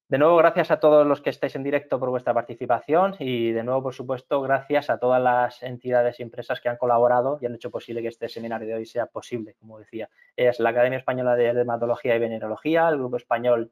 De 0.08 0.16
nuevo, 0.16 0.36
gracias 0.38 0.70
a 0.70 0.80
todos 0.80 1.06
los 1.06 1.20
que 1.20 1.28
estáis 1.28 1.54
en 1.54 1.62
directo 1.62 2.00
por 2.00 2.08
vuestra 2.08 2.32
participación 2.32 3.14
y 3.18 3.52
de 3.52 3.62
nuevo, 3.62 3.82
por 3.82 3.94
supuesto, 3.94 4.40
gracias 4.40 4.88
a 4.88 4.98
todas 4.98 5.22
las 5.22 5.62
entidades 5.62 6.18
y 6.18 6.22
empresas 6.22 6.62
que 6.62 6.70
han 6.70 6.78
colaborado 6.78 7.38
y 7.42 7.44
han 7.44 7.54
hecho 7.54 7.70
posible 7.70 8.00
que 8.00 8.08
este 8.08 8.26
seminario 8.30 8.66
de 8.68 8.74
hoy 8.74 8.86
sea 8.86 9.04
posible, 9.04 9.54
como 9.60 9.78
decía. 9.78 10.08
Es 10.34 10.60
la 10.60 10.70
Academia 10.70 10.98
Española 10.98 11.36
de 11.36 11.52
Dermatología 11.52 12.16
y 12.16 12.20
Venerología, 12.20 12.88
el 12.88 12.96
Grupo 12.96 13.18
Español 13.18 13.70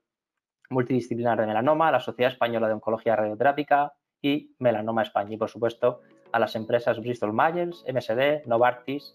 multidisciplinar 0.70 1.40
de 1.40 1.47
melanoma, 1.47 1.90
la 1.90 2.01
Sociedad 2.01 2.32
Española 2.32 2.68
de 2.68 2.74
Oncología 2.74 3.16
Radioterápica 3.16 3.93
y 4.22 4.55
Melanoma 4.59 5.02
España. 5.02 5.34
Y, 5.34 5.36
por 5.36 5.48
supuesto, 5.48 6.01
a 6.32 6.38
las 6.38 6.56
empresas 6.56 7.01
Bristol 7.01 7.32
Myers, 7.32 7.84
MSD, 7.93 8.47
Novartis 8.47 9.14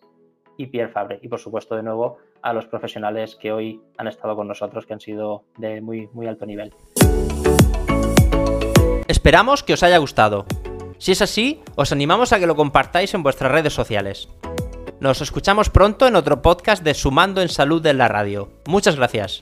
y 0.58 0.68
Pierre 0.68 0.92
Fabre. 0.92 1.20
Y, 1.22 1.28
por 1.28 1.40
supuesto, 1.40 1.76
de 1.76 1.84
nuevo, 1.84 2.18
a 2.42 2.54
los 2.54 2.66
profesionales 2.66 3.36
que 3.36 3.52
hoy 3.52 3.82
han 3.98 4.08
estado 4.08 4.36
con 4.36 4.48
nosotros, 4.48 4.86
que 4.86 4.94
han 4.94 5.00
sido 5.00 5.46
de 5.58 5.82
muy, 5.82 6.08
muy 6.14 6.28
alto 6.28 6.46
nivel. 6.46 6.74
Esperamos 9.08 9.64
que 9.64 9.74
os 9.74 9.84
haya 9.84 9.98
gustado. 9.98 10.46
Si 10.98 11.12
es 11.12 11.22
así, 11.22 11.62
os 11.76 11.92
animamos 11.92 12.32
a 12.32 12.40
que 12.40 12.48
lo 12.48 12.56
compartáis 12.56 13.14
en 13.14 13.24
vuestras 13.24 13.52
redes 13.52 13.74
sociales. 13.74 14.30
Nos 15.00 15.20
escuchamos 15.22 15.70
pronto 15.70 16.08
en 16.08 16.16
otro 16.16 16.44
podcast 16.44 16.84
de 16.84 16.94
Sumando 16.94 17.42
en 17.42 17.50
Salud 17.50 17.82
de 17.82 17.94
la 17.94 18.08
Radio. 18.08 18.50
Muchas 18.68 18.96
gracias. 18.96 19.42